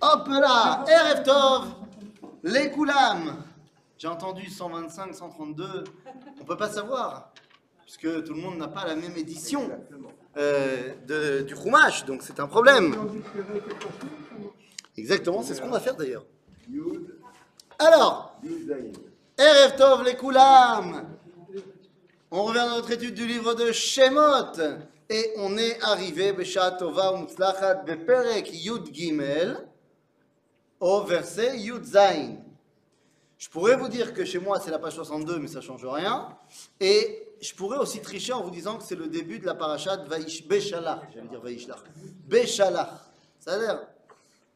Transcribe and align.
Hop 0.00 0.28
là 0.28 0.84
Erev 0.88 1.22
Tov 1.22 1.74
Les 2.42 2.70
Koulam 2.70 3.44
J'ai 3.96 4.08
entendu 4.08 4.48
125, 4.50 5.14
132. 5.14 5.84
On 6.40 6.44
peut 6.44 6.56
pas 6.56 6.68
savoir, 6.68 7.32
puisque 7.82 8.24
tout 8.24 8.34
le 8.34 8.40
monde 8.40 8.58
n'a 8.58 8.68
pas 8.68 8.84
la 8.84 8.96
même 8.96 9.16
édition 9.16 9.70
euh, 10.36 11.42
du 11.44 11.54
Chumash, 11.54 12.04
donc 12.04 12.22
c'est 12.22 12.40
un 12.40 12.48
problème. 12.48 12.94
Exactement, 14.96 15.42
c'est 15.42 15.54
ce 15.54 15.62
qu'on 15.62 15.70
va 15.70 15.80
faire 15.80 15.94
d'ailleurs. 15.94 16.24
Alors. 17.78 18.40
Erev 19.38 19.76
Tov 19.76 20.04
les 20.04 20.16
Koulam 20.16 21.16
On 22.30 22.42
revient 22.44 22.66
dans 22.68 22.76
notre 22.76 22.90
étude 22.90 23.14
du 23.14 23.26
livre 23.26 23.54
de 23.54 23.72
Shemot 23.72 24.52
et 25.08 25.32
on 25.36 25.56
est 25.56 25.80
arrivé 25.82 26.32
Beshat 26.32 26.72
Tova 26.72 27.12
Umutzlachat 27.14 27.74
Beperek 27.84 28.50
Yud 28.52 28.92
Gimel 28.92 29.68
au 30.80 31.02
verset 31.02 31.58
Yud 31.58 31.84
Zain. 31.84 32.36
Je 33.38 33.48
pourrais 33.48 33.76
vous 33.76 33.88
dire 33.88 34.14
que 34.14 34.24
chez 34.24 34.38
moi 34.38 34.60
c'est 34.60 34.70
la 34.70 34.78
page 34.78 34.94
62 34.94 35.38
mais 35.38 35.48
ça 35.48 35.60
change 35.60 35.84
rien 35.84 36.36
et 36.80 37.28
je 37.40 37.52
pourrais 37.54 37.78
aussi 37.78 38.00
tricher 38.00 38.32
en 38.32 38.42
vous 38.42 38.50
disant 38.50 38.78
que 38.78 38.84
c'est 38.84 38.94
le 38.94 39.08
début 39.08 39.38
de 39.38 39.46
la 39.46 39.54
parashat 39.54 39.96
Vaish 40.04 40.46
Beshalach, 40.46 41.08
j'allais 41.12 41.28
dire 41.28 41.40
Vaishlach. 41.40 41.82
Beshalach. 42.26 42.90
Ça 43.40 43.54
a 43.54 43.58
l'air. 43.58 43.88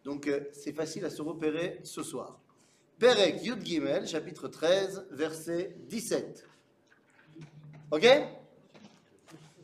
Donc 0.04 0.28
euh, 0.28 0.48
c'est 0.52 0.72
facile 0.72 1.04
à 1.04 1.10
se 1.10 1.20
repérer 1.20 1.80
ce 1.82 2.04
soir. 2.04 2.38
Perek 2.98 3.42
Yud 3.44 3.66
Gimel, 3.66 4.06
chapitre 4.06 4.48
13, 4.48 5.08
verset 5.10 5.76
17. 5.88 6.46
Ok? 7.90 8.06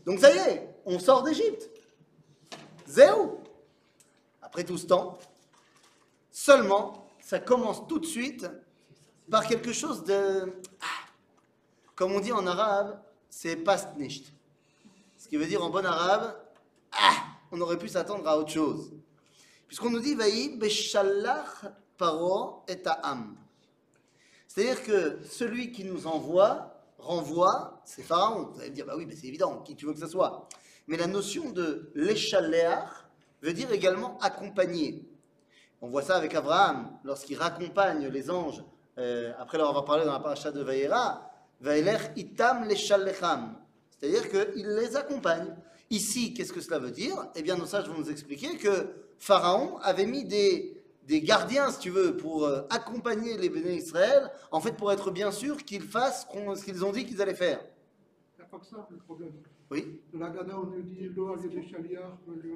Donc 0.05 0.19
ça 0.19 0.35
y 0.35 0.39
est, 0.39 0.72
on 0.85 0.99
sort 0.99 1.23
d'Égypte. 1.23 1.71
Zéro. 2.87 3.41
Après 4.41 4.65
tout 4.65 4.77
ce 4.77 4.87
temps, 4.87 5.19
seulement, 6.31 7.09
ça 7.21 7.39
commence 7.39 7.87
tout 7.89 7.99
de 7.99 8.07
suite 8.07 8.47
par 9.31 9.47
quelque 9.47 9.73
chose 9.73 10.05
de... 10.05 10.53
Ah, 10.81 11.09
Comme 11.95 12.13
on 12.13 12.21
dit 12.21 12.33
en 12.33 12.47
arabe, 12.47 13.01
c'est 13.31 13.57
past 13.57 13.97
nicht. 13.97 14.33
Ce 15.17 15.29
qui 15.29 15.37
veut 15.37 15.47
dire 15.47 15.65
en 15.65 15.71
bon 15.71 15.87
arabe, 15.87 16.37
ah, 16.93 17.15
on 17.51 17.61
aurait 17.61 17.79
pu 17.79 17.89
s'attendre 17.89 18.29
à 18.29 18.37
autre 18.37 18.51
chose. 18.51 18.93
Puisqu'on 19.67 19.91
nous 19.91 20.01
dit, 20.01 20.17
paro 21.97 22.65
et 22.69 22.83
am. 23.03 23.37
C'est-à-dire 24.49 24.83
que 24.83 25.21
celui 25.25 25.73
qui 25.73 25.85
nous 25.85 26.07
envoie, 26.07 26.75
renvoie, 26.99 27.81
c'est 27.85 28.03
Pharaon. 28.03 28.51
Vous 28.53 28.61
allez 28.61 28.71
me 28.71 28.75
dire, 28.75 28.85
bah 28.85 28.95
oui, 28.97 29.07
mais 29.07 29.17
c'est 29.17 29.29
évident, 29.29 29.63
qui 29.63 29.75
tu 29.75 29.87
veux 29.87 29.95
que 29.95 30.01
ce 30.01 30.07
soit? 30.07 30.47
Mais 30.93 30.99
la 30.99 31.07
notion 31.07 31.49
de 31.53 31.91
l'échaléach 31.95 32.91
veut 33.41 33.55
dire 33.55 33.73
également 33.73 34.19
accompagner. 34.19 35.03
On 35.81 35.89
voit 35.89 36.03
ça 36.03 36.17
avec 36.17 36.35
Abraham, 36.35 36.99
lorsqu'il 37.03 37.39
raccompagne 37.39 38.09
les 38.09 38.31
anges, 38.31 38.63
euh, 38.99 39.33
après 39.39 39.57
leur 39.57 39.71
avoir 39.71 39.87
parlé 39.87 40.05
dans 40.05 40.13
la 40.13 40.21
paracha 40.21 40.53
de 40.53 40.61
Vaïra, 40.61 41.31
Vaïler 41.63 41.97
itam 42.17 42.69
l'échalecham. 42.69 43.55
C'est-à-dire 43.89 44.29
qu'il 44.29 44.69
les 44.69 44.95
accompagne. 44.95 45.57
Ici, 45.89 46.35
qu'est-ce 46.35 46.53
que 46.53 46.61
cela 46.61 46.79
veut 46.79 46.91
dire? 46.91 47.17
Eh 47.37 47.43
bien, 47.43 47.57
nos 47.57 47.65
sages 47.65 47.89
vont 47.89 47.97
nous 47.97 48.11
expliquer 48.11 48.59
que 48.59 48.89
Pharaon 49.19 49.79
avait 49.79 50.05
mis 50.05 50.27
des, 50.27 50.77
gardiens, 51.23 51.71
si 51.71 51.79
tu 51.79 51.89
veux, 51.89 52.19
pour 52.19 52.45
euh, 52.45 52.67
accompagner 52.69 53.39
les 53.39 53.49
béné 53.49 53.77
Israël, 53.77 54.31
en 54.51 54.61
fait, 54.61 54.73
pour 54.73 54.93
être 54.93 55.11
bien 55.11 55.31
sûr 55.31 55.57
qu'ils 55.65 55.85
fassent 55.85 56.27
ce 56.31 56.65
qu'ils 56.67 56.85
ont 56.85 56.93
dit 56.93 57.07
qu'ils 57.07 57.23
allaient 57.23 57.35
faire. 57.35 57.61
Ça 58.37 58.45
le 58.91 58.99
problème. 58.99 59.33
Oui 59.73 59.99
on 60.15 60.19
nous 60.67 60.83
dit 60.83 61.09
l'eau, 61.17 61.33
a 61.33 61.37
des 61.39 61.67
chaliards, 61.67 62.19
a 62.29 62.43
des. 62.43 62.53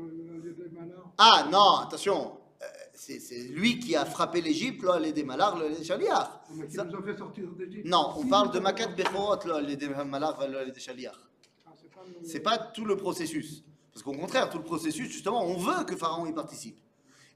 Ah 1.17 1.49
non, 1.51 1.77
attention, 1.79 2.33
euh, 2.63 2.67
c'est 2.93 3.39
lui 3.49 3.79
qui 3.79 3.97
a 3.97 4.05
frappé 4.05 4.43
l'Égypte, 4.43 4.83
là, 4.85 4.99
les 4.99 5.13
démalars, 5.15 5.59
les 5.59 5.83
chaliars. 5.83 6.43
Mais 6.55 6.67
qui 6.67 6.75
Ça- 6.75 6.85
nous 6.85 6.95
ont 6.95 7.03
fait 7.03 7.17
sortir 7.17 7.49
d'Égypte. 7.53 7.87
Non, 7.87 8.13
on 8.19 8.27
parle 8.27 8.51
de 8.51 8.59
Makat 8.59 8.89
Bechorot, 8.89 9.47
là, 9.47 9.63
les 9.63 9.77
démalars, 9.77 10.39
les 10.47 10.79
chaliars. 10.79 11.19
Ah, 11.67 11.71
c'est 11.75 11.91
pas 11.91 12.03
le- 12.07 12.27
C'est 12.29 12.41
pas 12.41 12.59
tout 12.59 12.85
le 12.85 12.99
processus. 12.99 13.65
Parce 13.95 14.03
qu'au 14.03 14.13
contraire, 14.13 14.51
tout 14.51 14.59
le 14.59 14.65
processus, 14.65 15.09
justement, 15.11 15.43
on 15.43 15.57
veut 15.57 15.85
que 15.87 15.97
Pharaon 15.97 16.27
y 16.27 16.35
participe. 16.35 16.79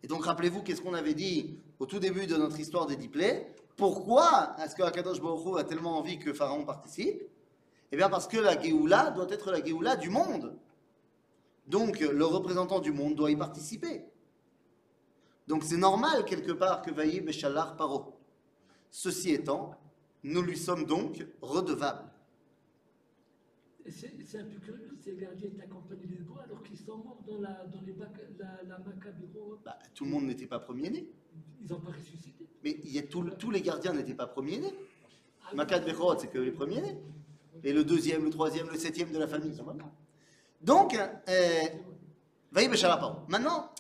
Et 0.03 0.07
donc, 0.07 0.27
rappelez-vous, 0.27 0.63
qu'est-ce 0.63 0.83
qu'on 0.83 0.93
avait 0.93 1.15
dit 1.15 1.59
au 1.79 1.87
tout 1.87 1.99
début 1.99 2.27
de 2.27 2.37
notre 2.37 2.61
histoire 2.61 2.85
des 2.87 2.97
dix 2.97 3.09
plaies? 3.09 3.55
Pourquoi 3.79 4.55
est-ce 4.63 4.75
que 4.75 4.83
Akadosh 4.83 5.23
Baruch 5.23 5.47
Hu 5.47 5.59
a 5.59 5.65
tellement 5.65 5.97
envie 5.97 6.19
que 6.19 6.35
Pharaon 6.35 6.65
participe? 6.67 7.23
Eh 7.93 7.97
bien, 7.97 8.09
parce 8.09 8.29
que 8.29 8.39
la 8.39 8.61
Géoula 8.61 9.11
doit 9.11 9.29
être 9.31 9.51
la 9.51 9.65
Géoula 9.65 9.97
du 9.97 10.11
monde. 10.11 10.57
Donc, 11.67 12.01
le 12.01 12.25
représentant 12.25 12.81
du 12.81 12.93
monde 12.93 13.15
doit 13.15 13.31
y 13.31 13.37
participer. 13.37 14.05
Donc, 15.49 15.65
c'est 15.65 15.77
normal, 15.77 16.25
quelque 16.25 16.53
part, 16.53 16.83
que 16.83 16.91
Vaïe 16.91 17.21
Béchalar 17.21 17.77
Paro. 17.77 18.17
Ceci 18.91 19.31
étant, 19.33 19.75
nous 20.23 20.43
lui 20.43 20.57
sommes 20.57 20.85
donc 20.85 21.27
redevables. 21.43 22.09
C'est 23.89 24.39
un 24.39 24.45
peu 24.45 24.59
curieux, 24.61 24.97
ces 25.01 25.17
gardiens 25.17 25.49
étaient 25.49 25.63
accompagnés 25.63 26.07
des 26.07 26.19
bois 26.23 26.43
alors 26.45 26.63
qu'ils 26.63 26.77
sont 26.79 26.99
morts 26.99 27.23
dans 27.27 27.41
la, 27.41 27.65
dans 27.67 27.81
les 27.85 27.93
bac- 27.95 28.21
la, 28.39 28.63
la 28.69 28.79
Macabiro. 28.79 29.59
Bah, 29.65 29.79
tout 29.95 30.05
le 30.05 30.11
monde 30.11 30.27
n'était 30.27 30.47
pas 30.47 30.61
premier-né. 30.61 31.09
Ils 31.61 31.69
n'ont 31.69 31.81
pas 31.81 31.91
ressuscité. 31.91 32.47
Mais 32.63 32.79
il 32.85 32.93
y 32.93 32.99
a 32.99 33.03
tout- 33.03 33.31
tous 33.39 33.51
les 33.51 33.63
gardiens 33.63 33.93
n'étaient 33.93 34.15
pas 34.15 34.27
premiers-nés. 34.27 34.75
Ah, 35.43 35.67
c'est 36.19 36.31
que 36.31 36.39
les 36.39 36.53
premiers-nés. 36.53 36.99
Et 37.63 37.73
le 37.73 37.85
deuxième, 37.85 38.25
le 38.25 38.31
troisième, 38.31 38.69
le 38.69 38.79
septième 38.79 39.13
de 39.13 39.19
la 39.19 39.29
famille. 39.29 39.57
Donc, 40.61 40.95
euh, 40.95 41.63
Vaïe 42.53 42.69
Béchalapao. 42.69 43.25
Maintenant, 43.29 43.71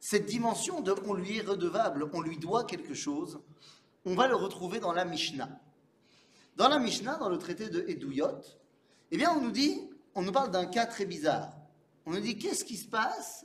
cette 0.00 0.26
dimension 0.26 0.80
de 0.80 0.94
on 1.06 1.14
lui 1.14 1.38
est 1.38 1.46
redevable, 1.46 2.08
on 2.12 2.20
lui 2.20 2.38
doit 2.38 2.64
quelque 2.64 2.94
chose, 2.94 3.40
on 4.04 4.14
va 4.14 4.28
le 4.28 4.36
retrouver 4.36 4.80
dans 4.80 4.92
la 4.92 5.04
Mishnah. 5.04 5.48
Dans 6.56 6.68
la 6.68 6.78
Mishnah, 6.78 7.18
dans 7.18 7.28
le 7.28 7.38
traité 7.38 7.68
de 7.68 7.84
Edouyot, 7.88 8.40
eh 9.10 9.16
bien, 9.16 9.32
on 9.32 9.40
nous 9.40 9.50
dit, 9.50 9.88
on 10.14 10.22
nous 10.22 10.32
parle 10.32 10.50
d'un 10.50 10.66
cas 10.66 10.86
très 10.86 11.04
bizarre. 11.04 11.52
On 12.06 12.12
nous 12.12 12.20
dit 12.20 12.38
qu'est-ce 12.38 12.64
qui 12.64 12.76
se 12.76 12.88
passe 12.88 13.44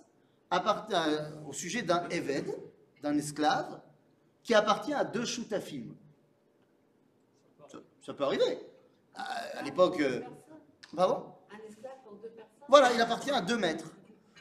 euh, 0.51 1.31
au 1.47 1.53
sujet 1.53 1.81
d'un 1.81 2.07
Eved, 2.09 2.55
d'un 3.01 3.17
esclave, 3.17 3.81
qui 4.43 4.53
appartient 4.53 4.93
à 4.93 5.03
deux 5.03 5.25
Choutafim. 5.25 5.95
Ça, 7.69 7.79
ça 8.05 8.13
peut 8.13 8.23
arriver. 8.23 8.59
À, 9.15 9.59
à 9.59 9.61
l'époque. 9.63 9.99
euh, 9.99 10.21
pardon? 10.95 11.23
Un 11.51 11.67
esclave 11.69 11.91
pour 12.03 12.13
deux 12.15 12.29
personnes 12.29 12.51
Voilà, 12.67 12.93
il 12.93 13.01
appartient 13.01 13.31
à 13.31 13.41
deux 13.41 13.57
maîtres. 13.57 13.85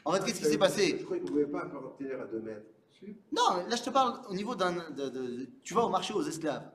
En 0.05 0.11
fait, 0.11 0.19
qu'est-ce 0.25 0.39
qui 0.39 0.45
s'est 0.45 0.53
Je 0.53 0.57
passé 0.57 0.97
crois 1.03 1.17
qu'il 1.17 1.25
ne 1.25 1.29
pouvait 1.29 1.45
pas 1.45 1.61
appartenir 1.61 2.21
à 2.21 2.25
deux 2.25 2.39
mètres. 2.41 2.65
Si. 2.99 3.15
Non, 3.31 3.65
là 3.67 3.75
je 3.75 3.81
te 3.83 3.89
parle 3.89 4.21
au 4.29 4.33
niveau 4.33 4.55
d'un. 4.55 4.71
de- 4.91 4.91
de- 4.91 5.09
de- 5.09 5.49
tu 5.63 5.73
vas 5.73 5.83
au 5.83 5.89
marché 5.89 6.13
aux 6.13 6.23
esclaves. 6.23 6.69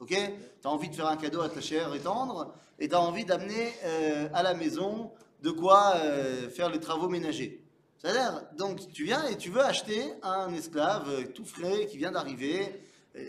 Ok? 0.00 0.08
Tu 0.08 0.66
as 0.66 0.70
envie 0.70 0.88
de 0.88 0.94
faire 0.94 1.08
un 1.08 1.16
cadeau 1.16 1.42
à 1.42 1.48
ta 1.50 1.60
chère 1.60 1.94
et 1.94 2.00
tendre, 2.00 2.54
et 2.78 2.88
tu 2.88 2.94
as 2.94 3.00
envie 3.00 3.24
d'amener 3.26 3.72
euh, 3.84 4.28
à 4.32 4.42
la 4.42 4.54
maison 4.54 5.12
de 5.42 5.50
quoi 5.50 5.94
euh, 5.96 6.48
faire 6.48 6.70
les 6.70 6.80
travaux 6.80 7.08
ménagers. 7.08 7.62
C'est-à-dire, 7.98 8.42
donc 8.56 8.88
tu 8.92 9.04
viens 9.04 9.26
et 9.26 9.36
tu 9.36 9.50
veux 9.50 9.60
acheter 9.60 10.02
un 10.22 10.50
esclave 10.54 11.06
euh, 11.10 11.24
tout 11.34 11.44
frais 11.44 11.86
qui 11.86 11.98
vient 11.98 12.12
d'arriver, 12.12 12.82
euh, 13.16 13.20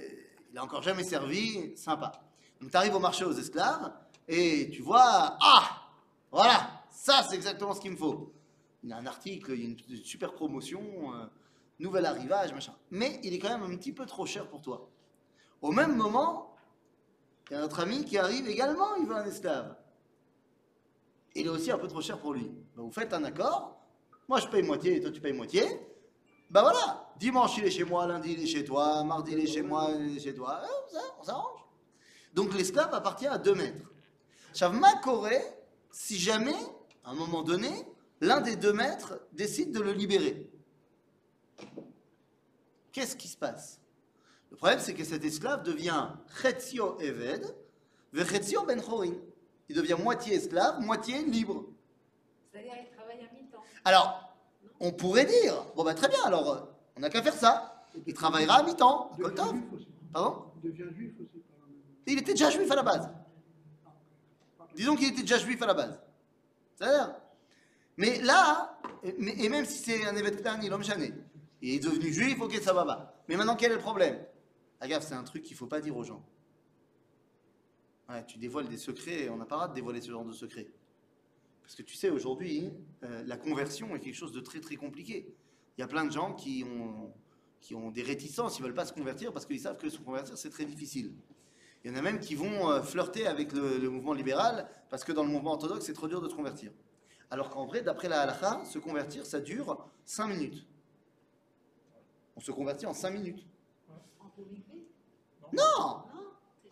il 0.50 0.56
n'a 0.56 0.64
encore 0.64 0.82
jamais 0.82 1.04
servi, 1.04 1.76
sympa. 1.76 2.14
Donc 2.62 2.72
tu 2.72 2.78
arrives 2.78 2.96
au 2.96 3.00
marché 3.00 3.26
aux 3.26 3.34
esclaves 3.34 3.92
et 4.34 4.70
tu 4.72 4.82
vois, 4.82 5.38
ah, 5.42 5.90
voilà, 6.32 6.86
ça 6.90 7.22
c'est 7.28 7.36
exactement 7.36 7.74
ce 7.74 7.82
qu'il 7.82 7.92
me 7.92 7.98
faut. 7.98 8.32
Il 8.82 8.90
y 8.90 8.94
a 8.94 8.98
un 8.98 9.06
article, 9.06 9.52
il 9.52 9.60
y 9.60 9.66
a 9.66 9.68
une, 9.68 10.04
super 10.06 10.34
promotion, 10.34 10.82
euh, 11.14 11.26
nouvel 11.80 12.06
arrivage, 12.06 12.54
machin. 12.54 12.74
Mais 12.92 13.20
il 13.24 13.34
est 13.34 13.40
quand 13.40 13.50
même 13.50 13.70
un 13.70 13.76
petit 13.76 13.92
peu 13.92 14.06
trop 14.06 14.26
cher 14.26 14.48
pour 14.48 14.62
toi. 14.62 14.90
Au 15.62 15.74
même 15.74 15.98
moment, 15.98 16.56
il 17.50 17.56
y 17.56 17.58
a 17.58 17.60
notre 17.60 17.82
ami 17.82 18.06
qui 18.06 18.18
arrive 18.18 18.48
également, 18.48 18.96
il 18.96 19.06
veut 19.06 19.18
un 19.18 19.26
esclave. 19.26 19.76
Il 21.36 21.48
est 21.48 21.50
aussi 21.50 21.70
un 21.70 21.78
peu 21.78 21.90
trop 21.90 22.00
cher 22.00 22.18
pour 22.18 22.34
lui. 22.34 22.50
Ben, 22.78 22.84
vous 22.84 22.92
faites 22.92 23.12
un 23.14 23.26
accord, 23.26 23.82
moi 24.30 24.40
je 24.40 24.48
paye 24.48 24.64
moitié 24.64 24.96
et 24.96 25.02
toi 25.02 25.12
tu 25.12 25.20
payes 25.20 25.34
moitié. 25.34 25.64
Ben 26.50 26.62
voilà, 26.62 27.12
dimanche 27.18 27.58
il 27.58 27.66
est 27.66 27.72
chez 27.72 27.84
moi, 27.84 28.08
lundi 28.08 28.32
il 28.32 28.44
est 28.44 28.48
chez 28.48 28.64
toi, 28.64 29.04
mardi 29.04 29.34
il 29.34 29.40
est 29.40 29.48
chez 29.48 29.62
moi, 29.62 29.90
il 30.00 30.16
est 30.16 30.22
chez 30.22 30.34
toi. 30.34 30.62
On 31.20 31.24
s'arrange. 31.24 31.60
Donc 32.34 32.54
l'esclave 32.54 32.94
appartient 32.94 33.28
à 33.28 33.38
deux 33.38 33.56
maîtres. 33.56 33.92
Si 35.92 36.18
jamais, 36.18 36.56
à 37.04 37.12
un 37.12 37.14
moment 37.16 37.42
donné, 37.42 37.70
l'un 38.22 38.42
des 38.42 38.56
deux 38.56 38.74
maîtres 38.74 39.20
décide 39.34 39.72
de 39.72 39.80
le 39.80 39.94
libérer. 39.94 40.50
Qu'est-ce 42.92 43.16
qui 43.16 43.28
se 43.28 43.38
passe? 43.38 43.80
Le 44.50 44.58
problème, 44.58 44.80
c'est 44.80 44.94
que 44.94 45.04
cet 45.04 45.24
esclave 45.24 45.64
devient 45.64 46.10
Chetzio 46.42 47.00
Eved, 47.00 47.56
Vechetzio 48.12 48.66
Ben 48.66 48.82
Chorin. 48.82 49.14
Il 49.70 49.76
devient 49.76 49.96
moitié 50.02 50.36
esclave, 50.36 50.82
moitié 50.82 51.24
libre. 51.24 51.66
C'est-à-dire 52.52 52.74
qu'il 52.74 52.90
travaille 52.96 53.20
à 53.20 53.34
mi-temps. 53.34 53.64
Alors, 53.86 54.36
on 54.82 54.92
pourrait 54.92 55.26
dire, 55.26 55.66
bon 55.76 55.86
bah 55.86 55.94
très 55.94 56.10
bien, 56.10 56.22
alors, 56.26 56.52
euh, 56.52 56.60
on 56.98 57.00
n'a 57.00 57.10
qu'à 57.10 57.22
faire 57.22 57.34
ça. 57.34 57.88
Il 58.06 58.14
travaillera 58.14 58.56
à 58.56 58.64
mi-temps. 58.64 59.12
Il 59.18 59.24
devient 59.24 59.36
Koltov. 59.36 59.56
juif 59.56 59.74
aussi. 59.74 59.88
Pardon? 60.12 60.52
Il 60.56 60.72
devient 60.72 60.94
juif 60.94 61.14
aussi. 61.22 61.44
Il 62.08 62.20
était 62.20 62.34
déjà 62.34 62.50
juif 62.50 62.70
à 62.70 62.76
la 62.76 62.84
base. 62.84 63.10
Disons 64.76 64.96
qu'il 64.96 65.08
était 65.08 65.22
déjà 65.22 65.38
juif 65.38 65.62
à 65.62 65.68
la 65.68 65.74
base. 65.74 66.00
Mais 67.98 68.22
là, 68.22 68.80
et 69.04 69.50
même 69.50 69.66
si 69.66 69.84
c'est 69.84 70.06
un 70.06 70.16
événement 70.16 70.58
l'homme 70.70 70.84
chané, 70.84 71.14
Il 71.62 71.76
est 71.76 71.80
devenu 71.80 72.12
juif, 72.12 72.40
ok, 72.42 72.54
ça 72.56 72.74
va 72.74 72.86
pas. 72.86 73.24
Mais 73.28 73.36
maintenant, 73.36 73.56
quel 73.56 73.72
est 73.72 73.76
le 73.76 73.82
problème? 73.82 74.18
Gaffe, 74.82 75.06
c'est 75.08 75.14
un 75.14 75.24
truc 75.24 75.44
qu'il 75.44 75.56
faut 75.56 75.68
pas 75.68 75.82
dire 75.82 75.96
aux 75.96 76.04
gens. 76.04 76.26
Tu 78.28 78.38
dévoiles 78.38 78.68
des 78.68 78.78
secrets, 78.78 79.30
on 79.30 79.38
n'a 79.38 79.46
pas 79.46 79.56
droit 79.56 79.68
de 79.70 79.74
dévoiler 79.74 80.02
ce 80.02 80.12
genre 80.12 80.26
de 80.26 80.34
secrets. 80.34 80.68
Parce 81.62 81.76
que 81.76 81.84
tu 81.84 81.96
sais, 81.96 82.10
aujourd'hui, 82.10 82.74
euh, 83.04 83.24
la 83.26 83.38
conversion 83.38 83.96
est 83.96 84.00
quelque 84.02 84.16
chose 84.16 84.34
de 84.34 84.42
très 84.42 84.60
très 84.60 84.76
compliqué. 84.76 85.34
Il 85.78 85.82
y 85.82 85.84
a 85.84 85.88
plein 85.88 86.04
de 86.04 86.12
gens 86.12 86.34
qui 86.34 86.66
ont, 86.66 87.14
qui 87.62 87.74
ont 87.76 87.92
des 87.92 88.04
réticences, 88.04 88.60
ils 88.60 88.64
veulent 88.64 88.74
pas 88.74 88.86
se 88.86 88.92
convertir 88.92 89.32
parce 89.32 89.46
qu'ils 89.46 89.62
savent 89.62 89.78
que 89.78 89.90
se 89.90 90.00
convertir, 90.00 90.38
c'est 90.38 90.50
très 90.50 90.66
difficile. 90.66 91.14
Il 91.84 91.92
y 91.92 91.94
en 91.94 91.98
a 91.98 92.02
même 92.02 92.20
qui 92.20 92.36
vont 92.36 92.70
euh, 92.70 92.82
flirter 92.82 93.26
avec 93.28 93.54
le, 93.54 93.78
le 93.78 93.90
mouvement 93.90 94.14
libéral 94.14 94.68
parce 94.90 95.04
que 95.04 95.12
dans 95.12 95.24
le 95.24 95.30
mouvement 95.30 95.52
orthodoxe, 95.54 95.86
c'est 95.86 95.94
trop 95.94 96.08
dur 96.08 96.22
de 96.22 96.30
se 96.30 96.36
convertir. 96.36 96.72
Alors 97.32 97.50
qu'en 97.50 97.66
vrai, 97.66 97.82
d'après 97.82 98.08
la 98.10 98.22
halakha, 98.22 98.62
se 98.66 98.78
convertir, 98.78 99.26
ça 99.26 99.40
dure 99.40 99.88
5 100.06 100.28
minutes. 100.28 100.66
On 102.36 102.40
se 102.42 102.52
convertit 102.52 102.86
en 102.86 102.94
5 102.94 103.10
minutes. 103.12 103.46
Non 105.54 105.62
Non 105.64 106.04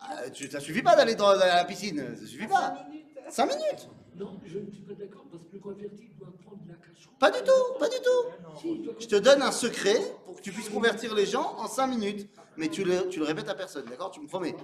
Ah, 0.00 0.30
tu- 0.30 0.50
Ça 0.50 0.60
suffit 0.60 0.82
pas 0.82 0.96
d'aller 0.96 1.14
dans, 1.14 1.32
dans 1.32 1.38
la 1.38 1.64
piscine, 1.64 2.14
ça 2.16 2.26
suffit 2.26 2.46
pas. 2.46 2.76
5 2.76 2.88
minutes 2.88 3.06
5 3.30 3.46
minutes 3.46 3.88
Non, 4.16 4.40
je 4.44 4.58
ne 4.58 4.70
suis 4.70 4.82
pas 4.82 4.94
d'accord 4.94 5.24
parce 5.30 5.44
que 5.44 5.52
le 5.54 5.58
converti 5.60 6.08
doit 6.18 6.32
prendre 6.44 6.62
la 6.68 6.74
cacheroute. 6.74 7.18
Pas 7.18 7.30
du 7.30 7.38
tout, 7.42 7.78
pas 7.78 7.88
du 7.88 7.96
tout. 7.96 8.84
Doit 8.84 8.94
Je 8.98 9.06
te 9.06 9.16
donne 9.16 9.42
un 9.42 9.52
secret 9.52 9.98
pour 10.24 10.36
que 10.36 10.42
tu 10.42 10.52
puisses 10.52 10.68
convertir 10.68 11.14
les 11.14 11.26
gens 11.26 11.54
en 11.58 11.66
5 11.68 11.86
minutes. 11.88 12.28
Mais 12.56 12.68
tu 12.68 12.84
le, 12.84 13.08
tu 13.08 13.18
le 13.18 13.24
répètes 13.24 13.48
à 13.48 13.54
personne, 13.54 13.84
d'accord? 13.86 14.10
Tu 14.10 14.20
me 14.20 14.26
promets 14.26 14.54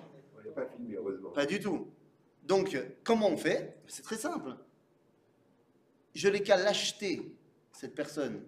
pas 0.57 0.67
filmé, 0.67 0.97
heureusement. 0.97 1.31
Pas 1.31 1.47
du 1.47 1.61
tout. 1.61 1.89
Donc, 2.43 2.75
euh, 2.75 2.85
comment 3.05 3.29
on 3.29 3.37
fait? 3.37 3.79
C'est 3.87 4.03
très 4.03 4.17
simple. 4.17 4.57
Je 6.15 6.29
n'ai 6.29 6.43
qu'à 6.43 6.57
l'acheter, 6.57 7.37
cette 7.73 7.95
personne. 7.95 8.43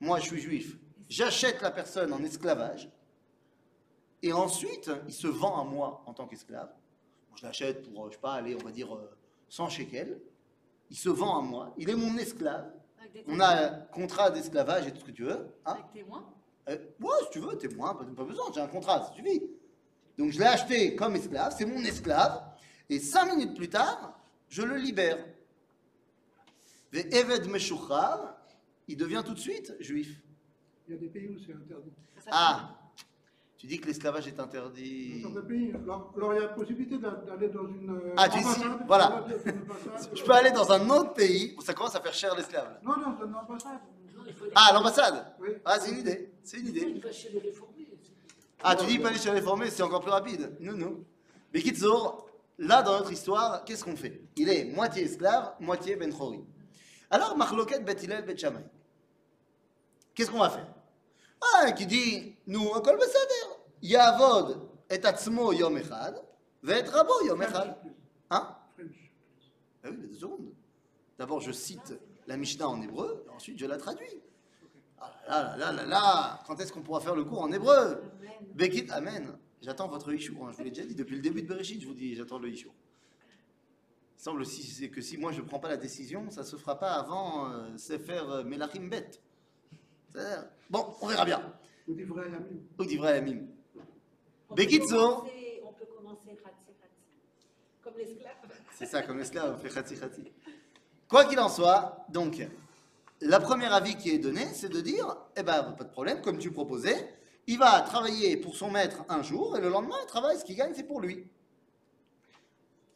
Moi, 0.00 0.20
je 0.20 0.26
suis 0.26 0.40
juif. 0.40 0.78
J'achète 1.08 1.60
la 1.62 1.70
personne 1.70 2.12
en 2.12 2.22
esclavage. 2.22 2.90
Et 4.22 4.32
ensuite, 4.32 4.90
il 5.08 5.14
se 5.14 5.26
vend 5.26 5.60
à 5.60 5.64
moi 5.64 6.02
en 6.06 6.12
tant 6.12 6.26
qu'esclave. 6.28 6.72
Je 7.36 7.44
l'achète 7.44 7.90
pour, 7.90 8.04
euh, 8.04 8.08
je 8.10 8.14
sais 8.14 8.20
pas, 8.20 8.34
aller, 8.34 8.54
on 8.54 8.64
va 8.64 8.70
dire, 8.70 8.94
euh, 8.94 9.10
100 9.48 9.68
shekels. 9.70 10.20
Il 10.90 10.96
se 10.96 11.08
vend 11.08 11.38
à 11.38 11.42
moi. 11.42 11.74
Il 11.78 11.88
est 11.88 11.96
mon 11.96 12.16
esclave. 12.18 12.70
On 13.26 13.40
a 13.40 13.66
un 13.66 13.78
contrat 13.86 14.30
d'esclavage 14.30 14.86
et 14.86 14.92
tout 14.92 15.00
ce 15.00 15.04
que 15.04 15.10
tu 15.10 15.24
veux. 15.24 15.48
Hein 15.64 15.74
Avec 15.74 15.92
témoin 15.92 16.32
euh, 16.68 16.76
ouais, 17.00 17.10
si 17.24 17.30
tu 17.30 17.38
veux, 17.40 17.58
témoin, 17.58 17.94
pas, 17.94 18.04
pas 18.04 18.24
besoin, 18.24 18.44
j'ai 18.54 18.60
un 18.60 18.68
contrat, 18.68 19.04
ça 19.04 19.12
suffit. 19.14 19.42
Donc 20.18 20.30
je 20.32 20.38
l'ai 20.38 20.44
acheté 20.46 20.94
comme 20.96 21.16
esclave, 21.16 21.54
c'est 21.56 21.64
mon 21.64 21.82
esclave, 21.84 22.42
et 22.90 22.98
cinq 22.98 23.34
minutes 23.34 23.54
plus 23.56 23.68
tard, 23.68 24.18
je 24.48 24.62
le 24.62 24.76
libère. 24.76 25.18
Ve 26.92 26.98
Eved 27.10 27.48
Meshuchar, 27.48 28.36
il 28.88 28.96
devient 28.96 29.22
tout 29.24 29.34
de 29.34 29.38
suite 29.38 29.74
juif. 29.80 30.20
Il 30.86 30.94
y 30.94 30.96
a 30.96 31.00
des 31.00 31.08
pays 31.08 31.28
où 31.28 31.38
c'est 31.38 31.52
interdit. 31.54 31.90
Ah, 32.30 32.70
tu 33.56 33.66
dis 33.66 33.80
que 33.80 33.86
l'esclavage 33.86 34.26
est 34.28 34.32
Dans 34.32 34.44
interdit. 34.44 35.22
certains 35.22 35.40
pays, 35.42 35.72
alors, 35.72 36.12
alors 36.16 36.32
il 36.34 36.36
y 36.36 36.38
a 36.38 36.42
la 36.42 36.48
possibilité 36.48 36.98
d'a- 36.98 37.10
d'aller 37.26 37.48
dans 37.48 37.66
une 37.66 37.90
euh, 37.90 38.14
Ah, 38.16 38.28
tu 38.28 38.38
dis- 38.40 38.44
voilà. 38.86 39.24
dans. 39.24 40.14
Je 40.14 40.22
peux 40.22 40.32
aller 40.32 40.50
dans 40.50 40.70
un 40.70 40.90
autre 40.90 41.14
pays, 41.14 41.56
ça 41.64 41.72
commence 41.72 41.94
à 41.94 42.00
faire 42.00 42.12
cher 42.12 42.34
l'esclave. 42.36 42.78
Non, 42.82 42.96
non, 42.98 43.12
dans 43.12 43.26
une 43.26 43.34
ambassade. 43.34 43.80
Non, 44.14 44.22
il 44.26 44.34
faut 44.34 44.44
aller- 44.44 44.52
Ah, 44.54 44.70
l'ambassade 44.74 45.34
Oui. 45.40 45.48
Ah, 45.64 45.78
c'est 45.80 45.90
une 45.92 45.98
idée, 46.00 46.32
c'est 46.42 46.58
une 46.58 46.66
Il 46.66 46.76
idée. 46.76 47.00
va 47.00 47.10
chez 47.12 47.30
les 47.30 47.38
réformés. 47.38 47.71
Ah, 48.62 48.76
tu 48.76 48.86
dis 48.86 48.98
pas 48.98 49.10
les 49.10 49.30
réformés, 49.30 49.70
c'est 49.70 49.82
encore 49.82 50.00
plus 50.00 50.10
rapide. 50.10 50.56
Non, 50.60 50.72
non. 50.72 51.04
Mais 51.52 51.60
Kitsour, 51.60 52.26
là, 52.58 52.82
dans 52.82 52.98
notre 52.98 53.12
histoire, 53.12 53.64
qu'est-ce 53.64 53.84
qu'on 53.84 53.96
fait? 53.96 54.22
Il 54.36 54.48
est 54.48 54.64
moitié 54.64 55.04
esclave, 55.04 55.54
moitié 55.60 55.96
Ben. 55.96 56.12
Alors, 57.10 57.36
Marloket 57.36 57.80
Bet 57.80 58.02
Hillel 58.02 58.24
Bet 58.24 58.36
Shammai. 58.36 58.64
Qu'est-ce 60.14 60.30
qu'on 60.30 60.38
va 60.38 60.50
faire? 60.50 60.72
Ah, 61.40 61.72
qui 61.72 61.86
dit, 61.86 62.36
nous, 62.46 62.72
Akol 62.74 62.96
Beseder. 62.96 63.62
Yavod 63.82 64.68
et 64.88 65.04
Atzmo 65.04 65.52
Yom 65.52 65.76
Echad, 65.76 66.22
et 66.68 66.82
Rabo 66.82 67.26
Yom 67.26 67.42
Echad. 67.42 67.76
Hein? 68.30 68.56
Ah 69.84 69.88
oui, 69.90 69.96
mais 69.98 70.06
deux 70.06 70.14
secondes. 70.14 70.52
D'abord, 71.18 71.40
je 71.40 71.50
cite 71.50 71.98
la 72.26 72.36
Mishnah 72.36 72.68
en 72.68 72.80
hébreu, 72.80 73.26
ensuite 73.34 73.58
je 73.58 73.66
la 73.66 73.76
traduis. 73.76 74.22
Ah 75.28 75.56
là 75.56 75.56
là 75.56 75.56
là 75.56 75.72
là 75.72 75.86
là 75.86 76.40
Quand 76.46 76.58
est-ce 76.60 76.72
qu'on 76.72 76.82
pourra 76.82 77.00
faire 77.00 77.14
le 77.14 77.24
cours 77.24 77.42
en 77.42 77.52
hébreu. 77.52 78.02
Bekit, 78.54 78.90
Amen. 78.90 79.36
J'attends 79.60 79.88
votre 79.88 80.12
Ishour. 80.12 80.46
hein. 80.46 80.50
Je 80.52 80.56
vous 80.58 80.64
l'ai 80.64 80.70
déjà 80.70 80.86
dit 80.86 80.94
depuis 80.94 81.16
le 81.16 81.22
début 81.22 81.42
de 81.42 81.48
Bereshit, 81.48 81.80
je 81.80 81.86
vous 81.86 81.94
dis, 81.94 82.14
j'attends 82.16 82.38
le 82.38 82.48
Ishour. 82.48 82.74
Il 84.18 84.22
semble 84.22 84.44
si, 84.46 84.62
c'est 84.62 84.88
que 84.88 85.00
si 85.00 85.16
moi 85.16 85.32
je 85.32 85.40
ne 85.40 85.46
prends 85.46 85.58
pas 85.58 85.68
la 85.68 85.76
décision, 85.76 86.30
ça 86.30 86.42
ne 86.42 86.46
se 86.46 86.56
fera 86.56 86.78
pas 86.78 86.92
avant 86.94 87.50
euh, 87.50 87.76
Sefer 87.76 88.20
euh, 88.28 88.44
Melachim 88.44 88.88
Bet. 88.88 89.10
Bon, 90.70 90.94
on 91.00 91.06
verra 91.06 91.24
bien. 91.24 91.52
Ou 91.88 91.94
dit 91.94 92.04
vrai 92.04 92.24
Yamim. 92.30 92.60
Ou 92.78 92.84
d'ivrei 92.84 93.18
Amim. 93.18 93.46
On 94.48 94.54
peut 94.54 94.62
Bekitzo. 94.62 94.96
commencer- 94.96 95.62
On 95.64 95.72
peut 95.72 95.86
commencer 95.96 96.36
Khatsi 96.36 96.72
Khatsi. 96.80 97.02
Comme 97.82 97.94
l'esclave. 97.96 98.34
C'est 98.76 98.86
ça, 98.86 99.02
comme 99.02 99.18
l'esclave, 99.18 99.54
on 99.54 99.58
fait 99.58 99.70
khati 99.72 99.98
khati. 99.98 100.24
Quoi 101.08 101.24
qu'il 101.24 101.38
en 101.40 101.48
soit, 101.48 102.04
donc, 102.08 102.46
la 103.22 103.40
première 103.40 103.72
avis 103.72 103.96
qui 103.96 104.10
est 104.10 104.18
donné, 104.18 104.46
c'est 104.52 104.68
de 104.68 104.80
dire, 104.80 105.16
eh 105.36 105.42
ben, 105.42 105.74
pas 105.76 105.84
de 105.84 105.90
problème, 105.90 106.20
comme 106.20 106.38
tu 106.38 106.50
proposais, 106.50 107.08
il 107.46 107.58
va 107.58 107.80
travailler 107.82 108.36
pour 108.36 108.56
son 108.56 108.70
maître 108.70 109.04
un 109.08 109.22
jour, 109.22 109.56
et 109.56 109.60
le 109.60 109.68
lendemain, 109.68 109.96
il 110.02 110.06
travaille, 110.06 110.38
ce 110.38 110.44
qu'il 110.44 110.56
gagne, 110.56 110.72
c'est 110.74 110.86
pour 110.86 111.00
lui. 111.00 111.26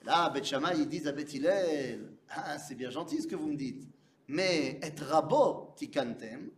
Là, 0.05 0.31
Beth 0.31 0.52
ils 0.76 0.88
disent 0.88 1.06
à 1.08 1.12
Beth 1.12 1.32
Hillel, 1.32 2.12
ah, 2.31 2.58
c'est 2.58 2.75
bien 2.75 2.90
gentil 2.90 3.23
ce 3.23 3.26
que 3.26 3.37
vous 3.37 3.49
me 3.49 3.56
dites, 3.56 3.88
mais 4.28 4.81
et 4.82 5.00
rabo 5.00 5.75
tikantem, 5.76 6.50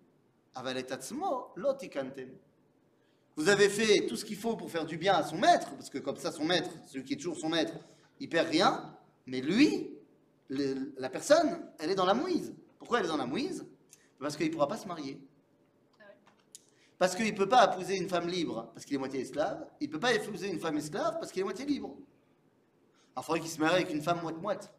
aval 0.54 0.78
et 0.78 0.92
atzmo 0.92 1.52
lo 1.56 1.74
tikantem. 1.74 2.30
Vous 3.36 3.48
avez 3.48 3.68
fait 3.68 4.06
tout 4.06 4.16
ce 4.16 4.24
qu'il 4.24 4.36
faut 4.36 4.56
pour 4.56 4.70
faire 4.70 4.84
du 4.84 4.98
bien 4.98 5.14
à 5.14 5.22
son 5.22 5.38
maître, 5.38 5.70
parce 5.76 5.90
que 5.90 5.98
comme 5.98 6.16
ça, 6.16 6.32
son 6.32 6.44
maître, 6.44 6.70
celui 6.86 7.04
qui 7.04 7.14
est 7.14 7.16
toujours 7.16 7.38
son 7.38 7.48
maître, 7.48 7.74
il 8.18 8.28
perd 8.28 8.48
rien, 8.48 8.96
mais 9.26 9.40
lui, 9.40 9.94
la 10.50 11.08
personne, 11.08 11.70
elle 11.78 11.90
est 11.90 11.94
dans 11.94 12.06
la 12.06 12.14
mouise. 12.14 12.54
Pourquoi 12.78 13.00
elle 13.00 13.06
est 13.06 13.08
dans 13.08 13.16
la 13.16 13.26
mouise? 13.26 13.66
Parce 14.18 14.36
qu'il 14.36 14.46
ne 14.46 14.52
pourra 14.52 14.68
pas 14.68 14.76
se 14.76 14.86
marier. 14.86 15.20
Parce 16.98 17.14
qu'il 17.14 17.26
ne 17.26 17.36
peut 17.36 17.48
pas 17.48 17.72
épouser 17.72 17.96
une 17.96 18.08
femme 18.08 18.26
libre 18.28 18.70
parce 18.74 18.84
qu'il 18.84 18.96
est 18.96 18.98
moitié 18.98 19.20
esclave. 19.20 19.66
Il 19.80 19.86
ne 19.86 19.92
peut 19.92 20.00
pas 20.00 20.12
épouser 20.12 20.48
une 20.48 20.58
femme 20.58 20.76
esclave 20.76 21.18
parce 21.20 21.30
qu'il 21.30 21.40
est 21.40 21.44
moitié 21.44 21.64
libre. 21.64 21.96
Alors 23.14 23.22
il 23.22 23.22
faudrait 23.22 23.40
qu'il 23.40 23.50
se 23.50 23.60
marie 23.60 23.76
avec 23.76 23.92
une 23.92 24.02
femme 24.02 24.20
moite-moite. 24.20 24.72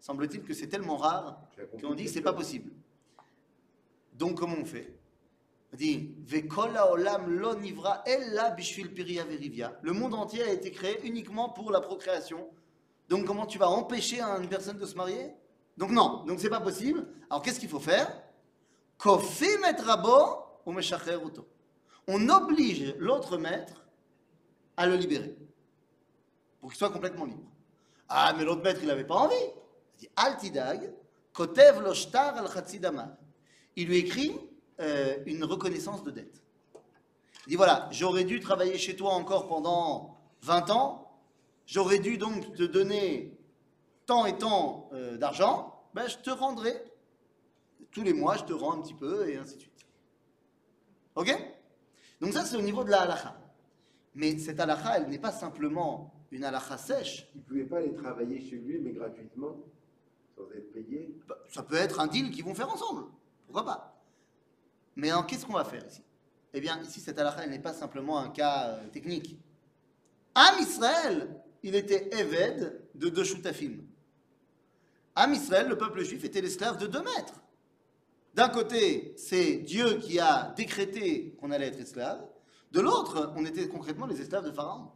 Semble-t-il 0.00 0.44
que 0.44 0.54
c'est 0.54 0.68
tellement 0.68 0.96
rare 0.96 1.40
qu'on 1.80 1.94
dit 1.94 2.04
que 2.04 2.10
c'est 2.10 2.14
quelque 2.16 2.24
pas 2.24 2.32
possible. 2.32 2.70
Donc 4.12 4.38
comment 4.38 4.56
on 4.60 4.64
fait? 4.64 4.96
On 5.72 5.76
dit. 5.76 6.14
Le 9.82 9.92
monde 9.92 10.14
entier 10.14 10.42
a 10.42 10.52
été 10.52 10.70
créé 10.70 11.04
uniquement 11.04 11.48
pour 11.48 11.72
la 11.72 11.80
procréation. 11.80 12.48
Donc 13.08 13.24
comment 13.26 13.46
tu 13.46 13.58
vas 13.58 13.68
empêcher 13.68 14.20
une 14.20 14.48
personne 14.48 14.78
de 14.78 14.86
se 14.86 14.94
marier? 14.94 15.32
Donc 15.76 15.90
non, 15.90 16.24
donc 16.24 16.40
c'est 16.40 16.50
pas 16.50 16.60
possible. 16.60 17.06
Alors 17.28 17.42
qu'est-ce 17.42 17.60
qu'il 17.60 17.68
faut 17.68 17.80
faire? 17.80 18.22
On 22.06 22.28
oblige 22.28 22.94
l'autre 22.98 23.38
maître 23.38 23.84
à 24.76 24.86
le 24.86 24.96
libérer 24.96 25.36
pour 26.60 26.70
qu'il 26.70 26.78
soit 26.78 26.90
complètement 26.90 27.24
libre. 27.24 27.50
Ah, 28.08 28.34
mais 28.36 28.44
l'autre 28.44 28.62
maître, 28.62 28.80
il 28.82 28.86
n'avait 28.86 29.06
pas 29.06 29.16
envie. 29.16 29.34
Il 29.96 30.00
dit 30.00 30.08
Altidag, 30.16 30.92
Kotev 31.32 31.82
lo 31.82 31.92
shtar 31.92 32.36
al. 32.36 33.16
Il 33.76 33.88
lui 33.88 33.98
écrit 33.98 34.36
euh, 34.80 35.16
une 35.26 35.44
reconnaissance 35.44 36.02
de 36.02 36.10
dette. 36.10 36.42
Il 37.46 37.50
dit 37.50 37.56
voilà, 37.56 37.88
j'aurais 37.90 38.24
dû 38.24 38.40
travailler 38.40 38.78
chez 38.78 38.96
toi 38.96 39.12
encore 39.12 39.48
pendant 39.48 40.16
20 40.42 40.70
ans, 40.70 41.20
j'aurais 41.66 41.98
dû 41.98 42.16
donc 42.16 42.54
te 42.54 42.62
donner 42.62 43.33
tant 44.06 44.26
et 44.26 44.36
tant 44.36 44.88
euh, 44.92 45.16
d'argent, 45.16 45.82
ben, 45.94 46.06
je 46.08 46.16
te 46.18 46.30
rendrai. 46.30 46.72
Tous 47.90 48.02
les 48.02 48.12
mois, 48.12 48.36
je 48.36 48.44
te 48.44 48.52
rends 48.52 48.72
un 48.78 48.82
petit 48.82 48.94
peu, 48.94 49.28
et 49.28 49.36
ainsi 49.36 49.56
de 49.56 49.60
suite. 49.60 49.86
Ok? 51.14 51.32
Donc 52.20 52.32
ça, 52.32 52.44
c'est 52.44 52.56
au 52.56 52.62
niveau 52.62 52.82
de 52.82 52.90
la 52.90 53.02
halakha. 53.02 53.36
Mais 54.14 54.38
cette 54.38 54.58
halakha, 54.58 54.98
elle 54.98 55.08
n'est 55.08 55.18
pas 55.18 55.32
simplement 55.32 56.12
une 56.30 56.44
halakha 56.44 56.76
sèche, 56.76 57.28
Il 57.34 57.38
ne 57.38 57.44
pouvait 57.44 57.64
pas 57.64 57.78
aller 57.78 57.94
travailler 57.94 58.40
chez 58.40 58.56
lui, 58.56 58.80
mais 58.80 58.92
gratuitement, 58.92 59.56
sans 60.34 60.50
être 60.56 60.72
payé? 60.72 61.16
Bah, 61.28 61.38
Ça 61.48 61.62
peut 61.62 61.76
être 61.76 62.00
un 62.00 62.08
deal 62.08 62.30
qu'ils 62.30 62.44
vont 62.44 62.54
faire 62.54 62.70
ensemble. 62.70 63.04
Pourquoi 63.46 63.64
pas? 63.64 64.02
Mais 64.96 65.10
qu'est-ce 65.28 65.46
qu'on 65.46 65.52
va 65.52 65.64
faire 65.64 65.86
ici? 65.86 66.02
Eh 66.52 66.60
bien, 66.60 66.80
ici, 66.82 67.00
cette 67.00 67.18
halakha, 67.18 67.44
elle 67.44 67.50
n'est 67.50 67.60
pas 67.60 67.72
simplement 67.72 68.18
un 68.18 68.30
cas 68.30 68.68
euh, 68.68 68.88
technique. 68.88 69.38
Am 70.34 70.58
Israël, 70.60 71.40
il 71.62 71.74
était 71.76 72.08
Eved 72.12 72.82
de 72.94 73.08
deux 73.08 73.24
Shutafim. 73.24 73.78
Am 75.16 75.32
Israël, 75.32 75.68
le 75.68 75.78
peuple 75.78 76.02
juif, 76.02 76.24
était 76.24 76.40
l'esclave 76.40 76.78
de 76.78 76.86
deux 76.86 77.02
maîtres. 77.02 77.40
D'un 78.34 78.48
côté, 78.48 79.14
c'est 79.16 79.56
Dieu 79.58 79.98
qui 79.98 80.18
a 80.18 80.52
décrété 80.56 81.36
qu'on 81.38 81.50
allait 81.50 81.68
être 81.68 81.80
esclave. 81.80 82.26
De 82.72 82.80
l'autre, 82.80 83.32
on 83.36 83.44
était 83.44 83.68
concrètement 83.68 84.06
les 84.06 84.20
esclaves 84.20 84.44
de 84.44 84.50
Pharaon. 84.50 84.90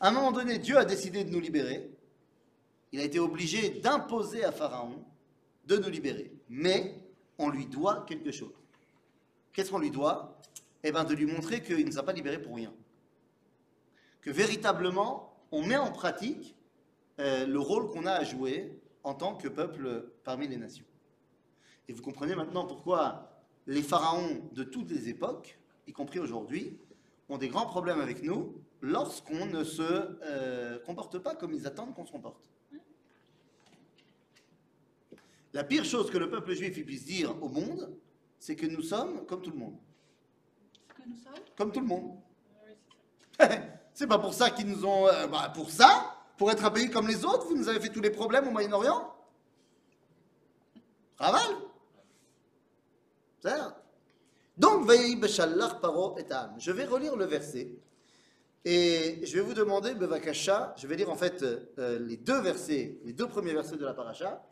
À 0.00 0.08
un 0.08 0.10
moment 0.10 0.32
donné, 0.32 0.58
Dieu 0.58 0.76
a 0.76 0.84
décidé 0.84 1.24
de 1.24 1.30
nous 1.30 1.40
libérer 1.40 1.90
il 2.92 3.00
a 3.00 3.04
été 3.04 3.18
obligé 3.18 3.70
d'imposer 3.70 4.44
à 4.44 4.52
Pharaon 4.52 5.04
de 5.66 5.76
nous 5.76 5.90
libérer. 5.90 6.32
Mais 6.48 6.94
on 7.36 7.50
lui 7.50 7.66
doit 7.66 8.04
quelque 8.06 8.32
chose. 8.32 8.54
qu'est-ce 9.52 9.70
qu'on 9.70 9.78
lui 9.78 9.90
doit? 9.90 10.40
Eh 10.82 10.92
bien, 10.92 11.04
de 11.04 11.14
lui 11.14 11.26
montrer 11.26 11.62
qu'il 11.62 11.78
ne 11.78 11.90
nous 11.90 11.98
a 11.98 12.02
pas 12.02 12.12
libérés 12.12 12.40
pour 12.40 12.54
rien. 12.54 12.72
Que 14.20 14.30
véritablement, 14.30 15.36
on 15.50 15.64
met 15.64 15.76
en 15.76 15.90
pratique 15.90 16.54
euh, 17.20 17.46
le 17.46 17.58
rôle 17.58 17.90
qu'on 17.90 18.06
a 18.06 18.12
à 18.12 18.24
jouer 18.24 18.80
en 19.02 19.14
tant 19.14 19.34
que 19.34 19.48
peuple 19.48 20.12
parmi 20.24 20.46
les 20.46 20.56
nations. 20.56 20.84
Et 21.88 21.92
vous 21.92 22.02
comprenez 22.02 22.34
maintenant 22.34 22.66
pourquoi 22.66 23.42
les 23.66 23.82
pharaons 23.82 24.48
de 24.52 24.62
toutes 24.62 24.90
les 24.90 25.08
époques, 25.08 25.58
y 25.86 25.92
compris 25.92 26.18
aujourd'hui, 26.18 26.78
ont 27.28 27.38
des 27.38 27.48
grands 27.48 27.66
problèmes 27.66 28.00
avec 28.00 28.22
nous 28.22 28.54
lorsqu'on 28.80 29.46
ne 29.46 29.64
se 29.64 29.82
euh, 29.82 30.78
comporte 30.80 31.18
pas 31.18 31.34
comme 31.34 31.52
ils 31.52 31.66
attendent 31.66 31.94
qu'on 31.94 32.06
se 32.06 32.12
comporte. 32.12 32.48
La 35.54 35.64
pire 35.64 35.84
chose 35.84 36.10
que 36.10 36.18
le 36.18 36.30
peuple 36.30 36.52
juif 36.52 36.84
puisse 36.84 37.04
dire 37.04 37.42
au 37.42 37.48
monde, 37.48 37.96
c'est 38.38 38.54
que 38.54 38.66
nous 38.66 38.82
sommes 38.82 39.26
comme 39.26 39.42
tout 39.42 39.50
le 39.50 39.56
monde. 39.56 39.78
Que 40.88 41.02
nous 41.08 41.16
sommes? 41.16 41.44
Comme 41.56 41.72
tout 41.72 41.80
le 41.80 41.86
monde. 41.86 42.18
c'est 43.94 44.06
pas 44.06 44.18
pour 44.18 44.34
ça 44.34 44.50
qu'ils 44.50 44.68
nous 44.68 44.84
ont... 44.84 45.08
euh, 45.08 45.26
bah, 45.26 45.50
pour 45.54 45.70
ça 45.70 46.17
Pour 46.38 46.50
être 46.50 46.64
un 46.64 46.70
pays 46.70 46.88
comme 46.88 47.08
les 47.08 47.24
autres 47.24 47.46
Vous 47.46 47.56
nous 47.56 47.68
avez 47.68 47.80
fait 47.80 47.90
tous 47.90 48.00
les 48.00 48.10
problèmes 48.10 48.48
au 48.48 48.50
Moyen-Orient? 48.50 49.14
Raval? 51.18 51.56
Donc. 54.56 54.86
Je 56.58 56.72
vais 56.72 56.84
relire 56.84 57.16
le 57.16 57.24
verset. 57.26 57.76
Et 58.64 59.20
je 59.24 59.36
vais 59.36 59.40
vous 59.40 59.54
demander, 59.54 59.94
je 59.94 60.86
vais 60.86 60.96
lire 60.96 61.10
en 61.10 61.16
fait 61.16 61.42
euh, 61.42 61.98
les 62.00 62.16
deux 62.16 62.40
versets, 62.40 62.98
les 63.04 63.12
deux 63.12 63.28
premiers 63.28 63.52
versets 63.54 63.76
de 63.76 63.84
la 63.84 63.94
paracha, 63.94 64.44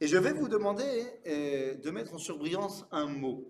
et 0.00 0.08
je 0.08 0.16
vais 0.16 0.32
vous 0.32 0.48
demander 0.48 1.06
euh, 1.26 1.74
de 1.74 1.90
mettre 1.90 2.14
en 2.14 2.18
surbrillance 2.18 2.86
un 2.90 3.06
mot. 3.06 3.44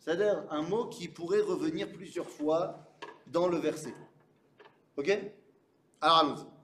C'est-à-dire 0.00 0.44
un 0.50 0.62
mot 0.62 0.86
qui 0.86 1.08
pourrait 1.08 1.42
revenir 1.42 1.92
plusieurs 1.92 2.28
fois 2.28 2.82
dans 3.26 3.46
le 3.46 3.58
verset. 3.58 3.94
Ok? 4.96 5.16
Alors 6.00 6.16
allons-y. 6.16 6.59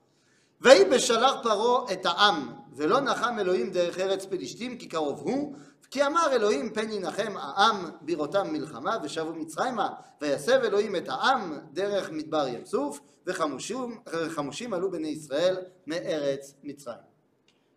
ויהי 0.61 0.85
בשלח 0.85 1.35
פרעה 1.43 1.93
את 1.93 2.07
העם, 2.07 2.53
ולא 2.73 3.01
נחם 3.01 3.39
אלוהים 3.39 3.71
דרך 3.71 3.99
ארץ 3.99 4.25
פלישתים 4.25 4.79
כי 4.79 4.89
קרוב 4.89 5.21
הוא, 5.21 5.57
כי 5.91 6.07
אמר 6.07 6.33
אלוהים 6.33 6.73
פן 6.75 6.91
ינחם 6.91 7.37
העם 7.37 7.91
בראותם 8.01 8.53
מלחמה 8.53 8.99
ושבו 9.03 9.33
מצרימה, 9.35 9.89
ויסב 10.21 10.61
אלוהים 10.65 10.97
את 10.97 11.09
העם 11.09 11.59
דרך 11.73 12.11
מדבר 12.11 12.49
ים 12.49 12.65
סוף, 12.67 13.01
וחמושים, 13.27 14.01
וחמושים 14.13 14.75
עלו 14.75 14.91
בני 14.91 15.09
ישראל 15.09 15.57
מארץ 15.87 16.55
מצרים. 16.63 17.07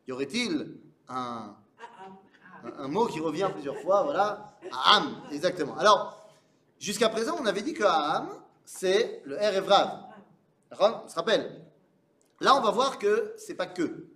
Y 0.08 0.12
aurait-il 0.12 0.78
un, 1.08 1.56
un- 2.64 2.88
mot 2.88 3.06
qui 3.06 3.20
revient 3.20 3.50
plusieurs 3.54 3.78
fois, 3.84 4.02
voilà, 4.04 4.54
Aham, 4.72 5.22
exactement. 5.32 5.78
Alors, 5.78 6.28
jusqu'à 6.80 7.10
présent, 7.10 7.36
on 7.40 7.46
avait 7.46 7.62
dit 7.62 7.74
que 7.74 7.84
Aham, 7.84 8.28
c'est 8.66 9.22
le 9.26 9.38
Là, 12.42 12.56
on 12.56 12.62
va 12.62 12.72
voir 12.72 13.00
que 13.00 13.34
c'est 13.38 13.56
pas 13.56 13.68
que. 13.68 14.08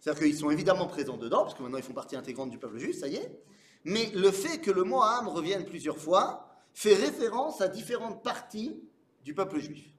C'est-à-dire 0.00 0.22
qu'ils 0.22 0.36
sont 0.36 0.50
évidemment 0.50 0.86
présents 0.86 1.16
dedans, 1.16 1.42
parce 1.42 1.54
que 1.54 1.62
maintenant 1.62 1.78
ils 1.78 1.84
font 1.84 1.92
partie 1.92 2.16
intégrante 2.16 2.50
du 2.50 2.58
peuple 2.58 2.78
juif, 2.78 2.96
ça 2.96 3.08
y 3.08 3.16
est. 3.16 3.42
Mais 3.84 4.10
le 4.14 4.30
fait 4.30 4.60
que 4.60 4.70
le 4.70 4.84
mot 4.84 5.00
Aham 5.02 5.28
revienne 5.28 5.64
plusieurs 5.64 5.98
fois 5.98 6.48
fait 6.72 6.94
référence 6.94 7.60
à 7.60 7.68
différentes 7.68 8.22
parties 8.22 8.80
du 9.24 9.34
peuple 9.34 9.58
juif. 9.60 9.92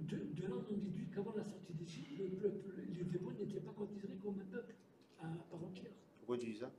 De, 0.00 0.16
de 0.16 0.42
là, 0.42 0.54
on 0.54 0.74
déduit 0.74 1.08
qu'avant 1.14 1.34
la 1.36 1.44
sortie 1.44 1.72
d'Égypte, 1.72 2.18
le 2.18 2.36
peuple, 2.36 2.72
les 2.92 3.14
Hébreux 3.14 3.32
n'étaient 3.32 3.60
pas 3.60 3.72
considérés 3.72 4.18
comme 4.22 4.40
un 4.40 4.52
peuple 4.52 4.74
à 5.20 5.26
part 5.50 5.64
entière. 5.64 5.92
Pourquoi 6.18 6.38
tu 6.38 6.46
dis 6.52 6.58
ça? 6.58 6.70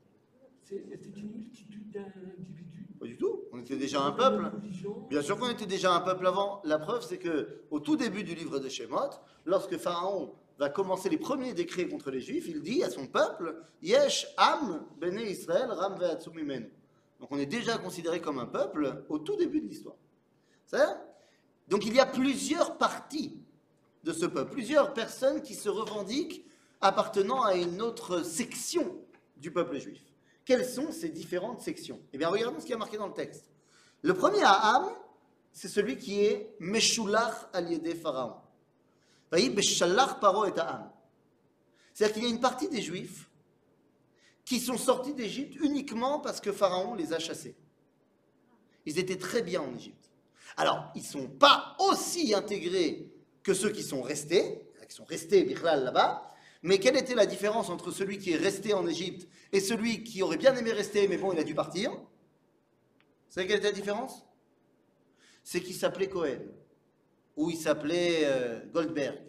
C'est 0.63 0.75
une 0.75 1.31
multitude 1.31 1.89
d'individus. 1.91 2.56
On 3.57 3.61
était 3.61 3.75
déjà 3.75 4.01
un 4.03 4.11
peuple. 4.11 4.51
Bien 5.09 5.21
sûr 5.23 5.37
qu'on 5.37 5.49
était 5.49 5.65
déjà 5.65 5.91
un 5.91 6.01
peuple 6.01 6.27
avant. 6.27 6.61
La 6.63 6.77
preuve, 6.77 7.01
c'est 7.01 7.17
que 7.17 7.61
au 7.71 7.79
tout 7.79 7.95
début 7.95 8.23
du 8.23 8.35
livre 8.35 8.59
de 8.59 8.69
Shemot, 8.69 9.09
lorsque 9.45 9.77
Pharaon 9.77 10.33
va 10.59 10.69
commencer 10.69 11.09
les 11.09 11.17
premiers 11.17 11.53
décrets 11.53 11.87
contre 11.87 12.11
les 12.11 12.21
Juifs, 12.21 12.47
il 12.47 12.61
dit 12.61 12.83
à 12.83 12.91
son 12.91 13.07
peuple 13.07 13.55
Yesh 13.81 14.27
Am 14.37 14.85
Bene 14.99 15.21
Israël 15.21 15.71
Ram 15.71 15.97
ve'atzum 15.97 16.35
mimenu. 16.35 16.71
Donc 17.19 17.31
on 17.31 17.37
est 17.39 17.47
déjà 17.47 17.79
considéré 17.79 18.21
comme 18.21 18.37
un 18.37 18.45
peuple 18.45 19.03
au 19.09 19.17
tout 19.17 19.35
début 19.35 19.61
de 19.61 19.67
l'histoire. 19.67 19.95
Donc 21.67 21.85
il 21.85 21.95
y 21.95 21.99
a 21.99 22.05
plusieurs 22.05 22.77
parties 22.77 23.39
de 24.03 24.13
ce 24.13 24.27
peuple, 24.27 24.51
plusieurs 24.51 24.93
personnes 24.93 25.41
qui 25.41 25.55
se 25.55 25.67
revendiquent 25.67 26.45
appartenant 26.79 27.41
à 27.41 27.55
une 27.55 27.81
autre 27.81 28.21
section 28.21 28.99
du 29.35 29.51
peuple 29.51 29.79
juif. 29.79 30.03
Quelles 30.47 30.65
sont 30.65 30.93
ces 30.93 31.09
différentes 31.09 31.59
sections? 31.59 31.99
Eh 32.13 32.17
bien, 32.17 32.29
regardons 32.29 32.61
ce 32.61 32.65
qui 32.65 32.71
est 32.71 32.77
marqué 32.77 32.95
dans 32.95 33.07
le 33.07 33.13
texte. 33.13 33.51
Le 34.01 34.13
premier 34.13 34.41
Aham, 34.43 34.89
c'est 35.51 35.67
celui 35.67 35.97
qui 35.97 36.21
est 36.21 36.55
Meshulach 36.61 37.49
al 37.51 37.69
yede 37.69 37.93
Pharaon. 37.97 38.37
Paro 39.29 40.45
et. 40.45 40.53
C'est-à-dire 41.93 42.13
qu'il 42.13 42.23
y 42.23 42.27
a 42.27 42.29
une 42.29 42.39
partie 42.39 42.69
des 42.69 42.81
Juifs 42.81 43.29
qui 44.45 44.61
sont 44.61 44.77
sortis 44.77 45.13
d'Égypte 45.13 45.57
uniquement 45.59 46.21
parce 46.21 46.39
que 46.39 46.53
Pharaon 46.53 46.95
les 46.95 47.11
a 47.11 47.19
chassés. 47.19 47.57
Ils 48.85 48.99
étaient 48.99 49.17
très 49.17 49.41
bien 49.41 49.61
en 49.61 49.75
Égypte. 49.75 50.09
Alors, 50.55 50.93
ils 50.95 51.01
ne 51.01 51.07
sont 51.07 51.27
pas 51.27 51.75
aussi 51.77 52.33
intégrés 52.33 53.11
que 53.43 53.53
ceux 53.53 53.71
qui 53.71 53.83
sont 53.83 54.01
restés, 54.01 54.61
qui 54.87 54.95
sont 54.95 55.03
restés 55.03 55.43
Bichlal 55.43 55.83
là-bas, 55.83 56.33
mais 56.63 56.79
quelle 56.79 56.97
était 56.97 57.15
la 57.15 57.25
différence 57.25 57.69
entre 57.69 57.91
celui 57.91 58.17
qui 58.17 58.31
est 58.31 58.37
resté 58.37 58.73
en 58.73 58.87
Égypte 58.87 59.27
et 59.51 59.59
celui 59.59 60.03
qui 60.03 60.23
aurait 60.23 60.37
bien 60.37 60.55
aimé 60.55 60.71
rester, 60.71 61.07
mais 61.07 61.17
bon, 61.17 61.31
il 61.33 61.39
a 61.39 61.43
dû 61.43 61.55
partir? 61.55 61.91
Vous 61.91 62.07
savez 63.29 63.47
quelle 63.47 63.57
était 63.57 63.67
la 63.67 63.73
différence? 63.73 64.25
C'est 65.43 65.61
qu'il 65.61 65.75
s'appelait 65.75 66.09
Cohen, 66.09 66.39
ou 67.35 67.49
il 67.51 67.57
s'appelait 67.57 68.21
euh, 68.23 68.59
Goldberg, 68.73 69.19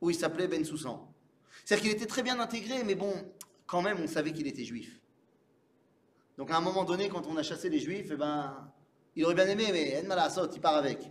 ou 0.00 0.10
il 0.10 0.16
s'appelait 0.16 0.48
Ben 0.48 0.64
Soussan. 0.64 1.12
C'est-à-dire 1.64 1.84
qu'il 1.84 1.92
était 1.96 2.06
très 2.06 2.22
bien 2.22 2.38
intégré, 2.38 2.84
mais 2.84 2.94
bon, 2.94 3.12
quand 3.66 3.82
même, 3.82 3.98
on 4.00 4.06
savait 4.06 4.32
qu'il 4.32 4.46
était 4.46 4.64
juif. 4.64 5.00
Donc 6.38 6.50
à 6.50 6.56
un 6.56 6.60
moment 6.60 6.84
donné, 6.84 7.08
quand 7.08 7.26
on 7.26 7.36
a 7.36 7.42
chassé 7.42 7.68
les 7.68 7.78
juifs, 7.78 8.08
eh 8.12 8.16
ben, 8.16 8.70
il 9.16 9.24
aurait 9.24 9.34
bien 9.34 9.48
aimé, 9.48 9.66
mais 9.72 10.00
En 10.02 10.06
Malasot, 10.06 10.50
il 10.54 10.60
part 10.60 10.76
avec. 10.76 11.10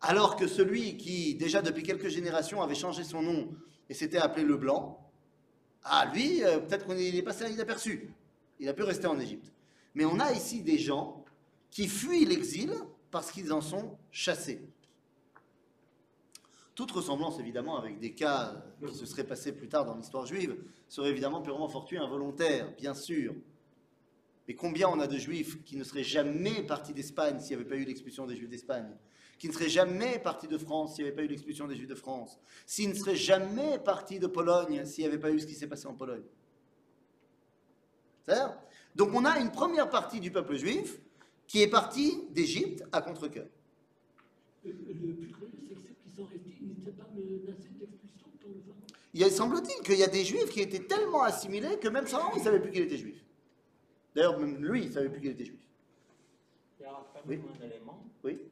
Alors 0.00 0.36
que 0.36 0.46
celui 0.46 0.96
qui, 0.96 1.34
déjà 1.34 1.62
depuis 1.62 1.82
quelques 1.82 2.08
générations, 2.08 2.62
avait 2.62 2.74
changé 2.74 3.02
son 3.02 3.22
nom 3.22 3.48
et 3.88 3.94
s'était 3.94 4.18
appelé 4.18 4.44
le 4.44 4.56
Blanc, 4.56 4.98
ah, 5.84 6.10
lui, 6.12 6.44
euh, 6.44 6.58
peut-être 6.58 6.86
qu'il 6.86 7.16
est 7.16 7.22
passé 7.22 7.50
inaperçu. 7.50 8.10
Il 8.60 8.68
a 8.68 8.74
pu 8.74 8.82
rester 8.82 9.06
en 9.06 9.18
Égypte. 9.18 9.52
Mais 9.94 10.04
on 10.04 10.20
a 10.20 10.32
ici 10.32 10.62
des 10.62 10.78
gens 10.78 11.24
qui 11.70 11.88
fuient 11.88 12.24
l'exil 12.24 12.72
parce 13.10 13.30
qu'ils 13.30 13.52
en 13.52 13.60
sont 13.60 13.96
chassés. 14.10 14.60
Toute 16.74 16.90
ressemblance, 16.92 17.40
évidemment, 17.40 17.78
avec 17.78 17.98
des 17.98 18.12
cas 18.12 18.62
qui 18.86 18.94
se 18.94 19.06
seraient 19.06 19.24
passés 19.24 19.52
plus 19.52 19.68
tard 19.68 19.84
dans 19.84 19.96
l'histoire 19.96 20.26
juive, 20.26 20.56
serait 20.88 21.10
évidemment 21.10 21.40
purement 21.40 21.68
fortuit, 21.68 21.98
involontaire, 21.98 22.70
bien 22.76 22.94
sûr. 22.94 23.34
Mais 24.46 24.54
combien 24.54 24.88
on 24.88 25.00
a 25.00 25.06
de 25.06 25.18
juifs 25.18 25.62
qui 25.64 25.76
ne 25.76 25.84
seraient 25.84 26.04
jamais 26.04 26.62
partis 26.62 26.92
d'Espagne 26.92 27.40
s'il 27.40 27.56
n'y 27.56 27.62
avait 27.62 27.68
pas 27.68 27.76
eu 27.76 27.84
l'expulsion 27.84 28.26
des 28.26 28.36
juifs 28.36 28.48
d'Espagne? 28.48 28.88
Qui 29.38 29.48
ne 29.48 29.52
seraient 29.52 29.68
jamais 29.68 30.18
partis 30.18 30.48
de 30.48 30.58
France 30.58 30.94
s'il 30.96 31.04
n'y 31.04 31.08
avait 31.10 31.16
pas 31.16 31.22
eu 31.22 31.28
l'expulsion 31.28 31.66
des 31.68 31.76
juifs 31.76 31.88
de 31.88 31.94
France 31.94 32.38
S'ils 32.66 32.88
ne 32.88 32.94
seraient 32.94 33.16
jamais 33.16 33.78
partis 33.78 34.18
de 34.18 34.26
Pologne 34.26 34.84
s'il 34.84 35.04
n'y 35.04 35.08
avait 35.08 35.18
pas 35.18 35.30
eu 35.30 35.38
ce 35.38 35.46
qui 35.46 35.54
s'est 35.54 35.68
passé 35.68 35.86
en 35.86 35.94
Pologne 35.94 36.24
C'est-à-dire 38.26 38.58
Donc 38.96 39.10
on 39.14 39.24
a 39.24 39.38
une 39.38 39.50
première 39.52 39.88
partie 39.88 40.20
du 40.20 40.30
peuple 40.30 40.56
juif 40.56 40.98
qui 41.46 41.62
est 41.62 41.68
partie 41.68 42.24
d'Égypte 42.30 42.84
à 42.92 43.00
contre-cœur. 43.00 43.46
Le, 44.64 44.72
plus 44.72 45.30
c'est 45.30 45.74
que 45.74 45.80
ceux 45.80 45.94
qui 46.04 46.16
sont 46.16 46.24
restés, 46.24 46.56
ils 46.60 46.68
n'étaient 46.68 46.90
pas 46.92 47.08
menacés 47.14 47.70
d'expulsion 47.78 48.26
pour 48.40 48.50
le 48.50 48.60
Pharaon. 48.60 48.80
Il 49.14 49.30
semble-t-il 49.30 49.82
qu'il 49.82 49.98
y 49.98 50.02
a 50.04 50.08
des 50.08 50.24
juifs 50.24 50.50
qui 50.50 50.60
étaient 50.60 50.84
tellement 50.84 51.22
assimilés 51.22 51.78
que 51.78 51.88
même 51.88 52.06
Pharaon 52.06 52.36
ne 52.36 52.42
savait 52.42 52.60
plus 52.60 52.70
qu'il 52.72 52.82
était 52.82 52.98
juif. 52.98 53.24
D'ailleurs, 54.14 54.38
même 54.38 54.62
lui, 54.64 54.82
il 54.82 54.88
ne 54.88 54.92
savait 54.92 55.08
plus 55.08 55.20
qu'il 55.20 55.30
était 55.30 55.44
juif. 55.44 55.60
Il 56.80 56.82
y 56.82 56.86
a 56.86 56.90
quand 56.90 57.20
Oui. 57.26 57.36
même 57.36 57.46
un 57.62 57.64
élément 57.64 58.04
Oui 58.24 58.32
euh, 58.42 58.47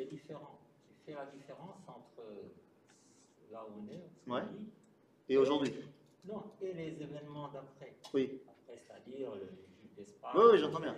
qui 0.00 0.06
est 0.06 0.18
différent, 0.18 0.58
qui 0.88 0.94
fait 1.04 1.14
la 1.14 1.26
différence 1.26 1.76
entre 1.86 2.22
là 3.50 3.64
où 3.68 3.82
on 3.82 3.88
est, 3.88 4.32
Ouais. 4.32 4.42
Et 5.28 5.36
aujourd'hui 5.36 5.74
non, 6.28 6.42
et 6.60 6.74
les 6.74 7.02
événements 7.02 7.48
d'après. 7.48 7.94
Oui. 8.12 8.42
Après, 8.46 8.78
c'est-à-dire 8.78 9.30
le 9.34 9.48
d'Espagne. 9.96 10.32
Oui, 10.34 10.42
oui, 10.52 10.58
j'entends 10.58 10.80
bien. 10.80 10.94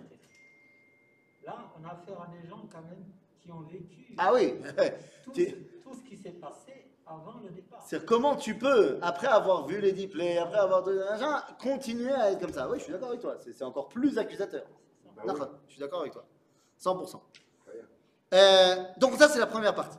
Là, 1.44 1.72
on 1.78 1.84
a 1.84 1.92
affaire 1.92 2.20
à 2.20 2.26
des 2.26 2.48
gens 2.48 2.66
quand 2.70 2.82
même 2.82 3.04
qui 3.40 3.52
ont 3.52 3.60
vécu 3.60 4.14
Ah 4.18 4.32
oui 4.34 4.54
tout, 5.24 5.94
ce 5.94 6.02
qui 6.02 6.16
s'est 6.16 6.32
passé 6.32 6.86
avant 7.06 7.38
le 7.44 7.50
départ. 7.50 7.82
C'est 7.84 8.04
comment 8.04 8.34
tu 8.34 8.58
peux, 8.58 8.98
après 9.00 9.28
avoir 9.28 9.66
vu 9.66 9.80
les 9.80 9.92
diplés, 9.92 10.38
après 10.38 10.58
avoir 10.58 10.82
donné 10.82 11.02
un 11.02 11.10
machin, 11.12 11.42
continuer 11.60 12.12
à 12.12 12.32
être 12.32 12.40
comme 12.40 12.52
ça? 12.52 12.68
Oui, 12.68 12.78
je 12.78 12.84
suis 12.84 12.92
d'accord 12.92 13.10
avec 13.10 13.20
toi. 13.20 13.36
C'est 13.38 13.62
encore 13.62 13.88
plus 13.88 14.18
accusateur. 14.18 14.66
Bah 15.16 15.22
Je 15.68 15.72
suis 15.72 15.80
d'accord 15.80 16.00
avec 16.00 16.12
toi. 16.12 16.24
100%. 16.80 17.20
Euh, 18.32 18.76
donc 18.98 19.16
ça, 19.16 19.28
c'est 19.28 19.38
la 19.38 19.46
première 19.46 19.74
partie. 19.74 19.98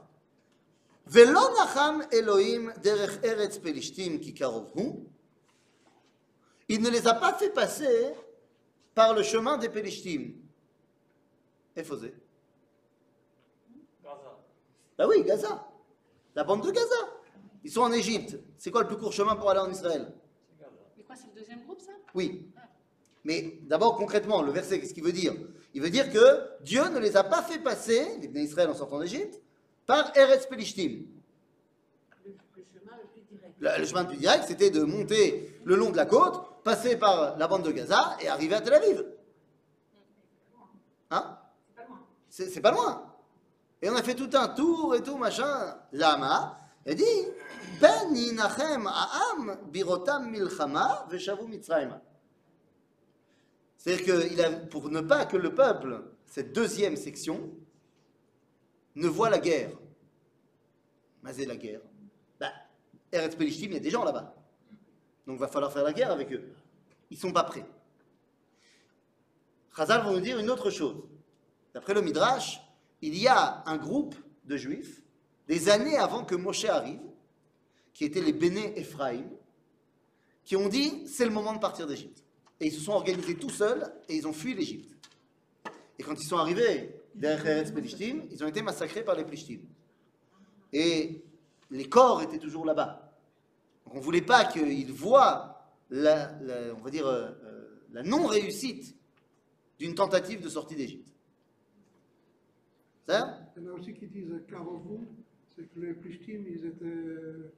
Elohim 1.15 2.73
derech 2.81 3.23
eretz 3.23 3.59
pelishtim. 3.59 4.19
Il 6.69 6.81
ne 6.81 6.89
les 6.89 7.07
a 7.07 7.13
pas 7.13 7.33
fait 7.33 7.49
passer 7.49 8.13
par 8.95 9.13
le 9.13 9.21
chemin 9.23 9.57
des 9.57 9.69
Pélishtim. 9.69 10.33
Et. 11.75 11.83
Gaza. 11.83 12.07
Bah 14.97 15.05
oui, 15.07 15.23
Gaza. 15.23 15.67
La 16.35 16.43
bande 16.43 16.65
de 16.65 16.71
Gaza. 16.71 16.95
Ils 17.63 17.71
sont 17.71 17.81
en 17.81 17.91
Égypte. 17.91 18.37
C'est 18.57 18.71
quoi 18.71 18.81
le 18.81 18.87
plus 18.87 18.97
court 18.97 19.11
chemin 19.11 19.35
pour 19.35 19.49
aller 19.49 19.59
en 19.59 19.69
Israël? 19.69 20.13
C'est 20.47 20.57
Gaza. 20.59 20.71
Mais 20.97 21.03
quoi, 21.03 21.15
c'est 21.15 21.27
le 21.27 21.33
deuxième 21.33 21.63
groupe, 21.63 21.81
ça? 21.81 21.91
Oui. 22.13 22.49
Mais 23.23 23.59
d'abord, 23.63 23.95
concrètement, 23.97 24.41
le 24.41 24.51
verset, 24.51 24.79
qu'est-ce 24.79 24.93
qu'il 24.93 25.03
veut 25.03 25.11
dire? 25.11 25.33
Il 25.73 25.81
veut 25.81 25.89
dire 25.89 26.11
que 26.11 26.41
Dieu 26.61 26.87
ne 26.89 26.99
les 26.99 27.17
a 27.17 27.23
pas 27.23 27.41
fait 27.41 27.59
passer, 27.59 28.17
les 28.21 28.27
Bnei 28.27 28.43
Israël 28.43 28.69
en 28.69 28.75
sortant 28.75 28.99
d'Égypte, 28.99 29.41
par 29.85 30.15
Eretz 30.15 30.47
Pelishtim. 30.47 31.05
le, 33.59 33.85
chemin 33.85 34.03
le 34.03 34.09
plus 34.09 34.17
direct. 34.17 34.45
C'était 34.47 34.69
de 34.69 34.83
monter 34.83 35.59
le 35.63 35.75
long 35.75 35.89
de 35.89 35.97
la 35.97 36.05
côte, 36.05 36.63
passer 36.63 36.97
par 36.97 37.37
la 37.37 37.47
bande 37.47 37.63
de 37.63 37.71
Gaza 37.71 38.17
et 38.21 38.27
arriver 38.27 38.55
à 38.55 38.61
Tel 38.61 38.73
Aviv. 38.73 39.03
Hein? 41.11 41.37
C'est 42.29 42.61
pas 42.61 42.71
loin. 42.71 43.13
Et 43.81 43.89
on 43.89 43.95
a 43.95 44.01
fait 44.01 44.15
tout 44.15 44.29
un 44.33 44.47
tour 44.49 44.95
et 44.95 45.03
tout, 45.03 45.17
machin. 45.17 45.75
Lama, 45.91 46.57
il 46.85 46.95
dit 46.95 47.03
Ben 47.81 48.15
yinachem 48.15 48.87
ha'am 48.87 49.57
birotam 49.71 50.29
milchama 50.29 51.05
veshavu 51.09 51.47
mitzrayma. 51.47 52.01
C'est-à-dire 53.83 54.05
que 54.05 54.31
il 54.31 54.41
a, 54.41 54.49
pour 54.49 54.89
ne 54.89 55.01
pas 55.01 55.25
que 55.25 55.35
le 55.35 55.53
peuple, 55.53 56.05
cette 56.25 56.53
deuxième 56.53 56.95
section, 56.95 57.51
ne 58.95 59.09
voit 59.09 59.29
la 59.29 59.39
guerre. 59.39 59.71
C'est 61.33 61.45
la 61.45 61.57
guerre. 61.57 61.81
Bah, 62.39 62.53
Eretz 63.11 63.35
Pelishtim, 63.35 63.65
il 63.65 63.73
y 63.73 63.77
a 63.77 63.79
des 63.81 63.89
gens 63.89 64.05
là-bas. 64.05 64.33
Donc 65.27 65.37
va 65.37 65.49
falloir 65.49 65.73
faire 65.73 65.83
la 65.83 65.91
guerre 65.91 66.11
avec 66.11 66.31
eux. 66.31 66.53
Ils 67.11 67.17
sont 67.17 67.33
pas 67.33 67.43
prêts. 67.43 67.65
Chazal 69.75 70.01
va 70.01 70.11
nous 70.13 70.21
dire 70.21 70.39
une 70.39 70.49
autre 70.49 70.69
chose. 70.69 71.03
D'après 71.73 71.93
le 71.93 72.01
Midrash, 72.01 72.61
il 73.01 73.17
y 73.17 73.27
a 73.27 73.63
un 73.65 73.75
groupe 73.75 74.15
de 74.45 74.55
juifs, 74.55 75.03
des 75.49 75.67
années 75.67 75.97
avant 75.97 76.23
que 76.23 76.35
Moshe 76.35 76.63
arrive, 76.63 77.01
qui 77.93 78.05
étaient 78.05 78.21
les 78.21 78.31
Béné 78.31 78.79
Ephraïm, 78.79 79.29
qui 80.45 80.55
ont 80.55 80.69
dit 80.69 81.05
c'est 81.05 81.25
le 81.25 81.31
moment 81.31 81.53
de 81.53 81.59
partir 81.59 81.85
d'Égypte. 81.85 82.22
Et 82.63 82.67
ils 82.67 82.71
se 82.71 82.79
sont 82.79 82.93
organisés 82.93 83.35
tout 83.35 83.49
seuls 83.49 83.83
et 84.07 84.15
ils 84.15 84.25
ont 84.25 84.31
fui 84.31 84.53
l'Égypte. 84.53 84.95
Et 85.99 86.03
quand 86.03 86.13
ils 86.17 86.25
sont 86.25 86.37
arrivés 86.37 86.95
derrière 87.13 87.45
Eretz 87.45 87.71
Pelishtim, 87.73 88.21
ils 88.31 88.41
ont 88.41 88.47
été 88.47 88.61
massacrés 88.61 89.03
par 89.03 89.15
les 89.17 89.25
Plishtim. 89.25 89.59
Et 90.71 91.21
les 91.71 91.89
corps 91.89 92.21
étaient 92.21 92.37
toujours 92.39 92.63
là-bas. 92.65 93.13
Donc 93.85 93.95
on 93.95 93.97
ne 93.97 94.03
voulait 94.03 94.21
pas 94.21 94.45
qu'ils 94.45 94.93
voient 94.93 95.59
la, 95.89 96.31
la- 96.39 96.73
on 96.73 96.79
va 96.79 96.89
dire, 96.89 97.05
euh, 97.05 97.31
euh, 97.43 97.81
la 97.91 98.01
non-réussite 98.01 98.95
d'une 99.77 99.93
tentative 99.93 100.39
de 100.41 100.47
sortie 100.47 100.75
d'Égypte. 100.77 101.09
Ça 103.09 103.39
Il 103.57 103.63
y 103.63 103.67
en 103.67 103.71
a 103.71 103.73
aussi 103.73 103.93
qui 103.93 104.07
disent 104.07 104.41
Karovu, 104.49 104.99
c'est 105.53 105.63
que 105.73 105.79
les 105.81 105.93
Plishtim, 105.93 106.45
ils 106.47 106.65
étaient. 106.65 106.85
euh, 106.85 107.51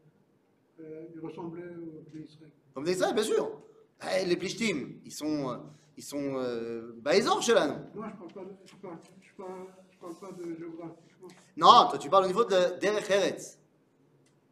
ils 1.14 1.20
ressemblaient 1.22 1.62
aux 1.76 2.18
Israël. 2.18 2.50
Comme 2.74 2.84
des 2.86 2.94
Israël, 2.94 3.14
bien 3.14 3.24
sûr. 3.24 3.62
Eh, 4.04 4.26
les 4.26 4.36
Plishtim, 4.38 5.00
ils 5.06 5.12
sont, 5.12 5.50
euh, 5.52 5.58
ils 5.98 6.04
sont 6.04 6.36
euh, 6.38 6.94
baïsors 6.98 7.42
chez 7.42 7.54
là, 7.54 7.68
non? 7.68 7.80
Non, 7.96 8.04
je 8.04 8.08
ne 8.08 8.12
parle, 8.18 8.34
pas 8.34 8.42
de- 8.42 8.56
je 8.66 8.76
parle, 8.76 8.98
je 9.22 9.34
parle, 9.36 9.68
je 9.92 9.98
parle 9.98 10.16
pas 10.16 10.32
de 10.38 10.56
géographiquement. 10.56 11.28
Non, 11.58 11.88
toi 11.90 11.98
tu 11.98 12.10
parles 12.10 12.26
au 12.26 12.28
niveau 12.28 12.44
de 12.46 12.78
Derech 12.80 13.10
Eretz. 13.10 13.58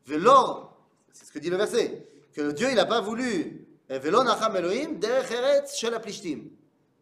Velor, 0.05 0.75
c'est 1.11 1.25
ce 1.25 1.31
que 1.31 1.39
dit 1.39 1.49
le 1.49 1.57
verset, 1.57 2.07
que 2.33 2.51
Dieu 2.51 2.69
il 2.69 2.75
n'a 2.75 2.85
pas 2.85 3.01
voulu 3.01 3.65
eh, 3.89 3.99
Velo 3.99 4.23
Nacham 4.23 4.55
Elohim 4.55 4.97
Derech 4.99 5.31
Eretz 5.31 5.75
chez 5.77 5.89
la 5.89 5.99
Plishtim. 5.99 6.49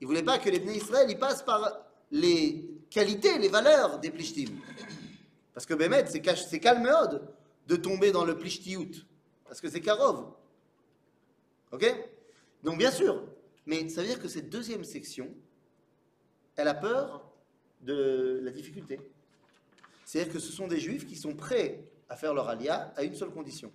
Il 0.01 0.07
voulait 0.07 0.23
pas 0.23 0.39
que 0.39 0.49
les 0.49 0.59
Bnei 0.59 0.77
Israël 0.77 1.07
ils 1.09 1.17
passent 1.19 1.43
par 1.43 1.85
les 2.11 2.65
qualités, 2.89 3.37
les 3.37 3.47
valeurs 3.49 3.99
des 3.99 4.09
Plishtim. 4.11 4.49
Parce 5.53 5.65
que 5.65 5.73
Bémet, 5.73 6.05
c'est 6.07 6.25
c'est 6.35 6.59
calméode 6.59 7.27
de 7.67 7.75
tomber 7.75 8.11
dans 8.11 8.25
le 8.25 8.37
Plishtiout. 8.37 9.05
Parce 9.45 9.61
que 9.61 9.69
c'est 9.69 9.81
Karov. 9.81 10.25
Ok? 11.71 11.85
Donc 12.63 12.77
bien 12.77 12.91
sûr, 12.91 13.27
mais 13.65 13.89
ça 13.89 14.01
veut 14.01 14.07
dire 14.07 14.21
que 14.21 14.27
cette 14.27 14.49
deuxième 14.49 14.83
section, 14.83 15.33
elle 16.55 16.67
a 16.67 16.73
peur 16.73 17.31
de 17.81 18.39
la 18.43 18.51
difficulté. 18.51 18.99
C'est-à-dire 20.05 20.33
que 20.33 20.39
ce 20.39 20.51
sont 20.51 20.67
des 20.67 20.79
juifs 20.79 21.05
qui 21.05 21.15
sont 21.15 21.35
prêts 21.35 21.83
à 22.09 22.15
faire 22.15 22.33
leur 22.33 22.49
alia 22.49 22.93
à 22.95 23.03
une 23.03 23.15
seule 23.15 23.31
condition. 23.31 23.71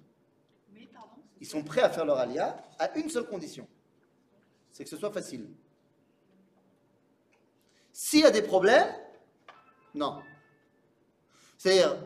Pardon 0.93 1.23
Ils 1.41 1.47
sont 1.47 1.63
prêts 1.63 1.81
à 1.81 1.91
faire 1.91 2.05
leur 2.05 2.19
alia 2.19 2.57
à 2.79 2.97
une 2.99 3.09
seule 3.09 3.27
condition. 3.27 3.67
C'est 4.71 4.85
que 4.85 4.91
ce 4.91 4.99
soit 4.99 5.13
facile. 5.13 5.49
S'il 7.93 8.21
y 8.21 8.25
a 8.25 8.31
des 8.31 8.43
problèmes, 8.43 8.95
non. 9.95 10.21
C'est-à-dire, 11.57 11.97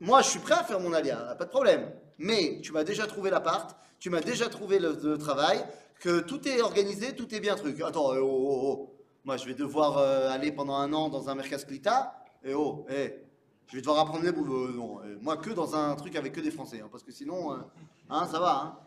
moi 0.00 0.22
je 0.22 0.30
suis 0.30 0.38
prêt 0.40 0.54
à 0.54 0.64
faire 0.64 0.80
mon 0.80 0.94
alia, 0.94 1.34
pas 1.38 1.44
de 1.44 1.50
problème. 1.50 1.92
Mais 2.16 2.60
tu 2.62 2.72
m'as 2.72 2.84
déjà 2.84 3.06
trouvé 3.06 3.28
l'appart, 3.28 3.76
tu 3.98 4.08
m'as 4.08 4.22
déjà 4.22 4.48
trouvé 4.48 4.78
le, 4.78 4.98
le 5.02 5.18
travail, 5.18 5.62
que 6.00 6.20
tout 6.20 6.46
est 6.48 6.60
organisé, 6.62 7.14
tout 7.14 7.32
est 7.34 7.40
bien 7.40 7.56
truc. 7.56 7.80
Attends, 7.80 8.14
eh, 8.14 8.18
oh, 8.18 8.26
oh, 8.28 8.60
oh. 8.64 8.94
moi 9.24 9.36
je 9.36 9.46
vais 9.46 9.54
devoir 9.54 9.98
euh, 9.98 10.30
aller 10.30 10.52
pendant 10.52 10.76
un 10.76 10.92
an 10.92 11.08
dans 11.08 11.28
un 11.28 11.34
mercas 11.34 11.58
Klita, 11.58 12.24
et 12.44 12.54
oh, 12.54 12.86
eh, 12.88 13.14
je 13.66 13.76
vais 13.76 13.80
devoir 13.80 13.98
apprendre 13.98 14.22
les. 14.22 14.30
Euh, 14.30 14.72
non, 14.72 15.00
euh, 15.02 15.18
moi 15.20 15.36
que 15.36 15.50
dans 15.50 15.74
un 15.74 15.94
truc 15.96 16.16
avec 16.16 16.32
que 16.32 16.40
des 16.40 16.50
Français, 16.50 16.80
hein, 16.80 16.88
parce 16.90 17.02
que 17.02 17.12
sinon, 17.12 17.52
euh, 17.52 17.58
hein, 18.08 18.26
ça 18.30 18.40
va. 18.40 18.60
Hein. 18.62 18.78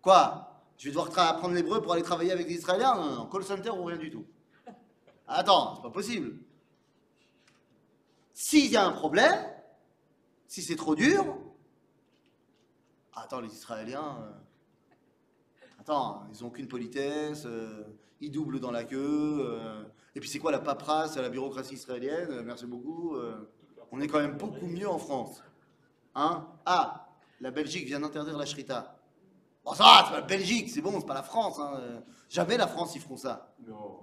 Quoi? 0.00 0.50
Je 0.76 0.86
vais 0.86 0.90
devoir 0.90 1.08
apprendre 1.28 1.54
l'hébreu 1.54 1.80
pour 1.80 1.92
aller 1.92 2.02
travailler 2.02 2.32
avec 2.32 2.46
des 2.46 2.54
Israéliens? 2.54 2.94
Non, 2.94 3.04
non, 3.04 3.16
non, 3.16 3.26
call 3.26 3.44
center 3.44 3.70
ou 3.70 3.84
rien 3.84 3.96
du 3.96 4.10
tout. 4.10 4.24
Attends, 5.26 5.76
c'est 5.76 5.82
pas 5.82 5.90
possible. 5.90 6.38
S'il 8.32 8.70
y 8.70 8.76
a 8.76 8.84
un 8.84 8.92
problème, 8.92 9.38
si 10.48 10.62
c'est 10.62 10.76
trop 10.76 10.94
dur, 10.94 11.38
attends, 13.14 13.40
les 13.40 13.52
Israéliens, 13.52 14.18
euh, 14.20 14.32
attends, 15.84 16.24
ils 16.32 16.42
ont 16.44 16.48
aucune 16.48 16.66
politesse, 16.68 17.44
euh, 17.46 17.84
ils 18.20 18.30
doublent 18.30 18.58
dans 18.60 18.70
la 18.70 18.84
queue, 18.84 19.38
euh, 19.40 19.84
et 20.14 20.20
puis 20.20 20.28
c'est 20.28 20.38
quoi 20.38 20.50
la 20.50 20.58
paperasse, 20.58 21.16
la 21.16 21.28
bureaucratie 21.28 21.74
israélienne 21.74 22.28
Euh, 22.30 22.42
Merci 22.42 22.66
beaucoup. 22.66 23.16
euh, 23.16 23.36
on 23.92 24.00
est 24.00 24.08
quand 24.08 24.18
même 24.20 24.36
beaucoup 24.38 24.66
mieux 24.66 24.88
en 24.88 24.98
France. 24.98 25.42
Hein? 26.14 26.48
Ah, 26.64 27.08
la 27.40 27.50
Belgique 27.50 27.84
vient 27.86 28.00
d'interdire 28.00 28.36
la 28.36 28.46
shrita. 28.46 28.98
Bon, 29.64 29.72
ça 29.74 29.84
va, 29.84 30.04
c'est 30.04 30.10
pas 30.14 30.20
la 30.20 30.26
Belgique, 30.26 30.70
c'est 30.70 30.80
bon, 30.80 30.98
c'est 31.00 31.06
pas 31.06 31.14
la 31.14 31.22
France. 31.22 31.58
hein, 31.60 32.02
Jamais 32.28 32.56
la 32.56 32.66
France, 32.66 32.94
ils 32.96 33.00
feront 33.00 33.16
ça. 33.16 33.54
Non. 33.66 34.00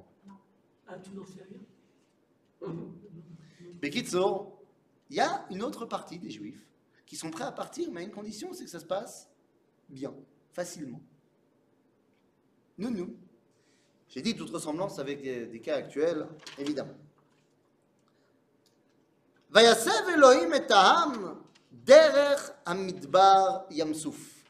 Ah, 0.88 0.98
tu 1.00 1.12
n'en 1.12 1.26
sais 1.26 1.44
rien 1.50 2.72
Mais 3.82 3.89
Kitsour, 3.89 4.58
il 5.10 5.17
y 5.17 5.20
a 5.20 5.46
une 5.50 5.63
autre 5.63 5.86
partie 5.86 6.20
des 6.20 6.30
Juifs 6.30 6.65
qui 7.06 7.15
sont 7.15 7.30
prêts 7.32 7.44
à 7.44 7.52
partir, 7.52 7.89
mais 7.91 8.02
à 8.02 8.04
une 8.04 8.12
condition, 8.12 8.54
c'est 8.54 8.63
que 8.65 8.70
ça 8.70 8.80
se 8.80 8.86
passe 8.86 9.30
bien, 9.89 10.13
facilement. 10.54 11.02
Nous, 12.82 12.89
nous. 12.89 13.15
J'ai 14.10 14.24
dit 14.24 14.36
toute 14.36 14.50
ressemblance 14.50 14.98
avec 14.98 15.22
des, 15.22 15.46
des 15.46 15.62
cas 15.62 15.76
actuels, 15.76 16.28
évidemment. 16.58 16.96
Vayasev 19.52 20.10
Elohim 20.15 20.52
et 20.54 20.72
Aham 20.72 21.44
derech 21.72 22.39
amidbar 22.65 23.67
yamsouf. 23.70 24.44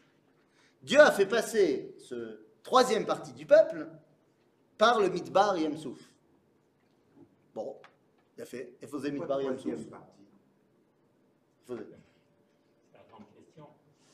Dieu 0.81 0.99
a 1.01 1.11
fait 1.11 1.25
passer 1.25 1.93
ce 1.99 2.39
troisième 2.63 3.05
partie 3.05 3.33
du 3.33 3.45
peuple 3.45 3.89
par 4.77 5.01
le 5.01 5.09
midbar 5.09 5.57
yamsouf. 5.57 5.99
Bon, 7.53 7.75
il 8.37 8.43
a 8.43 8.45
fait. 8.45 8.77
Il 8.81 8.87
faisait 8.87 9.11
midbar 9.11 9.41
yamsouf. 9.41 9.85
partie 9.89 10.07
Il 11.67 11.75
faisait. 11.75 11.85
C'est 12.91 12.97
la 12.97 13.03
grande 13.11 13.27
question. 13.35 13.67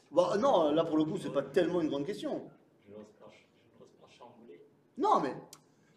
Bon, 0.10 0.36
non, 0.39 0.71
là 0.71 0.84
pour 0.84 0.97
le 0.97 1.06
coup, 1.06 1.19
c'est 1.19 1.32
pas 1.32 1.43
tellement 1.43 1.82
une 1.82 1.89
grande 1.89 2.06
question. 2.06 2.49
Je 2.88 2.93
n'ose 2.93 3.12
pas, 3.19 3.30
je 3.30 3.80
n'ose 3.80 3.93
pas 4.01 4.08
chambouler. 4.10 4.62
Non, 4.97 5.19
mais 5.19 5.33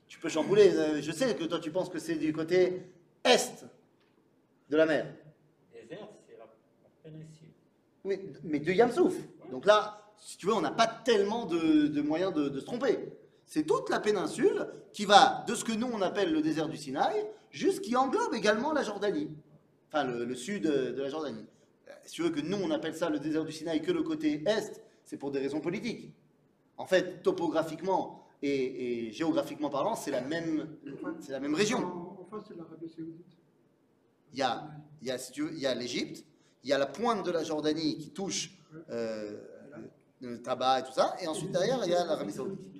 tu 0.08 0.18
peux 0.18 0.28
chambouler. 0.28 0.74
euh, 0.74 1.00
Je 1.00 1.12
sais 1.12 1.34
que 1.34 1.44
toi, 1.44 1.58
tu 1.58 1.70
penses 1.70 1.88
que 1.88 1.98
c'est 1.98 2.16
du 2.16 2.32
côté 2.32 2.82
est 3.24 3.64
de 4.68 4.76
la 4.76 4.86
mer. 4.86 5.06
Désert, 5.72 6.08
c'est 6.26 6.36
la, 6.38 6.46
péninsule. 7.02 7.48
Oui, 8.04 8.20
mais 8.44 8.60
de 8.60 8.72
Yamsouf. 8.72 9.14
Donc 9.50 9.66
là, 9.66 10.12
si 10.16 10.36
tu 10.36 10.46
veux, 10.46 10.54
on 10.54 10.60
n'a 10.60 10.70
pas 10.70 10.86
tellement 10.86 11.46
de, 11.46 11.86
de 11.88 12.02
moyens 12.02 12.32
de, 12.32 12.48
de 12.48 12.60
se 12.60 12.64
tromper. 12.64 12.98
C'est 13.46 13.64
toute 13.64 13.90
la 13.90 13.98
péninsule 14.00 14.66
qui 14.92 15.04
va 15.06 15.44
de 15.48 15.54
ce 15.54 15.64
que 15.64 15.72
nous 15.72 15.88
on 15.92 16.00
appelle 16.02 16.32
le 16.32 16.40
désert 16.40 16.68
du 16.68 16.76
Sinaï, 16.76 17.26
jusqu'y 17.50 17.96
englobe 17.96 18.34
également 18.34 18.72
la 18.72 18.82
Jordanie. 18.82 19.28
Enfin, 19.88 20.04
le, 20.04 20.24
le 20.24 20.34
sud 20.36 20.62
de 20.64 21.02
la 21.02 21.08
Jordanie. 21.08 21.44
Euh, 21.88 21.92
Si 22.04 22.12
tu 22.14 22.22
veux 22.22 22.30
que 22.30 22.40
nous 22.40 22.58
on 22.62 22.70
appelle 22.70 22.94
ça 22.94 23.10
le 23.10 23.18
désert 23.18 23.44
du 23.44 23.50
Sinaï 23.52 23.82
que 23.82 23.90
le 23.90 24.02
côté 24.04 24.42
est, 24.46 24.82
c'est 25.04 25.16
pour 25.16 25.32
des 25.32 25.40
raisons 25.40 25.60
politiques. 25.60 26.12
En 26.76 26.86
fait, 26.86 27.22
topographiquement 27.22 28.19
et, 28.42 29.08
et 29.08 29.12
géographiquement 29.12 29.70
parlant, 29.70 29.94
c'est 29.94 30.10
la 30.10 30.20
même, 30.20 30.76
c'est 31.20 31.32
la 31.32 31.40
même 31.40 31.54
région. 31.54 31.78
En, 31.78 32.26
face, 32.30 32.44
c'est 32.48 32.56
l'Arabie 32.56 32.88
Saoudite. 32.88 33.38
Il 34.32 34.38
y 34.38 34.42
a, 34.42 34.70
il 35.02 35.08
y 35.08 35.10
a, 35.10 35.18
si 35.18 35.32
tu 35.32 35.42
veux, 35.42 35.52
il 35.52 35.58
y 35.58 35.66
a 35.66 35.74
l'Égypte, 35.74 36.24
il 36.62 36.70
y 36.70 36.72
a 36.72 36.78
la 36.78 36.86
pointe 36.86 37.24
de 37.24 37.30
la 37.30 37.42
Jordanie 37.42 37.98
qui 37.98 38.10
touche 38.10 38.52
euh, 38.90 39.40
le 40.20 40.40
tabac 40.40 40.80
et 40.80 40.82
tout 40.84 40.92
ça, 40.92 41.16
et 41.20 41.26
ensuite 41.26 41.50
derrière, 41.50 41.80
il 41.84 41.90
y 41.90 41.94
a 41.94 42.04
l'Arabie 42.04 42.32
Saoudite. 42.32 42.70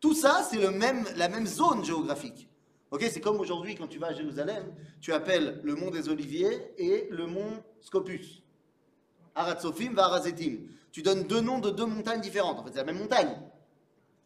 Tout 0.00 0.14
ça, 0.14 0.42
c'est 0.42 0.58
le 0.58 0.70
même, 0.70 1.04
la 1.16 1.28
même 1.28 1.46
zone 1.46 1.84
géographique. 1.84 2.48
Ok, 2.90 3.08
c'est 3.10 3.20
comme 3.20 3.40
aujourd'hui 3.40 3.74
quand 3.74 3.86
tu 3.86 3.98
vas 3.98 4.08
à 4.08 4.12
Jérusalem, 4.12 4.74
tu 5.00 5.12
appelles 5.12 5.60
le 5.62 5.74
mont 5.74 5.90
des 5.90 6.08
Oliviers 6.08 6.74
et 6.76 7.08
le 7.10 7.26
mont 7.26 7.62
Scopus. 7.80 8.42
Aratsofim 9.34 9.94
va 9.94 10.06
Arazetim. 10.06 10.58
Tu 10.90 11.02
donnes 11.02 11.22
deux 11.22 11.40
noms 11.40 11.58
de 11.58 11.70
deux 11.70 11.86
montagnes 11.86 12.20
différentes. 12.20 12.58
En 12.58 12.64
fait, 12.64 12.72
c'est 12.72 12.78
la 12.78 12.84
même 12.84 12.98
montagne. 12.98 13.34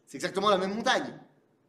C'est 0.07 0.17
exactement 0.17 0.49
la 0.51 0.59
même 0.59 0.75
montagne. 0.75 1.13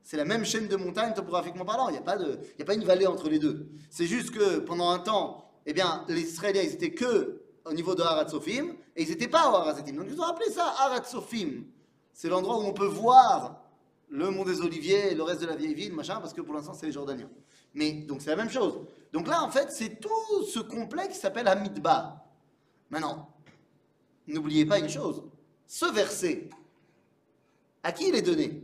C'est 0.03 0.17
la 0.17 0.25
même 0.25 0.45
chaîne 0.45 0.67
de 0.67 0.75
montagnes 0.77 1.13
topographiquement 1.13 1.65
parlant. 1.65 1.89
Il 1.89 1.93
n'y 1.93 1.97
a, 1.97 2.01
pas 2.01 2.17
de- 2.17 2.39
il 2.57 2.61
a 2.61 2.65
pas 2.65 2.75
une 2.75 2.85
vallée 2.85 3.07
entre 3.07 3.29
les 3.29 3.39
deux. 3.39 3.67
C'est 3.89 4.05
juste 4.05 4.31
que 4.31 4.59
pendant 4.59 4.89
un 4.89 4.99
temps, 4.99 5.51
eh 5.65 5.73
bien, 5.73 6.05
les 6.07 6.21
Israéliens, 6.21 6.61
ils 6.61 6.73
étaient 6.73 6.93
que 6.93 7.41
au 7.65 7.73
niveau 7.73 7.93
de 7.95 8.01
Aratsofim 8.01 8.73
et 8.95 9.03
ils 9.03 9.09
n'étaient 9.09 9.27
pas 9.27 9.51
au 9.51 9.55
Arazetim. 9.55 9.93
Donc 9.97 10.07
ils 10.09 10.19
ont 10.19 10.23
appelé 10.23 10.49
ça 10.49 10.65
Aratsofim. 10.79 11.63
C'est 12.13 12.29
l'endroit 12.29 12.57
où 12.57 12.61
on 12.61 12.73
peut 12.73 12.85
voir 12.85 13.61
le 14.09 14.29
mont 14.31 14.45
des 14.45 14.61
Oliviers 14.61 15.11
et 15.11 15.15
le 15.15 15.23
reste 15.23 15.41
de 15.41 15.47
la 15.47 15.55
vieille 15.57 15.73
ville, 15.73 15.93
machin, 15.93 16.21
parce 16.21 16.33
que 16.33 16.39
pour 16.39 16.53
l'instant, 16.53 16.73
c'est 16.73 16.85
les 16.85 16.93
Jordaniens. 16.93 17.29
Mais 17.73 17.91
donc 17.91 18.21
c'est 18.21 18.29
la 18.29 18.37
même 18.37 18.49
chose. 18.49 18.79
Donc 19.11 19.27
là, 19.27 19.43
en 19.43 19.49
fait, 19.51 19.69
c'est 19.71 19.99
tout 19.99 20.43
ce 20.49 20.59
complexe 20.59 21.15
qui 21.15 21.19
s'appelle 21.19 21.47
Hamidba. 21.49 22.23
Maintenant, 22.89 23.29
n'oubliez 24.25 24.65
pas 24.65 24.79
une 24.79 24.87
chose. 24.89 25.21
Ce 25.67 25.85
verset, 25.91 26.49
à 27.87 27.93
qui 27.93 28.09
il 28.09 28.15
est 28.15 28.21
donné 28.21 28.61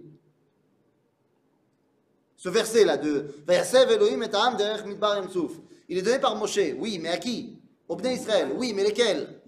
Ce 2.35 2.49
verset-là 2.49 2.97
de 2.97 3.25
Vayasev 3.47 3.89
Elohim 3.89 4.21
et 4.21 4.27
derech 4.27 4.85
midbar 4.85 5.15
Yam 5.15 5.29
Souf. 5.29 5.53
Il 5.87 5.97
est 5.97 6.01
donné 6.01 6.19
par 6.19 6.35
Moshe, 6.35 6.59
oui, 6.77 6.99
mais 7.01 7.07
à 7.07 7.17
qui 7.17 7.57
Au 7.87 7.95
Bnei 7.95 8.15
Israël, 8.15 8.49
oui, 8.57 8.73
mais 8.73 8.83
lesquels 8.83 9.41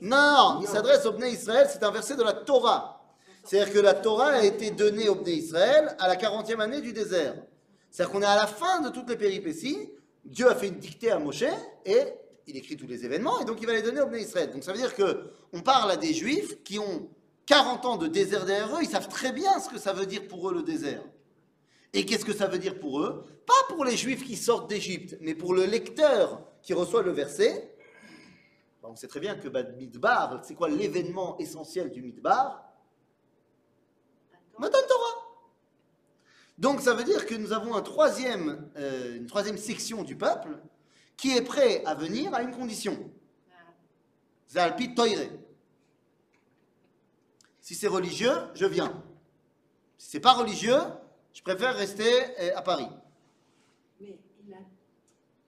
non, 0.00 0.58
il 0.60 0.66
s'adresse 0.66 1.06
au 1.06 1.12
Bnei 1.12 1.32
Israël, 1.32 1.68
c'est 1.70 1.84
un 1.84 1.90
verset 1.92 2.16
de 2.16 2.24
la 2.24 2.32
Torah. 2.32 3.00
C'est-à-dire 3.44 3.72
que 3.72 3.78
la 3.78 3.94
Torah 3.94 4.30
a 4.30 4.44
été 4.44 4.72
donnée 4.72 5.08
au 5.08 5.14
Bnei 5.14 5.36
Israël 5.36 5.94
à 6.00 6.08
la 6.08 6.16
40e 6.16 6.60
année 6.60 6.80
du 6.80 6.92
désert. 6.92 7.36
C'est-à-dire 7.92 8.12
qu'on 8.12 8.22
est 8.22 8.26
à 8.26 8.34
la 8.34 8.48
fin 8.48 8.80
de 8.80 8.88
toutes 8.88 9.08
les 9.08 9.16
péripéties, 9.16 9.88
Dieu 10.24 10.50
a 10.50 10.56
fait 10.56 10.66
une 10.66 10.78
dictée 10.78 11.12
à 11.12 11.20
Moshe 11.20 11.44
et 11.84 12.02
il 12.48 12.56
écrit 12.56 12.76
tous 12.76 12.88
les 12.88 13.04
événements 13.04 13.40
et 13.40 13.44
donc 13.44 13.58
il 13.60 13.66
va 13.66 13.72
les 13.72 13.82
donner 13.82 14.00
au 14.00 14.06
Bnei 14.06 14.22
Israël. 14.22 14.50
Donc 14.50 14.64
ça 14.64 14.72
veut 14.72 14.78
dire 14.78 14.94
que 14.96 15.30
on 15.52 15.60
parle 15.60 15.92
à 15.92 15.96
des 15.96 16.12
juifs 16.12 16.62
qui 16.64 16.80
ont 16.80 17.08
40 17.46 17.84
ans 17.86 17.96
de 17.96 18.08
désert 18.08 18.44
derrière 18.44 18.76
eux, 18.76 18.82
ils 18.82 18.88
savent 18.88 19.08
très 19.08 19.32
bien 19.32 19.58
ce 19.60 19.68
que 19.68 19.78
ça 19.78 19.92
veut 19.92 20.06
dire 20.06 20.26
pour 20.26 20.50
eux 20.50 20.54
le 20.54 20.62
désert. 20.62 21.02
Et 21.92 22.04
qu'est-ce 22.04 22.24
que 22.24 22.34
ça 22.34 22.48
veut 22.48 22.58
dire 22.58 22.78
pour 22.78 23.00
eux? 23.00 23.24
Pas 23.46 23.74
pour 23.74 23.84
les 23.84 23.96
juifs 23.96 24.24
qui 24.24 24.36
sortent 24.36 24.68
d'Égypte, 24.68 25.16
mais 25.20 25.34
pour 25.34 25.54
le 25.54 25.64
lecteur 25.64 26.42
qui 26.60 26.74
reçoit 26.74 27.02
le 27.02 27.12
verset. 27.12 27.72
On 28.82 28.94
sait 28.94 29.08
très 29.08 29.20
bien 29.20 29.36
que 29.36 29.48
bah, 29.48 29.62
Midbar, 29.62 30.44
c'est 30.44 30.54
quoi 30.54 30.68
l'événement 30.68 31.36
essentiel 31.38 31.90
du 31.90 32.02
Midbar? 32.02 32.62
Matan 34.58 34.78
Torah. 34.88 35.26
Donc 36.58 36.80
ça 36.80 36.94
veut 36.94 37.04
dire 37.04 37.26
que 37.26 37.34
nous 37.34 37.52
avons 37.52 37.74
un 37.74 37.82
troisième, 37.82 38.70
euh, 38.76 39.16
une 39.16 39.26
troisième 39.26 39.58
section 39.58 40.02
du 40.02 40.16
peuple 40.16 40.58
qui 41.16 41.36
est 41.36 41.42
prêt 41.42 41.82
à 41.84 41.94
venir 41.94 42.34
à 42.34 42.42
une 42.42 42.52
condition. 42.52 43.10
Zalpi 44.50 44.94
Toire. 44.94 45.08
Si 47.66 47.74
c'est 47.74 47.88
religieux, 47.88 48.30
je 48.54 48.64
viens. 48.64 49.02
Si 49.98 50.08
c'est 50.10 50.20
pas 50.20 50.34
religieux, 50.34 50.78
je 51.32 51.42
préfère 51.42 51.74
rester 51.74 52.04
euh, 52.38 52.56
à 52.56 52.62
Paris. 52.62 52.86
Mais 54.00 54.20
il 54.46 54.54
a, 54.54 54.58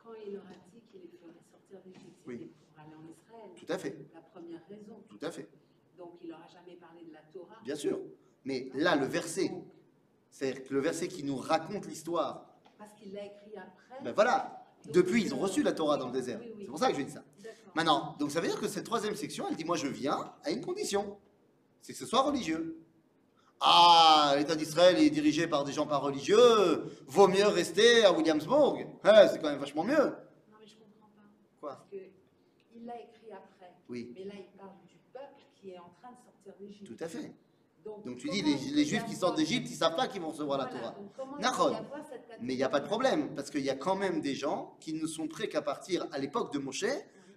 quand 0.02 0.10
il 0.26 0.32
leur 0.32 0.42
a 0.42 0.56
dit 0.74 0.80
qu'il 0.90 1.00
les 1.02 1.06
ferait 1.16 1.38
sortir 1.48 1.78
d'Égypte, 1.84 2.16
Oui. 2.26 2.50
pour 2.74 2.82
aller 2.82 2.94
en 2.96 3.06
Israël. 3.08 3.50
Tout 3.54 3.72
à 3.72 3.78
fait, 3.78 3.96
La 4.12 4.20
première 4.22 4.60
raison. 4.68 4.96
tout 5.08 5.24
à 5.24 5.30
fait, 5.30 5.48
Donc 5.96 6.14
il 6.20 6.30
leur 6.30 6.40
a 6.40 6.48
jamais 6.48 6.74
parlé 6.74 7.04
de 7.04 7.12
la 7.12 7.20
Torah. 7.32 7.54
bien 7.62 7.76
sûr. 7.76 8.00
Mais 8.44 8.68
là, 8.74 8.96
le 8.96 9.06
verset, 9.06 9.50
Donc, 9.50 9.62
c'est 10.28 10.68
le 10.70 10.80
verset 10.80 11.06
qui 11.06 11.22
nous 11.22 11.36
raconte 11.36 11.86
l'histoire. 11.86 12.46
parce 12.78 12.94
qu'il 12.94 13.12
l'a 13.12 13.26
écrit 13.26 13.56
après. 13.56 14.02
Ben 14.02 14.10
voilà, 14.12 14.66
depuis 14.92 15.22
ils 15.22 15.32
ont 15.34 15.38
reçu 15.38 15.62
la 15.62 15.72
Torah 15.72 15.96
dans 15.96 16.06
le 16.06 16.12
désert. 16.14 16.40
Oui, 16.40 16.50
oui. 16.56 16.62
C'est 16.62 16.66
pour 16.70 16.80
ça 16.80 16.90
que 16.90 16.98
je 16.98 17.02
dis 17.04 17.12
ça. 17.12 17.22
Maintenant, 17.76 18.16
donc 18.18 18.32
ça 18.32 18.40
veut 18.40 18.48
dire 18.48 18.58
que 18.58 18.66
cette 18.66 18.86
troisième 18.86 19.14
section, 19.14 19.46
elle 19.48 19.54
dit 19.54 19.64
moi 19.64 19.76
je 19.76 19.86
viens 19.86 20.32
à 20.42 20.50
une 20.50 20.62
condition, 20.62 21.16
c'est 21.88 21.94
que 21.94 22.00
ce 22.00 22.06
soit 22.06 22.20
religieux. 22.20 22.76
Ah, 23.62 24.34
l'État 24.36 24.54
d'Israël 24.54 24.98
est 24.98 25.08
dirigé 25.08 25.46
par 25.46 25.64
des 25.64 25.72
gens 25.72 25.86
pas 25.86 25.96
religieux, 25.96 26.84
vaut 27.06 27.28
mieux 27.28 27.46
rester 27.46 28.04
à 28.04 28.12
Williamsburg. 28.12 28.86
Eh, 29.04 29.28
c'est 29.32 29.40
quand 29.40 29.48
même 29.48 29.58
vachement 29.58 29.84
mieux. 29.84 29.96
Non, 29.96 30.58
mais 30.60 30.66
je 30.66 30.74
comprends 30.74 31.08
pas. 31.16 31.22
Quoi 31.58 31.70
Parce 31.70 31.88
que 31.90 31.96
il 32.76 32.84
l'a 32.84 32.96
écrit 32.96 33.32
après. 33.32 33.72
Oui. 33.88 34.12
Mais 34.14 34.24
là, 34.24 34.34
il 34.36 34.58
parle 34.58 34.72
du 34.86 34.98
peuple 35.14 35.40
qui 35.58 35.70
est 35.70 35.78
en 35.78 35.90
train 35.98 36.10
de 36.10 36.18
sortir 36.22 36.52
d'Égypte. 36.60 36.86
Tout 36.86 37.02
à 37.02 37.08
fait. 37.08 37.32
Donc, 37.82 38.04
Donc 38.04 38.18
tu 38.18 38.28
dis, 38.28 38.42
les, 38.42 38.84
Juifs 38.84 39.06
qui 39.06 39.14
sortent 39.14 39.38
d'Égypte, 39.38 39.70
ils 39.70 39.74
savent 39.74 39.96
pas 39.96 40.08
qu'ils 40.08 40.20
vont 40.20 40.28
recevoir 40.28 40.58
la 40.58 40.66
Torah. 40.66 40.90
donc 40.90 41.10
il 41.40 42.44
Mais 42.44 42.52
il 42.52 42.58
n'y 42.58 42.62
a 42.62 42.68
pas 42.68 42.80
de 42.80 42.86
problème, 42.86 43.34
parce 43.34 43.48
qu'il 43.48 43.62
y 43.62 43.70
a 43.70 43.76
quand 43.76 43.96
même 43.96 44.20
des 44.20 44.34
gens 44.34 44.76
qui 44.78 44.92
ne 44.92 45.06
sont 45.06 45.26
prêts 45.26 45.48
qu'à 45.48 45.62
partir 45.62 46.06
à 46.12 46.18
l'époque 46.18 46.52
de 46.52 46.58
Moshe 46.58 46.84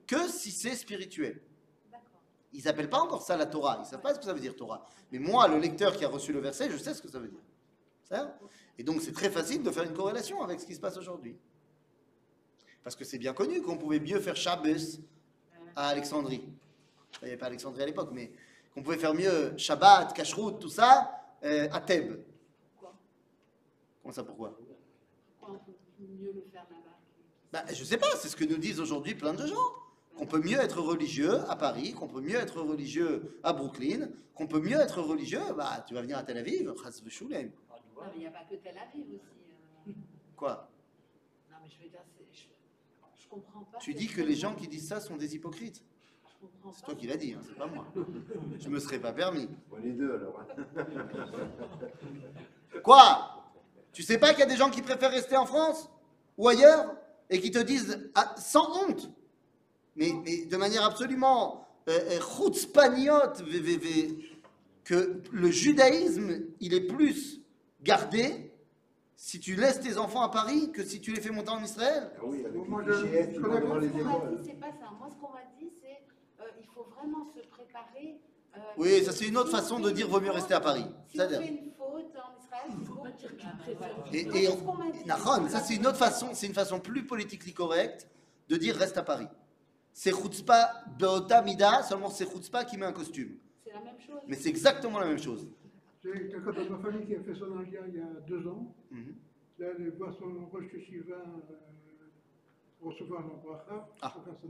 que 0.07 0.27
si 0.27 0.51
c'est 0.51 0.75
spirituel. 0.75 1.41
Ils 2.53 2.63
n'appellent 2.65 2.89
pas 2.89 2.99
encore 2.99 3.21
ça 3.21 3.37
la 3.37 3.45
Torah, 3.45 3.77
ils 3.77 3.81
ne 3.81 3.85
savent 3.85 4.01
pas 4.01 4.13
ce 4.13 4.19
que 4.19 4.25
ça 4.25 4.33
veut 4.33 4.39
dire 4.39 4.55
Torah. 4.55 4.85
Mais 5.11 5.19
moi, 5.19 5.47
le 5.47 5.57
lecteur 5.57 5.95
qui 5.95 6.03
a 6.03 6.09
reçu 6.09 6.33
le 6.33 6.39
verset, 6.39 6.69
je 6.69 6.77
sais 6.77 6.93
ce 6.93 7.01
que 7.01 7.09
ça 7.09 7.19
veut 7.19 7.29
dire. 7.29 7.39
Ça 8.03 8.37
Et 8.77 8.83
donc 8.83 9.01
c'est 9.01 9.13
très 9.13 9.29
facile 9.29 9.63
de 9.63 9.71
faire 9.71 9.83
une 9.83 9.93
corrélation 9.93 10.41
avec 10.43 10.59
ce 10.59 10.65
qui 10.65 10.75
se 10.75 10.79
passe 10.79 10.97
aujourd'hui. 10.97 11.37
Parce 12.83 12.95
que 12.95 13.05
c'est 13.05 13.17
bien 13.17 13.33
connu 13.33 13.61
qu'on 13.61 13.77
pouvait 13.77 13.99
mieux 13.99 14.19
faire 14.19 14.35
Shabbos 14.35 14.99
à 15.75 15.89
Alexandrie. 15.89 16.43
Il 17.21 17.25
n'y 17.25 17.31
avait 17.31 17.37
pas 17.37 17.45
Alexandrie 17.47 17.83
à 17.83 17.85
l'époque, 17.85 18.09
mais 18.11 18.31
qu'on 18.73 18.83
pouvait 18.83 18.97
faire 18.97 19.13
mieux 19.13 19.55
Shabbat, 19.57 20.13
Kashrut, 20.13 20.59
tout 20.59 20.69
ça, 20.69 21.11
euh, 21.43 21.67
à 21.71 21.81
Thèbes. 21.81 22.23
Pourquoi 22.73 22.95
Comment 24.01 24.13
ça, 24.13 24.23
pourquoi 24.23 24.57
Pourquoi 25.39 25.55
on 25.55 25.65
peut 25.65 25.77
mieux 25.99 26.31
le 26.33 26.43
faire 26.51 26.65
là-bas 26.69 26.97
bah, 27.51 27.73
Je 27.73 27.83
sais 27.83 27.97
pas, 27.97 28.15
c'est 28.17 28.29
ce 28.29 28.35
que 28.35 28.45
nous 28.45 28.57
disent 28.57 28.79
aujourd'hui 28.79 29.15
plein 29.15 29.33
de 29.33 29.45
gens. 29.45 29.73
Qu'on 30.17 30.25
peut 30.25 30.39
mieux 30.41 30.59
être 30.59 30.81
religieux 30.81 31.39
à 31.49 31.55
Paris, 31.55 31.93
qu'on 31.93 32.07
peut 32.07 32.21
mieux 32.21 32.35
être 32.35 32.61
religieux 32.61 33.39
à 33.43 33.53
Brooklyn, 33.53 34.09
qu'on 34.35 34.47
peut 34.47 34.59
mieux 34.59 34.77
être 34.79 35.01
religieux, 35.01 35.41
bah 35.57 35.83
tu 35.87 35.93
vas 35.93 36.01
venir 36.01 36.17
à 36.17 36.23
Tel 36.23 36.37
Aviv, 36.37 36.73
chas. 36.77 36.89
Ah, 36.91 37.75
Non, 37.95 38.01
mais 38.07 38.11
il 38.15 38.19
n'y 38.19 38.27
a 38.27 38.31
pas 38.31 38.43
que 38.49 38.55
Tel 38.55 38.75
Aviv 38.77 39.05
aussi. 39.07 39.87
euh. 39.87 39.91
Quoi? 40.35 40.69
Non, 41.49 41.57
mais 41.63 41.69
je 41.69 41.83
veux 41.83 41.89
dire, 41.89 42.01
je, 42.31 43.23
je 43.23 43.27
comprends 43.29 43.61
pas. 43.61 43.77
Tu 43.79 43.93
dis 43.93 44.07
que 44.07 44.21
les 44.21 44.35
gens 44.35 44.53
qui 44.55 44.67
disent 44.67 44.87
ça 44.89 44.99
sont 44.99 45.15
des 45.17 45.35
hypocrites. 45.35 45.83
Je 46.27 46.45
comprends 46.47 46.73
C'est 46.73 46.83
toi 46.85 46.95
qui 46.95 47.07
l'as 47.07 47.17
dit, 47.17 47.33
hein, 47.33 47.41
c'est 47.47 47.55
pas 47.55 47.67
moi. 47.67 47.85
Je 48.59 48.69
me 48.69 48.79
serais 48.79 48.99
pas 48.99 49.13
permis. 49.13 49.47
On 49.71 49.77
est 49.83 49.91
deux 49.91 50.15
alors. 50.15 50.41
Quoi? 52.83 53.37
Tu 53.93 54.03
sais 54.03 54.17
pas 54.17 54.29
qu'il 54.31 54.39
y 54.39 54.43
a 54.43 54.47
des 54.47 54.55
gens 54.55 54.69
qui 54.69 54.81
préfèrent 54.81 55.11
rester 55.11 55.35
en 55.37 55.45
France 55.45 55.89
ou 56.37 56.47
ailleurs 56.47 56.95
et 57.29 57.39
qui 57.41 57.51
te 57.51 57.59
disent 57.59 58.09
ah, 58.15 58.33
sans 58.37 58.83
honte, 58.83 59.09
mais, 59.95 60.11
mais 60.25 60.45
de 60.45 60.57
manière 60.57 60.83
absolument 60.85 61.67
euh, 61.89 61.99
euh, 62.11 62.19
vé- 63.77 64.25
que 64.83 65.21
le 65.31 65.49
judaïsme, 65.51 66.41
il 66.59 66.73
est 66.73 66.81
plus 66.87 67.41
gardé 67.83 68.51
si 69.15 69.39
tu 69.39 69.55
laisses 69.55 69.79
tes 69.79 69.97
enfants 69.97 70.21
à 70.23 70.29
Paris 70.29 70.71
que 70.71 70.83
si 70.83 70.99
tu 70.99 71.11
les 71.13 71.21
fais 71.21 71.29
monter 71.31 71.49
en 71.51 71.63
Israël. 71.63 72.11
Ah 72.17 72.21
oui, 72.23 72.43
avec 72.45 72.67
Moi, 72.67 72.81
les 72.83 73.89
c'est 74.43 74.59
pas 74.59 74.67
ça. 74.71 74.89
Moi, 74.97 75.09
ce 75.11 75.15
qu'on 75.21 75.31
m'a 75.33 75.43
dit, 75.59 75.69
c'est 75.81 76.01
euh, 76.43 76.47
il 76.59 76.65
faut 76.73 76.87
vraiment 76.95 77.23
se 77.25 77.39
préparer. 77.47 78.19
euh, 78.55 78.59
Oui, 78.77 79.03
ça 79.03 79.11
c'est 79.11 79.27
une 79.27 79.37
autre 79.37 79.49
si 79.49 79.55
façon 79.55 79.79
de 79.79 79.91
dire 79.91 80.07
vaut 80.07 80.19
mieux 80.21 80.31
rester 80.31 80.53
à 80.55 80.59
Paris. 80.59 80.85
Si 81.09 81.17
C'est-à-dire- 81.17 81.39
fait 81.41 81.47
une 81.49 81.71
faute 81.77 82.15
en 82.15 82.43
Israël, 82.43 82.71
Il 82.79 82.85
faut 82.87 82.95
pas 82.95 83.09
dire 83.11 83.29
voilà. 83.77 83.93
Et, 84.11 84.43
et. 84.45 85.05
Nahon, 85.05 85.47
ça 85.49 85.59
c'est 85.59 85.75
une 85.75 85.85
autre 85.87 85.97
façon, 85.97 86.29
c'est 86.33 86.47
une 86.47 86.53
façon 86.55 86.79
plus 86.79 87.05
politiquement 87.05 87.53
correcte 87.53 88.07
de 88.49 88.55
dire 88.57 88.75
reste 88.75 88.97
à 88.97 89.03
Paris. 89.03 89.27
C'est 89.93 90.11
chutzpah 90.11 90.85
beota 90.97 91.41
mida, 91.41 91.83
seulement 91.83 92.09
c'est 92.09 92.29
chutzpah 92.31 92.65
qui 92.65 92.77
met 92.77 92.85
un 92.85 92.93
costume. 92.93 93.37
C'est 93.63 93.73
la 93.73 93.81
même 93.81 93.99
chose. 93.99 94.21
Mais 94.27 94.35
c'est 94.35 94.49
exactement 94.49 94.99
la 94.99 95.07
même 95.07 95.19
chose. 95.19 95.47
J'ai 96.03 96.11
quelqu'un 96.29 96.51
de 96.51 96.69
ma 96.69 96.79
famille 96.79 97.05
qui 97.05 97.15
a 97.15 97.21
fait 97.21 97.35
son 97.35 97.57
alia 97.57 97.81
il 97.87 97.95
y 97.95 98.01
a 98.01 98.05
deux 98.27 98.47
ans. 98.47 98.73
Mhm. 98.89 99.15
Là, 99.59 99.67
elle 99.77 99.91
voit 99.91 100.11
son 100.17 100.45
Rosh 100.51 100.73
Yeshiva 100.73 101.15
euh, 101.15 102.81
recevoir 102.81 103.27
la 103.27 103.35
bracha 103.35 103.87
Ah. 104.01 104.09
pour 104.09 104.23
faire 104.23 104.33
son. 104.41 104.49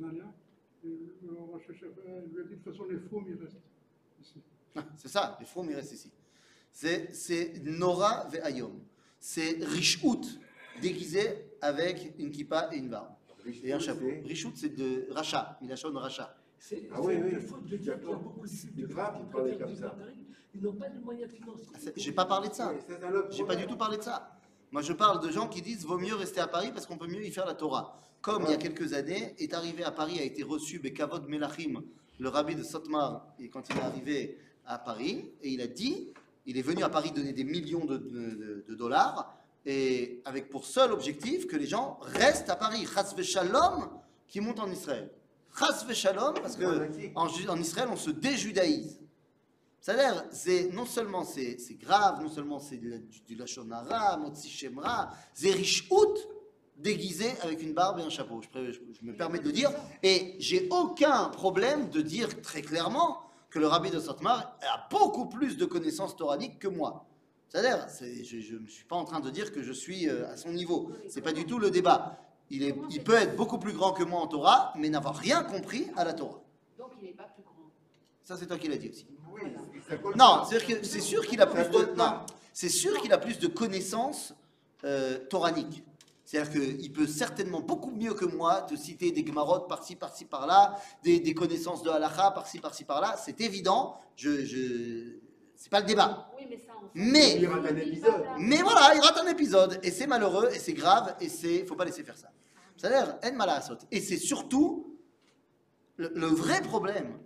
Et 0.84 0.88
le 1.23 1.34
Rosh 1.51 1.67
lui 1.67 1.88
a 1.88 2.23
dit 2.27 2.34
de 2.34 2.43
toute 2.56 2.71
façon 2.71 2.86
les 2.86 2.97
fous 2.97 3.23
ils 3.27 3.36
restent 3.36 3.58
ici. 4.21 4.41
Ah, 4.75 4.84
C'est 4.95 5.10
ça, 5.10 5.38
les 5.39 5.45
fromes 5.45 5.69
ils 5.69 5.75
restent 5.75 5.91
ici. 5.93 6.12
C'est, 6.71 7.13
c'est 7.13 7.62
Nora 7.63 8.27
ve'ayom. 8.30 8.80
C'est 9.19 9.58
Rishout 9.63 10.21
déguisé 10.82 11.45
avec 11.62 12.13
une 12.17 12.32
kippa 12.32 12.69
et 12.71 12.77
une 12.77 12.89
barbe. 12.89 13.13
Et 13.63 13.73
un 13.73 13.80
chapeau. 13.80 14.06
C'est- 14.10 14.27
Rishout 14.27 14.51
c'est 14.56 14.75
de 14.75 15.08
rachat, 15.12 15.58
Milachon 15.62 15.91
rachat. 15.93 16.36
C'est 16.60 16.88
Ah 16.93 17.01
oui, 17.01 17.15
c'est 17.17 17.36
oui. 17.38 17.41
faute 17.41 17.63
de 17.65 17.77
dire 17.77 17.99
qu'il 17.99 18.10
y 18.10 18.13
a 18.13 18.15
beaucoup 18.15 18.45
de 18.45 18.82
de 18.82 18.88
frappes, 18.88 19.17
qui 19.19 19.32
parlait 19.32 19.58
comme 19.58 19.75
ça. 19.75 19.89
Paris. 19.89 20.13
Ils 20.54 20.62
n'ont 20.62 20.73
pas 20.73 20.89
les 20.89 20.99
moyens 20.99 21.32
financiers. 21.32 21.67
Ah, 21.73 21.89
J'ai 21.95 22.12
pas 22.12 22.25
parlé 22.25 22.49
de 22.49 22.54
ça. 22.54 22.73
J'ai 23.32 23.43
pas 23.45 23.56
du 23.56 23.65
tout 23.65 23.77
parlé 23.77 23.97
de 23.97 24.04
ça. 24.04 24.38
Moi, 24.71 24.82
je 24.82 24.93
parle 24.93 25.25
de 25.25 25.32
gens 25.32 25.47
qui 25.47 25.62
disent 25.62 25.86
vaut 25.86 25.97
mieux 25.97 26.13
rester 26.15 26.39
à 26.39 26.47
Paris 26.47 26.71
parce 26.73 26.86
qu'on 26.86 26.97
peut 26.97 27.08
mieux 27.08 27.25
y 27.25 27.32
faire 27.32 27.45
la 27.45 27.56
Torah. 27.56 27.97
Comme 28.21 28.43
il 28.43 28.51
y 28.51 28.54
a 28.54 28.58
quelques 28.58 28.93
années, 28.93 29.34
est 29.39 29.54
arrivé 29.54 29.84
à 29.84 29.91
Paris, 29.91 30.19
a 30.19 30.23
été 30.23 30.43
reçu 30.43 30.80
Bekavod 30.80 31.27
Melachim, 31.27 31.82
le 32.19 32.30
rabbi 32.30 32.56
de 32.56 32.63
Sotmar, 32.63 33.25
et 33.39 33.49
quand 33.49 33.67
il 33.69 33.77
est 33.77 33.82
arrivé 33.82 34.38
à 34.65 34.77
Paris, 34.77 35.32
et 35.41 35.49
il 35.49 35.62
a 35.62 35.67
dit 35.67 36.10
il 36.45 36.58
est 36.58 36.62
venu 36.62 36.84
à 36.84 36.89
Paris 36.89 37.12
donner 37.12 37.34
des 37.34 37.43
millions 37.43 37.86
de, 37.86 37.97
de- 37.97 38.65
de 38.67 38.75
dollars, 38.75 39.36
et 39.65 40.21
avec 40.26 40.50
pour 40.50 40.65
seul 40.65 40.91
objectif 40.91 41.47
que 41.47 41.56
les 41.56 41.67
gens 41.67 42.00
restent 42.02 42.50
à 42.50 42.56
Paris. 42.56 42.88
Chas 42.93 43.13
Shalom 43.21 43.89
qui 44.28 44.41
monte 44.41 44.60
en 44.60 44.71
Israël. 44.71 45.12
Chas 45.58 45.86
Shalom, 45.93 46.36
parce 46.41 46.56
que 46.56 46.65
en, 47.15 47.58
Israël, 47.60 47.89
on 47.91 47.97
se 47.97 48.10
déjudaïse. 48.10 49.00
C'est-à-dire, 49.80 50.24
c'est, 50.32 50.71
non 50.71 50.86
seulement 50.86 51.24
c'est, 51.24 51.58
grave, 51.80 52.21
non 52.21 52.30
seulement 52.30 52.60
c'est 52.60 52.78
du, 52.78 53.36
Lachonara, 53.36 54.15
Motsi 54.17 54.47
Shemra, 54.47 55.12
c'est 55.34 55.56
déguisé 56.78 57.32
avec 57.41 57.62
une 57.62 57.74
barbe 57.74 58.00
et 58.00 58.04
un 58.04 58.10
chapeau. 58.10 58.41
Je, 58.54 58.80
me 59.02 59.13
permets 59.13 59.39
de 59.39 59.45
le 59.45 59.52
dire. 59.52 59.71
Et 60.04 60.36
j'ai 60.39 60.67
aucun 60.71 61.30
problème 61.30 61.89
de 61.89 62.02
dire 62.02 62.41
très 62.41 62.62
clairement 62.62 63.21
que 63.50 63.60
le 63.60 63.67
rabbi 63.67 63.89
de 63.89 64.00
Sotmar 64.00 64.58
a 64.62 64.88
beaucoup 64.89 65.28
plus 65.28 65.58
de 65.58 65.65
connaissances 65.65 66.15
toraniques 66.15 66.60
que 66.60 66.67
moi. 66.67 67.06
C'est-à-dire, 67.51 67.85
c'est- 67.89 68.23
je 68.23 68.55
ne 68.55 68.65
suis 68.67 68.85
pas 68.85 68.95
en 68.95 69.03
train 69.03 69.19
de 69.19 69.29
dire 69.29 69.51
que 69.51 69.61
je 69.61 69.73
suis 69.73 70.07
euh, 70.07 70.31
à 70.31 70.37
son 70.37 70.53
niveau. 70.53 70.91
C'est 71.09 71.19
pas 71.21 71.33
du 71.33 71.45
tout 71.45 71.59
le 71.59 71.69
débat. 71.69 72.17
Il, 72.49 72.63
est, 72.63 72.75
il 72.89 73.03
peut 73.03 73.13
être 73.15 73.35
beaucoup 73.35 73.57
plus 73.59 73.73
grand 73.73 73.91
que 73.91 74.03
moi 74.03 74.21
en 74.21 74.27
Torah, 74.27 74.71
mais 74.77 74.87
n'avoir 74.89 75.15
rien 75.17 75.43
compris 75.43 75.87
à 75.97 76.05
la 76.05 76.13
Torah. 76.13 76.41
Donc 76.77 76.91
il 77.01 77.07
n'est 77.07 77.13
pas 77.13 77.25
plus 77.25 77.43
grand. 77.43 77.51
Ça, 78.23 78.37
c'est 78.37 78.45
toi 78.45 78.57
qui 78.57 78.69
l'as 78.69 78.77
dit 78.77 78.89
aussi. 78.89 79.05
Oui, 79.33 79.41
Non, 80.15 80.39
pas. 80.39 80.45
c'est-à-dire 80.49 80.79
que 80.79 80.85
c'est 80.85 81.01
sûr 81.01 81.25
qu'il 81.27 81.41
a 81.41 81.47
plus 81.47 81.69
de 81.69 81.93
non, 81.95 82.21
c'est 82.53 82.69
sûr 82.69 82.97
qu'il 83.01 83.11
a 83.11 83.17
plus 83.17 83.37
de 83.39 83.47
connaissances 83.47 84.33
euh, 84.85 85.17
toraniques. 85.29 85.83
C'est-à-dire 86.23 86.51
qu'il 86.77 86.93
peut 86.93 87.07
certainement 87.07 87.59
beaucoup 87.59 87.91
mieux 87.91 88.13
que 88.13 88.23
moi 88.23 88.61
te 88.61 88.75
citer 88.75 89.11
des 89.11 89.25
gemarotes 89.25 89.67
par-ci, 89.67 89.97
par-ci, 89.97 90.23
par-là, 90.23 90.79
des, 91.03 91.19
des 91.19 91.33
connaissances 91.33 91.83
de 91.83 91.89
halakha 91.89 92.31
par-ci, 92.31 92.59
par-ci, 92.59 92.85
par-là. 92.85 93.17
C'est 93.17 93.41
évident. 93.41 93.97
Je, 94.15 94.45
je... 94.45 95.17
c'est 95.62 95.69
pas 95.69 95.80
le 95.82 95.86
débat. 95.86 96.28
Oui, 96.36 96.47
mais 96.50 96.58
ça, 96.58 96.74
Mais- 96.95 97.38
Il 97.39 97.45
rate 97.45 97.65
un 97.71 97.76
épisode. 97.78 98.26
Mais 98.39 98.62
voilà, 98.63 98.95
il 98.95 99.00
rate 99.00 99.17
un 99.19 99.28
épisode 99.28 99.80
et 99.84 99.91
c'est 99.91 100.08
malheureux 100.08 100.50
et 100.52 100.58
c'est 100.58 100.74
grave 100.74 101.15
et 101.21 101.30
c'est 101.30 101.65
faut 101.67 101.76
pas 101.76 101.86
laisser 101.86 102.04
faire 102.04 102.17
ça. 102.17 102.32
C'est-à-dire 102.76 103.15
en 103.24 103.34
malasot. 103.34 103.78
Et 103.91 104.02
c'est 104.02 104.17
surtout 104.17 104.97
le, 105.97 106.12
le 106.15 106.26
vrai 106.26 106.63
problème, 106.63 107.19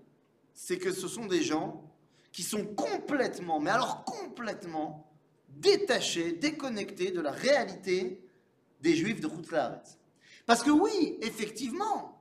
c'est 0.53 0.77
que 0.77 0.91
ce 0.91 1.07
sont 1.07 1.27
des 1.27 1.41
gens 1.41 1.89
qui 2.33 2.43
sont 2.43 2.65
complètement, 2.65 3.61
mais 3.61 3.71
alors 3.71 4.03
complètement 4.03 5.09
détachés, 5.47 6.33
déconnectés 6.33 7.11
de 7.11 7.21
la 7.21 7.31
réalité 7.31 8.21
des 8.81 8.95
juifs 8.97 9.21
de 9.21 9.27
Khoutzlaaretz. 9.27 9.97
Parce 10.45 10.61
que 10.61 10.71
oui, 10.71 11.17
effectivement, 11.21 12.14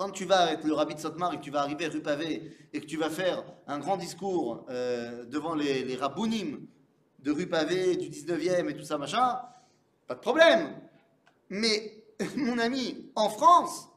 quand 0.00 0.12
tu 0.12 0.24
vas 0.24 0.38
avec 0.38 0.64
le 0.64 0.72
rabbi 0.72 0.94
de 0.94 0.98
Sotmar 0.98 1.34
et 1.34 1.36
que 1.36 1.42
tu 1.42 1.50
vas 1.50 1.60
arriver 1.60 1.86
rue 1.86 2.00
Pavé 2.00 2.56
et 2.72 2.80
que 2.80 2.86
tu 2.86 2.96
vas 2.96 3.10
faire 3.10 3.44
un 3.66 3.78
grand 3.78 3.98
discours 3.98 4.64
euh, 4.70 5.26
devant 5.26 5.54
les, 5.54 5.84
les 5.84 5.96
de 5.98 7.30
rue 7.30 7.46
Pavé, 7.46 7.96
du 7.96 8.08
19e 8.08 8.70
et 8.70 8.74
tout 8.74 8.82
ça, 8.82 8.96
machin, 8.96 9.38
pas 10.06 10.14
de 10.14 10.20
problème. 10.20 10.74
Mais, 11.50 12.02
mon 12.36 12.58
ami, 12.58 13.10
en 13.14 13.28
France, 13.28 13.90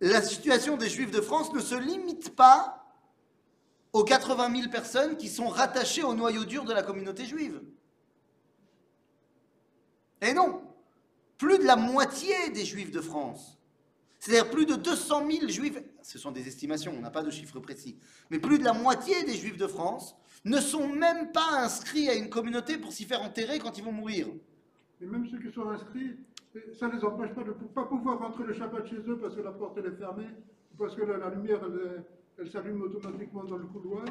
la 0.00 0.20
situation 0.20 0.76
des 0.76 0.88
Juifs 0.88 1.12
de 1.12 1.20
France 1.20 1.52
ne 1.52 1.60
se 1.60 1.76
limite 1.76 2.34
pas 2.34 2.88
aux 3.92 4.02
80 4.02 4.52
000 4.62 4.68
personnes 4.68 5.16
qui 5.16 5.28
sont 5.28 5.46
rattachées 5.46 6.02
au 6.02 6.14
noyau 6.14 6.44
dur 6.44 6.64
de 6.64 6.72
la 6.72 6.82
communauté 6.82 7.24
juive. 7.24 7.62
Et 10.20 10.34
non, 10.34 10.60
plus 11.36 11.60
de 11.60 11.64
la 11.64 11.76
moitié 11.76 12.50
des 12.50 12.64
Juifs 12.64 12.90
de 12.90 13.00
France, 13.00 13.57
c'est-à-dire 14.18 14.50
plus 14.50 14.66
de 14.66 14.74
200 14.74 15.30
000 15.30 15.48
Juifs, 15.48 15.78
ce 16.02 16.18
sont 16.18 16.32
des 16.32 16.46
estimations, 16.48 16.92
on 16.96 17.00
n'a 17.00 17.10
pas 17.10 17.22
de 17.22 17.30
chiffres 17.30 17.60
précis, 17.60 17.96
mais 18.30 18.38
plus 18.38 18.58
de 18.58 18.64
la 18.64 18.72
moitié 18.72 19.22
des 19.24 19.34
Juifs 19.34 19.56
de 19.56 19.66
France 19.66 20.16
ne 20.44 20.58
sont 20.60 20.88
même 20.88 21.32
pas 21.32 21.60
inscrits 21.62 22.08
à 22.08 22.14
une 22.14 22.28
communauté 22.28 22.78
pour 22.78 22.92
s'y 22.92 23.04
faire 23.04 23.22
enterrer 23.22 23.58
quand 23.58 23.76
ils 23.78 23.84
vont 23.84 23.92
mourir. 23.92 24.28
Et 25.00 25.06
même 25.06 25.26
ceux 25.28 25.38
qui 25.38 25.52
sont 25.52 25.68
inscrits, 25.68 26.16
ça 26.78 26.88
ne 26.88 26.92
les 26.96 27.04
empêche 27.04 27.32
pas 27.34 27.42
de 27.42 27.48
ne 27.50 27.52
pas 27.68 27.84
pouvoir 27.84 28.18
rentrer 28.18 28.44
le 28.44 28.54
Shabbat 28.54 28.86
chez 28.88 28.96
eux 28.96 29.18
parce 29.20 29.34
que 29.36 29.40
la 29.40 29.52
porte 29.52 29.78
elle 29.78 29.92
est 29.92 29.96
fermée, 29.96 30.26
parce 30.76 30.94
que 30.96 31.02
la, 31.02 31.18
la 31.18 31.30
lumière 31.30 31.60
elle, 31.64 32.04
elle 32.38 32.50
s'allume 32.50 32.82
automatiquement 32.82 33.44
dans 33.44 33.56
le 33.56 33.66
couloir. 33.66 34.04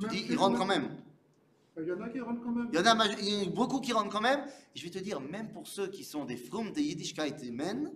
Tu 0.00 0.08
dis, 0.08 0.26
ils 0.30 0.36
rentrent 0.36 0.58
quand 0.58 0.66
même. 0.66 0.88
Il 1.76 1.86
y 1.86 1.92
en 1.92 2.00
a 2.00 2.08
qui 2.08 2.20
rentrent 2.20 2.42
quand 2.42 2.50
même. 2.52 2.68
Il 2.72 2.78
y 2.78 2.82
en 2.82 2.86
a, 2.86 2.94
maj- 2.94 3.16
il 3.20 3.28
y 3.28 3.46
en 3.46 3.50
a 3.50 3.54
beaucoup 3.54 3.80
qui 3.80 3.92
rentrent 3.92 4.10
quand 4.10 4.20
même. 4.20 4.40
Et 4.74 4.78
je 4.78 4.84
vais 4.84 4.90
te 4.90 4.98
dire, 4.98 5.20
même 5.20 5.50
pour 5.50 5.66
ceux 5.66 5.86
qui 5.88 6.04
sont 6.04 6.24
des 6.24 6.36
Frum 6.36 6.72
des 6.72 6.82
Yiddishkeit 6.82 7.36
et 7.42 7.50
Men, 7.50 7.92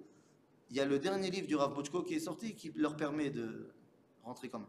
il 0.70 0.76
y 0.76 0.80
a 0.80 0.84
le 0.84 0.98
dernier 0.98 1.30
livre 1.30 1.46
du 1.46 1.56
Rav 1.56 1.74
Bochko 1.74 2.02
qui 2.02 2.14
est 2.14 2.20
sorti 2.20 2.54
qui 2.54 2.72
leur 2.74 2.96
permet 2.96 3.30
de 3.30 3.68
rentrer 4.22 4.48
quand 4.48 4.58
même. 4.60 4.68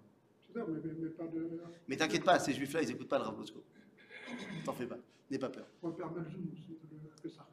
Mais, 0.55 0.62
mais- 0.67 0.91
mais 0.99 1.10
pas 1.10 1.27
de. 1.27 1.60
Mais 1.88 1.97
t'inquiète 1.97 2.23
pas, 2.23 2.39
ces 2.39 2.53
juifs-là, 2.53 2.81
ils 2.81 2.88
n'écoutent 2.88 3.10
pas 3.10 3.17
le 3.17 3.25
Rav 3.25 3.36
Bochko. 3.36 3.63
T'en 4.63 4.73
fais 4.73 4.86
pas, 4.88 4.97
n'aie 5.29 5.39
pas 5.39 5.49
peur. 5.49 5.65
On 5.84 5.89
zoom 5.91 5.97
aussi, 6.53 6.77
de- 6.91 7.21
que 7.21 7.29
ça. 7.29 7.45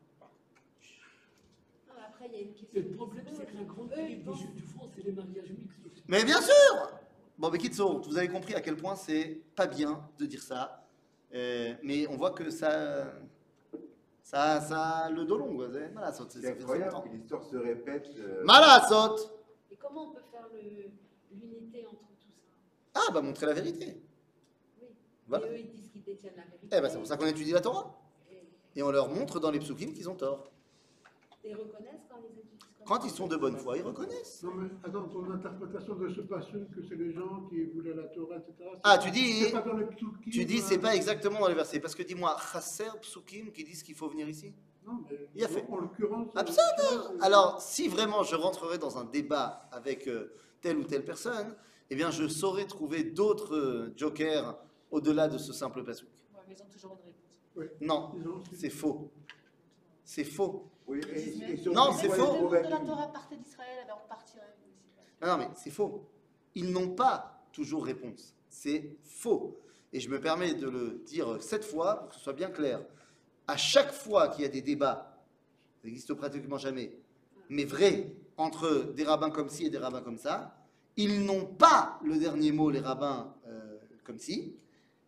Après, 2.09 2.27
il 2.29 2.33
y 2.33 2.37
a 2.37 2.41
une 2.43 2.49
Et 2.49 2.53
question. 2.55 2.83
le 2.91 2.97
problème, 2.97 3.25
c'est 3.33 3.47
que 3.47 3.57
la 3.57 3.65
grande 3.65 3.93
élite 3.97 4.25
des 4.25 4.35
Juifs 4.35 4.55
de 4.55 4.61
France, 4.63 4.91
c'est 4.95 5.05
les 5.05 5.13
mariages 5.13 5.51
mixtes 5.51 5.87
aussi. 5.87 6.03
Mais 6.09 6.25
bien 6.25 6.41
sûr 6.41 6.99
Bon, 7.39 7.51
mais 7.51 7.59
Kitso, 7.59 8.01
vous 8.03 8.17
avez 8.19 8.29
compris 8.29 8.55
à 8.55 8.61
quel 8.61 8.77
point 8.77 8.95
c'est 8.95 9.41
pas 9.57 9.67
bien 9.67 10.07
de 10.19 10.27
dire 10.27 10.43
ça. 10.43 10.87
Euh, 11.35 11.75
mais 11.83 12.07
on 12.09 12.17
voit 12.17 12.31
que 12.33 12.51
ça. 12.51 13.13
Ça, 14.33 14.61
ça 14.63 14.81
a 14.83 15.11
le 15.11 15.25
dos 15.25 15.37
long. 15.37 15.59
C'est- 16.31 16.47
incroyable 16.49 17.03
que 17.05 17.09
l'histoire 17.15 17.43
se 17.45 17.57
répète. 17.57 18.09
euh, 18.19 18.43
Malasot 18.45 19.17
Et 19.71 19.77
comment 19.77 20.09
on 20.09 20.13
peut 20.13 20.23
faire 20.31 20.47
le- 20.53 20.91
l'unité 21.37 21.85
entre 21.87 21.99
tout 22.01 22.31
ça? 22.95 23.01
Ah, 23.09 23.13
bah 23.13 23.21
montrer 23.21 23.47
la 23.47 23.53
vérité. 23.53 24.01
Oui. 24.81 24.87
Voilà. 25.29 25.47
Et 25.49 25.51
eux, 25.51 25.59
ils 25.59 25.71
disent 25.71 25.91
qu'ils 25.91 26.03
détiennent 26.03 26.37
la 26.37 26.45
vérité. 26.45 26.69
Eh 26.73 26.81
ben, 26.81 26.89
c'est 26.89 26.97
pour 26.97 27.07
ça 27.07 27.17
qu'on 27.19 27.27
étudie 27.27 27.53
la 27.53 27.61
Torah. 27.61 27.95
Et, 28.31 28.79
Et 28.79 28.83
on 28.83 28.91
leur 28.91 29.09
montre 29.11 29.39
dans 29.39 29.51
les 29.51 29.59
psukim 29.59 29.93
qu'ils 29.93 30.09
ont 30.09 30.15
tort. 30.17 30.51
ils 31.45 31.55
reconnaissent 31.55 32.09
quand 32.87 33.05
ils 33.05 33.11
sont 33.11 33.27
de 33.27 33.37
bonne 33.37 33.57
foi, 33.57 33.77
ils 33.77 33.83
reconnaissent. 33.83 34.43
Non, 34.43 34.55
mais 34.55 34.69
attends, 34.85 35.09
ton 35.09 35.31
interprétation 35.31 35.95
de 35.97 36.09
ce 36.13 36.21
passage, 36.23 36.53
que 36.75 36.83
c'est 36.89 36.97
les 36.97 37.13
gens 37.13 37.43
qui 37.49 37.65
voulaient 37.67 37.95
la 37.95 38.05
Torah, 38.05 38.37
etc. 38.37 38.71
Ah, 38.83 38.99
tu 38.99 39.11
dis- 39.11 39.45
c'est 39.45 39.53
pas 39.53 39.61
dans 39.63 39.77
les 39.77 39.87
psukim, 39.87 40.31
Tu 40.31 40.45
dis, 40.45 40.59
euh, 40.59 40.63
c'est 40.65 40.79
pas 40.79 40.95
exactement 40.97 41.41
dans 41.41 41.49
les 41.49 41.55
versets. 41.55 41.81
Parce 41.81 41.95
que 41.95 42.03
dis-moi, 42.03 42.37
chasser 42.53 42.85
psukim 43.01 43.51
qui 43.53 43.65
disent 43.65 43.83
qu'il 43.83 43.95
faut 43.95 44.09
venir 44.09 44.29
ici? 44.29 44.53
Non, 44.87 44.99
mais 45.09 45.29
Il 45.35 45.45
a 45.45 45.49
fait. 45.49 45.65
en 45.71 45.77
l'occurrence. 45.77 46.29
Euh, 46.37 46.41
euh, 46.41 47.19
Alors, 47.21 47.61
si 47.61 47.87
vraiment 47.89 48.25
je 48.25 48.35
rentrerais 48.35 48.79
dans 48.79 48.99
un 48.99 49.05
débat 49.05 49.69
avec 49.71 50.09
euh, 50.09 50.33
telle 50.61 50.77
ou 50.79 50.85
telle 50.85 51.05
personne, 51.05 51.55
eh 51.91 51.95
bien, 51.95 52.11
je 52.11 52.27
saurais 52.27 52.65
trouver 52.67 53.05
d'autres 53.05 53.55
euh, 53.55 53.93
jokers 53.97 54.59
au-delà 54.91 55.29
de 55.29 55.39
ce 55.39 55.53
simple 55.53 55.85
pasuk. 55.85 56.09
Ouais, 56.35 56.41
mais 56.49 56.55
ils 56.59 56.63
ont 56.63 56.67
toujours 56.67 56.93
une 56.99 57.07
réponse. 57.07 57.39
oui, 57.55 57.67
Non, 57.87 58.11
c'est 58.53 58.71
faux. 58.71 59.11
C'est 60.05 60.25
faux. 60.25 60.69
Oui, 60.87 61.01
et, 61.15 61.53
et 61.53 61.57
surtout, 61.57 61.77
Non, 61.79 61.91
il 61.93 61.99
c'est 61.99 62.09
faux. 62.09 62.49
de 62.49 62.55
la. 62.57 62.77
Torah 62.79 63.09
partait 63.13 63.37
d'Israël, 63.37 63.79
alors 63.85 64.03
on 64.05 64.09
partirait. 64.09 64.43
nous 64.61 64.73
aussi. 65.01 65.09
Non, 65.21 65.29
non, 65.29 65.37
mais 65.39 65.49
c'est 65.57 65.71
faux. 65.71 66.09
Ils 66.55 66.71
n'ont 66.73 66.91
pas 66.91 67.43
toujours 67.53 67.85
réponse. 67.85 68.35
C'est 68.49 68.97
faux. 69.05 69.59
Et 69.93 70.01
je 70.01 70.09
me 70.09 70.21
permets 70.21 70.55
de 70.55 70.69
le 70.69 71.03
dire 71.07 71.43
sept 71.43 71.65
fois 71.65 72.01
pour 72.01 72.09
que 72.11 72.15
ce 72.17 72.21
soit 72.21 72.33
bien 72.33 72.51
clair. 72.51 72.81
À 73.47 73.57
chaque 73.57 73.93
fois 73.93 74.29
qu'il 74.29 74.43
y 74.43 74.47
a 74.47 74.51
des 74.51 74.63
débats, 74.63 75.19
ça 75.81 75.89
n'existe 75.89 76.15
pratiquement 76.15 76.59
jamais, 76.59 76.97
mais 77.49 77.65
vrai, 77.65 78.15
entre 78.37 78.93
des 78.95 79.05
rabbins 79.05 79.31
comme 79.31 79.49
ci 79.49 79.67
et 79.67 79.71
des 79.71 79.79
rabbins 79.79 80.01
comme 80.01 80.19
ça, 80.19 80.57
ils 80.97 81.25
n'ont 81.25 81.45
pas 81.47 81.99
le 82.05 82.17
dernier 82.19 82.53
mot, 82.53 82.71
les 82.71 82.81
rabbins 82.81 83.35
euh, 83.47 83.79
comme 84.05 84.19
ci, 84.19 84.55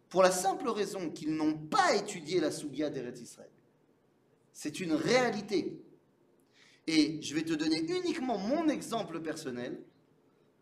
pour 0.08 0.22
la 0.22 0.30
simple 0.30 0.68
raison 0.68 1.10
qu'ils 1.10 1.34
n'ont 1.34 1.56
pas 1.56 1.94
étudié 1.94 2.40
la 2.40 2.50
Sougia 2.50 2.90
d'Eretz 2.90 3.20
Israël. 3.20 3.50
C'est 4.54 4.78
une 4.80 4.92
réalité. 4.94 5.82
Et 6.86 7.20
je 7.20 7.34
vais 7.34 7.42
te 7.42 7.52
donner 7.52 7.80
uniquement 7.80 8.38
mon 8.38 8.68
exemple 8.68 9.20
personnel, 9.20 9.78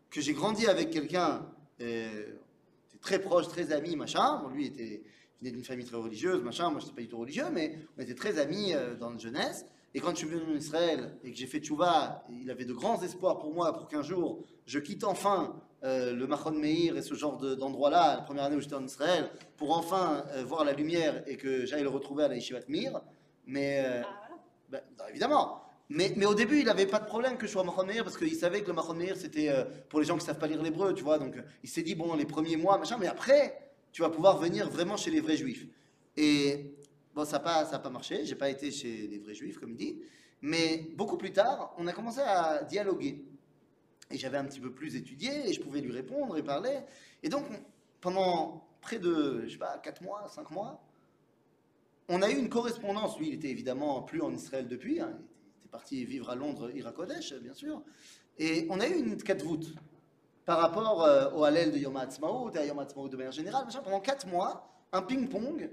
que 0.09 0.19
j'ai 0.19 0.33
grandi 0.33 0.65
avec 0.67 0.89
quelqu'un 0.89 1.45
euh, 1.79 2.25
très 3.01 3.19
proche, 3.19 3.47
très 3.47 3.71
ami, 3.71 3.95
machin. 3.95 4.43
Lui 4.53 4.65
était, 4.65 5.03
venait 5.39 5.51
d'une 5.51 5.63
famille 5.63 5.85
très 5.85 5.97
religieuse, 5.97 6.41
machin. 6.41 6.71
Moi, 6.71 6.79
je 6.79 6.85
n'étais 6.85 6.95
pas 6.95 7.01
du 7.01 7.07
tout 7.07 7.19
religieux, 7.19 7.45
mais 7.51 7.77
on 7.97 8.01
était 8.01 8.15
très 8.15 8.39
amis 8.39 8.73
euh, 8.73 8.95
dans 8.95 9.11
la 9.11 9.17
jeunesse. 9.19 9.65
Et 9.93 9.99
quand 9.99 10.09
je 10.11 10.17
suis 10.17 10.27
venu 10.27 10.41
en 10.51 10.55
Israël 10.57 11.15
et 11.23 11.31
que 11.31 11.37
j'ai 11.37 11.45
fait 11.45 11.59
tchouva, 11.59 12.25
il 12.31 12.49
avait 12.49 12.65
de 12.65 12.73
grands 12.73 12.99
espoirs 13.03 13.37
pour 13.37 13.53
moi 13.53 13.73
pour 13.73 13.87
qu'un 13.87 14.01
jour 14.01 14.43
je 14.65 14.79
quitte 14.79 15.03
enfin 15.03 15.61
euh, 15.83 16.13
le 16.13 16.25
Machon 16.25 16.53
Meir 16.53 16.97
et 16.97 17.03
ce 17.03 17.13
genre 17.13 17.37
de- 17.37 17.53
d'endroit-là, 17.53 18.15
la 18.15 18.21
première 18.23 18.45
année 18.45 18.55
où 18.55 18.59
j'étais 18.59 18.73
en 18.73 18.83
Israël, 18.83 19.29
pour 19.55 19.77
enfin 19.77 20.25
voir 20.47 20.63
la 20.65 20.73
lumière 20.73 21.21
et 21.27 21.37
que 21.37 21.67
j'aille 21.67 21.83
le 21.83 21.89
retrouver 21.89 22.23
à 22.23 22.27
la 22.27 22.35
Yeshivat 22.35 22.61
Mir. 22.69 23.01
Mais 23.45 23.83
euh, 23.85 24.01
Ah, 24.05 24.29
ben, 24.69 24.81
non, 24.97 25.05
évidemment. 25.09 25.59
Mais, 25.89 26.13
mais 26.15 26.25
au 26.25 26.33
début, 26.33 26.59
il 26.59 26.65
n'avait 26.65 26.87
pas 26.87 26.99
de 26.99 27.05
problème 27.05 27.37
que 27.37 27.45
je 27.45 27.51
sois 27.51 27.63
Machon 27.63 27.85
Meir 27.85 28.03
parce 28.03 28.17
qu'il 28.17 28.33
savait 28.35 28.61
que 28.61 28.67
le 28.67 28.73
Machon 28.73 28.93
Meir, 28.95 29.15
c'était 29.17 29.49
euh, 29.49 29.65
pour 29.89 29.99
les 29.99 30.05
gens 30.05 30.15
qui 30.15 30.21
ne 30.23 30.27
savent 30.27 30.39
pas 30.39 30.47
lire 30.47 30.61
l'hébreu, 30.61 30.93
tu 30.93 31.03
vois. 31.03 31.19
Donc, 31.19 31.35
euh, 31.37 31.41
il 31.63 31.69
s'est 31.69 31.83
dit, 31.83 31.95
bon, 31.95 32.15
les 32.15 32.25
premiers 32.25 32.55
mois, 32.57 32.77
machin, 32.77 32.97
mais 32.99 33.07
après, 33.07 33.71
tu 33.91 34.01
vas 34.01 34.09
pouvoir 34.09 34.37
venir 34.39 34.69
vraiment 34.69 34.97
chez 34.97 35.11
les 35.11 35.19
vrais 35.21 35.37
juifs. 35.37 35.67
Et 36.17 36.73
bon, 37.13 37.25
ça 37.25 37.33
n'a 37.33 37.39
pas, 37.43 37.65
ça 37.65 37.75
a 37.75 37.79
pas 37.79 37.89
marché, 37.89 38.25
j'ai 38.25 38.35
pas 38.35 38.49
été 38.49 38.71
chez 38.71 39.07
les 39.07 39.19
vrais 39.19 39.35
juifs, 39.35 39.59
comme 39.59 39.71
il 39.71 39.77
dit. 39.77 40.01
Mais 40.41 40.87
beaucoup 40.95 41.17
plus 41.17 41.31
tard, 41.31 41.73
on 41.77 41.85
a 41.87 41.93
commencé 41.93 42.21
à 42.21 42.63
dialoguer. 42.63 43.23
Et 44.11 44.17
j'avais 44.17 44.37
un 44.37 44.45
petit 44.45 44.59
peu 44.59 44.71
plus 44.71 44.95
étudié 44.95 45.49
et 45.49 45.53
je 45.53 45.61
pouvais 45.61 45.81
lui 45.81 45.91
répondre 45.91 46.37
et 46.37 46.43
parler. 46.43 46.79
Et 47.23 47.29
donc, 47.29 47.45
on- 47.51 47.63
pendant 48.01 48.67
près 48.81 48.99
de, 48.99 49.43
je 49.47 49.53
sais 49.53 49.57
pas, 49.57 49.77
4 49.77 50.01
mois, 50.01 50.27
5 50.27 50.49
mois. 50.51 50.81
On 52.09 52.21
a 52.21 52.29
eu 52.29 52.35
une 52.35 52.49
correspondance, 52.49 53.17
lui 53.17 53.29
il 53.29 53.33
était 53.35 53.49
évidemment 53.49 54.01
plus 54.01 54.21
en 54.21 54.33
Israël 54.33 54.67
depuis, 54.67 54.99
hein, 54.99 55.17
il 55.55 55.59
était 55.59 55.69
parti 55.69 56.05
vivre 56.05 56.29
à 56.29 56.35
Londres, 56.35 56.69
Irakodesh, 56.75 57.33
bien 57.35 57.53
sûr. 57.53 57.81
Et 58.37 58.67
on 58.69 58.79
a 58.79 58.87
eu 58.87 58.95
une 58.95 59.15
voûte 59.15 59.73
par 60.45 60.59
rapport 60.59 61.03
euh, 61.03 61.31
au 61.31 61.43
Hallel 61.43 61.71
de 61.71 61.77
Yom 61.77 61.95
HaAtzmaut 61.95 62.51
et 62.53 62.57
à 62.57 62.65
Yom 62.65 62.79
HaAtzmaut 62.79 63.07
de 63.07 63.15
manière 63.15 63.31
générale. 63.31 63.65
machin. 63.65 63.81
Pendant 63.81 64.01
4 64.01 64.27
mois, 64.27 64.69
un 64.91 65.01
ping-pong 65.01 65.69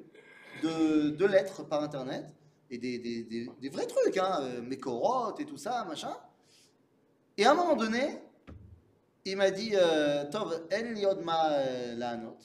de, 0.62 1.24
lettres 1.26 1.64
par 1.64 1.82
Internet 1.82 2.26
et 2.70 2.78
des, 2.78 3.70
vrais 3.70 3.86
trucs, 3.86 4.16
hein, 4.16 4.38
euh, 4.42 4.62
Mekorot 4.62 5.36
et 5.38 5.44
tout 5.44 5.56
ça, 5.56 5.84
machin. 5.84 6.16
Et 7.36 7.44
à 7.44 7.52
un 7.52 7.54
moment 7.54 7.74
donné, 7.74 8.20
il 9.24 9.36
m'a 9.36 9.50
dit 9.50 9.72
euh, 9.74 10.24
Tov, 10.30 10.62
en 10.72 10.94
liodma 10.94 11.52
euh, 11.52 11.94
laanot. 11.94 12.36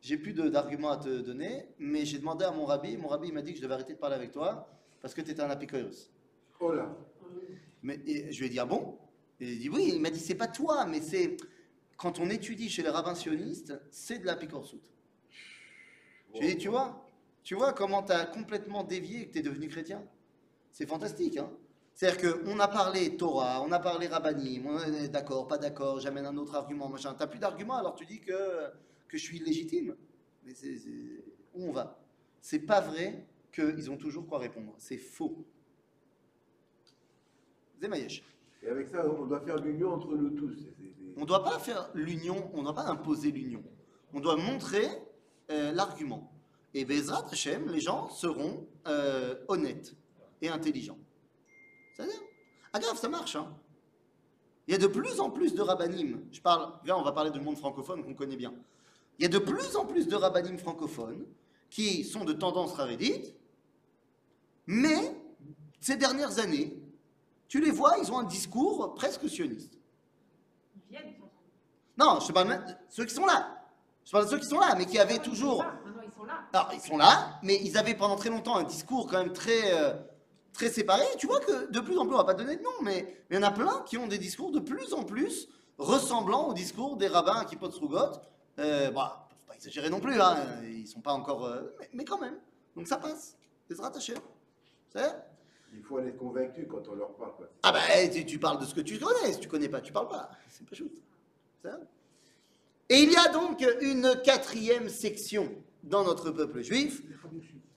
J'ai 0.00 0.16
plus 0.16 0.32
d'arguments 0.32 0.90
à 0.90 0.96
te 0.96 1.20
donner, 1.20 1.66
mais 1.78 2.04
j'ai 2.04 2.18
demandé 2.18 2.44
à 2.44 2.50
mon 2.50 2.64
rabbi. 2.64 2.96
Mon 2.96 3.08
rabbi 3.08 3.32
m'a 3.32 3.42
dit 3.42 3.52
que 3.52 3.58
je 3.58 3.62
devais 3.62 3.74
arrêter 3.74 3.94
de 3.94 3.98
parler 3.98 4.16
avec 4.16 4.32
toi 4.32 4.68
parce 5.00 5.12
que 5.14 5.20
tu 5.20 5.30
étais 5.30 5.42
un 5.42 5.50
apikoïros. 5.50 6.10
Oh 6.58 6.72
là 6.72 6.96
Mais 7.82 8.00
et 8.06 8.32
je 8.32 8.38
lui 8.40 8.46
ai 8.46 8.48
dit 8.50 8.58
ah 8.58 8.66
bon? 8.66 8.98
Et 9.40 9.52
il 9.52 9.58
dit 9.58 9.68
oui. 9.68 9.92
Il 9.94 10.00
m'a 10.00 10.10
dit 10.10 10.20
c'est 10.20 10.34
pas 10.34 10.48
toi, 10.48 10.86
mais 10.86 11.00
c'est 11.00 11.36
quand 11.96 12.18
on 12.18 12.30
étudie 12.30 12.70
chez 12.70 12.82
les 12.82 12.88
rabbins 12.88 13.14
sionistes, 13.14 13.78
c'est 13.90 14.18
de 14.18 14.26
la 14.26 14.36
picorsoute. 14.36 14.90
Je 16.34 16.40
lui 16.40 16.46
ai 16.46 16.54
dit 16.54 16.58
tu 16.58 16.68
vois, 16.68 17.10
tu 17.42 17.54
vois 17.54 17.72
comment 17.72 18.02
tu 18.02 18.12
as 18.12 18.24
complètement 18.24 18.84
dévié 18.84 19.22
et 19.22 19.26
que 19.28 19.32
tu 19.32 19.38
es 19.40 19.42
devenu 19.42 19.68
chrétien? 19.68 20.02
C'est 20.72 20.86
fantastique, 20.86 21.36
hein? 21.36 21.50
C'est-à-dire 21.94 22.44
qu'on 22.44 22.58
a 22.60 22.68
parlé 22.68 23.16
Torah, 23.16 23.62
on 23.62 23.72
a 23.72 23.78
parlé 23.78 24.06
Rabbanim, 24.06 24.66
on 24.66 24.78
est 24.78 25.08
d'accord, 25.08 25.46
pas 25.46 25.58
d'accord, 25.58 26.00
j'amène 26.00 26.24
un 26.24 26.36
autre 26.38 26.54
argument, 26.54 26.88
machin. 26.88 27.14
T'as 27.18 27.26
plus 27.26 27.38
d'argument, 27.38 27.76
alors 27.76 27.94
tu 27.94 28.06
dis 28.06 28.20
que, 28.20 28.32
que 29.10 29.18
je 29.18 29.24
suis 29.24 29.38
illégitime. 29.38 29.96
Mais 30.44 30.52
où 31.54 31.68
on 31.68 31.72
va? 31.72 31.98
C'est 32.40 32.60
pas 32.60 32.80
vrai 32.80 33.26
qu'ils 33.52 33.90
ont 33.90 33.96
toujours 33.96 34.26
quoi 34.26 34.38
répondre. 34.38 34.72
C'est 34.78 34.96
faux. 34.96 35.44
Zemayesh. 37.82 38.22
Et 38.62 38.68
avec 38.68 38.88
ça, 38.88 39.04
on 39.10 39.26
doit 39.26 39.40
faire 39.40 39.56
l'union 39.56 39.92
entre 39.92 40.14
nous 40.14 40.30
tous. 40.30 40.68
On 41.16 41.22
ne 41.22 41.26
doit 41.26 41.42
pas 41.42 41.58
faire 41.58 41.90
l'union, 41.94 42.50
on 42.54 42.58
ne 42.58 42.62
doit 42.64 42.74
pas 42.74 42.86
imposer 42.86 43.30
l'union. 43.32 43.64
On 44.12 44.20
doit 44.20 44.36
montrer 44.36 44.86
euh, 45.50 45.72
l'argument. 45.72 46.32
Et 46.72 46.84
Bezrat 46.84 47.26
Hashem, 47.32 47.68
les 47.68 47.80
gens 47.80 48.10
seront 48.10 48.68
euh, 48.86 49.34
honnêtes 49.48 49.96
et 50.40 50.48
intelligents. 50.48 50.98
C'est-à-dire 51.94 52.20
Agave, 52.72 52.96
ça 52.96 53.08
marche. 53.08 53.34
hein. 53.34 53.52
Il 54.68 54.72
y 54.72 54.74
a 54.76 54.78
de 54.78 54.86
plus 54.86 55.18
en 55.18 55.30
plus 55.30 55.54
de 55.54 55.62
rabbinim. 55.62 56.22
Je 56.30 56.40
parle, 56.40 56.72
là, 56.84 56.96
on 56.96 57.02
va 57.02 57.10
parler 57.10 57.32
du 57.32 57.40
monde 57.40 57.56
francophone 57.56 58.04
qu'on 58.04 58.14
connaît 58.14 58.36
bien. 58.36 58.54
Il 59.20 59.24
y 59.24 59.26
a 59.26 59.28
de 59.28 59.38
plus 59.38 59.76
en 59.76 59.84
plus 59.84 60.08
de 60.08 60.16
rabbinim 60.16 60.56
francophones 60.56 61.26
qui 61.68 62.04
sont 62.04 62.24
de 62.24 62.32
tendance 62.32 62.72
rarédite, 62.72 63.34
mais 64.66 65.14
ces 65.78 65.96
dernières 65.96 66.38
années, 66.38 66.74
tu 67.46 67.60
les 67.60 67.70
vois, 67.70 67.96
ils 68.02 68.10
ont 68.10 68.18
un 68.18 68.24
discours 68.24 68.94
presque 68.94 69.28
sioniste. 69.28 69.74
Non, 71.98 72.18
je 72.26 72.32
parle 72.32 72.48
de 72.48 72.72
ceux 72.88 73.04
qui 73.04 73.14
sont 73.14 73.26
là. 73.26 73.62
Je 74.06 74.10
parle 74.10 74.24
de 74.24 74.30
ceux 74.30 74.38
qui 74.38 74.46
sont 74.46 74.58
là, 74.58 74.74
mais 74.74 74.86
qui 74.86 74.98
avaient 74.98 75.18
toujours. 75.18 75.66
Ils 76.02 76.12
sont 76.14 76.24
là. 76.24 76.44
Alors, 76.54 76.70
ils 76.72 76.80
sont 76.80 76.96
là, 76.96 77.38
mais 77.42 77.60
ils 77.62 77.76
avaient 77.76 77.94
pendant 77.94 78.16
très 78.16 78.30
longtemps 78.30 78.56
un 78.56 78.62
discours 78.62 79.06
quand 79.06 79.18
même 79.18 79.34
très, 79.34 79.74
euh, 79.74 79.92
très 80.54 80.70
séparé. 80.70 81.04
Tu 81.18 81.26
vois 81.26 81.40
que 81.40 81.70
de 81.70 81.80
plus 81.80 81.98
en 81.98 82.06
plus, 82.06 82.14
on 82.14 82.18
va 82.18 82.24
pas 82.24 82.32
donner 82.32 82.56
de 82.56 82.62
nom, 82.62 82.70
mais 82.80 83.22
il 83.28 83.36
y 83.36 83.38
en 83.38 83.42
a 83.42 83.50
plein 83.50 83.82
qui 83.84 83.98
ont 83.98 84.06
des 84.06 84.16
discours 84.16 84.50
de 84.50 84.60
plus 84.60 84.94
en 84.94 85.04
plus 85.04 85.46
ressemblant 85.76 86.48
au 86.48 86.54
discours 86.54 86.96
des 86.96 87.08
rabbins 87.08 87.44
qui 87.44 87.56
potent 87.56 87.74
Rougot. 87.74 88.12
Euh, 88.60 88.90
bah, 88.90 89.28
faut 89.30 89.46
pas 89.48 89.54
exagérer 89.54 89.90
non 89.90 90.00
plus, 90.00 90.20
hein, 90.20 90.36
ils 90.64 90.86
sont 90.86 91.00
pas 91.00 91.12
encore. 91.12 91.46
euh, 91.46 91.74
mais, 91.80 91.88
mais 91.94 92.04
quand 92.04 92.20
même. 92.20 92.38
Donc 92.76 92.86
ça 92.86 92.96
passe. 92.98 93.36
Rattaché. 93.78 94.14
C'est 94.92 95.00
Il 95.72 95.82
faut 95.84 96.00
être 96.00 96.16
convaincu 96.16 96.66
quand 96.66 96.82
on 96.88 96.94
leur 96.96 97.14
parle. 97.14 97.36
quoi. 97.36 97.48
Ah 97.62 97.70
bah, 97.72 97.78
tu, 98.12 98.26
tu 98.26 98.38
parles 98.40 98.60
de 98.60 98.64
ce 98.66 98.74
que 98.74 98.80
tu 98.80 98.98
connais. 98.98 99.32
Si 99.32 99.38
tu 99.38 99.46
connais 99.48 99.68
pas, 99.68 99.80
tu 99.80 99.92
parles 99.92 100.08
pas. 100.08 100.28
C'est 100.48 100.68
pas 100.68 100.74
chouette. 100.74 101.00
Et 102.88 103.02
il 103.02 103.12
y 103.12 103.16
a 103.16 103.28
donc 103.28 103.64
une 103.80 104.20
quatrième 104.24 104.88
section 104.88 105.52
dans 105.84 106.02
notre 106.02 106.32
peuple 106.32 106.62
juif. 106.62 107.02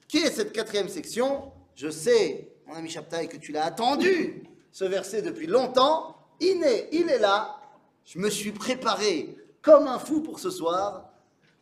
Qui 0.07 0.17
est 0.17 0.31
cette 0.31 0.51
quatrième 0.51 0.89
section? 0.89 1.51
Je 1.75 1.89
sais, 1.91 2.51
mon 2.65 2.73
ami 2.73 2.89
Chaptaï, 2.89 3.27
que 3.27 3.37
tu 3.37 3.51
l'as 3.51 3.65
attendu, 3.65 4.43
ce 4.71 4.85
verset 4.85 5.21
depuis 5.21 5.45
longtemps. 5.47 6.15
Il 6.39 6.63
est, 6.63 6.89
il 6.91 7.09
est 7.09 7.19
là. 7.19 7.59
Je 8.05 8.17
me 8.17 8.29
suis 8.31 8.51
préparé 8.51 9.37
comme 9.63 9.87
un 9.87 9.97
fou 9.97 10.21
pour 10.21 10.39
ce 10.39 10.51
soir. 10.51 11.09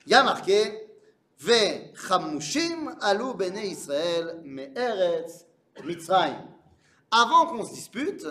Il 0.06 0.12
y 0.12 0.16
a 0.16 0.24
marqué 0.24 0.90
Ve 1.40 1.94
chamushim 1.96 2.96
alu 3.00 3.34
bene 3.36 3.64
Israël 3.64 4.42
me 4.44 4.66
eretz 4.78 5.46
Mitzrayim. 5.86 6.38
Avant 7.10 7.48
qu'on 7.48 7.66
se 7.66 7.74
dispute, 7.74 8.28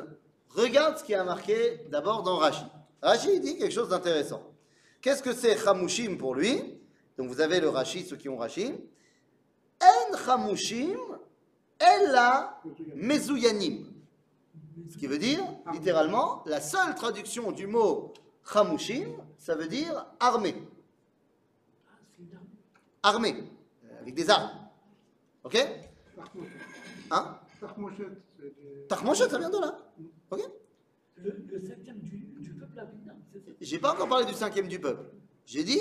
regarde 0.50 0.98
ce 0.98 1.04
qui 1.04 1.14
a 1.14 1.24
marqué 1.24 1.86
d'abord 1.90 2.22
dans 2.22 2.36
Rashi. 2.36 2.64
Rashi 3.02 3.40
dit 3.40 3.56
quelque 3.56 3.72
chose 3.72 3.88
d'intéressant. 3.88 4.42
Qu'est-ce 5.00 5.22
que 5.22 5.32
c'est 5.32 5.56
chamushim 5.56 6.16
pour 6.18 6.34
lui? 6.34 6.78
Donc 7.16 7.28
vous 7.28 7.40
avez 7.40 7.60
le 7.60 7.68
Rashi, 7.68 8.04
ceux 8.04 8.16
qui 8.16 8.28
ont 8.28 8.36
Rashi. 8.36 8.74
En 9.82 10.16
chamushim 10.16 10.98
ella 11.80 12.60
mezouyanim. 12.94 13.86
Ce 14.90 14.96
qui 14.96 15.06
veut 15.06 15.18
dire, 15.18 15.42
littéralement, 15.72 16.42
la 16.46 16.60
seule 16.60 16.94
traduction 16.94 17.52
du 17.52 17.66
mot 17.66 18.12
chamushim, 18.44 19.16
ça 19.40 19.54
veut 19.56 19.66
dire 19.66 20.06
armé. 20.20 20.54
Ah, 21.88 21.96
c'est 22.16 22.22
une 22.22 22.36
arme. 22.36 22.46
Armé, 23.02 23.34
avec 24.00 24.14
des 24.14 24.30
armes. 24.30 24.50
Ok. 25.42 25.56
Hein 27.10 27.40
Tarmoshet, 27.58 28.04
c'est 28.38 28.54
des- 28.54 28.86
Tachmoshet, 28.88 29.28
ça 29.28 29.38
vient 29.38 29.50
de 29.50 29.58
là. 29.58 29.76
Ok 30.30 30.40
Le, 31.16 31.30
le 31.50 31.60
cinquième 31.66 31.98
du, 32.00 32.18
du 32.38 32.50
peuple 32.54 32.78
a 32.78 32.84
une 32.84 33.08
arme, 33.10 33.18
c'est 33.32 33.40
ça 33.44 33.50
J'ai 33.60 33.78
pas 33.78 33.92
encore 33.94 34.08
parlé 34.08 34.26
du 34.26 34.34
cinquième 34.34 34.68
du 34.68 34.78
peuple. 34.78 35.10
J'ai 35.46 35.64
dit, 35.64 35.80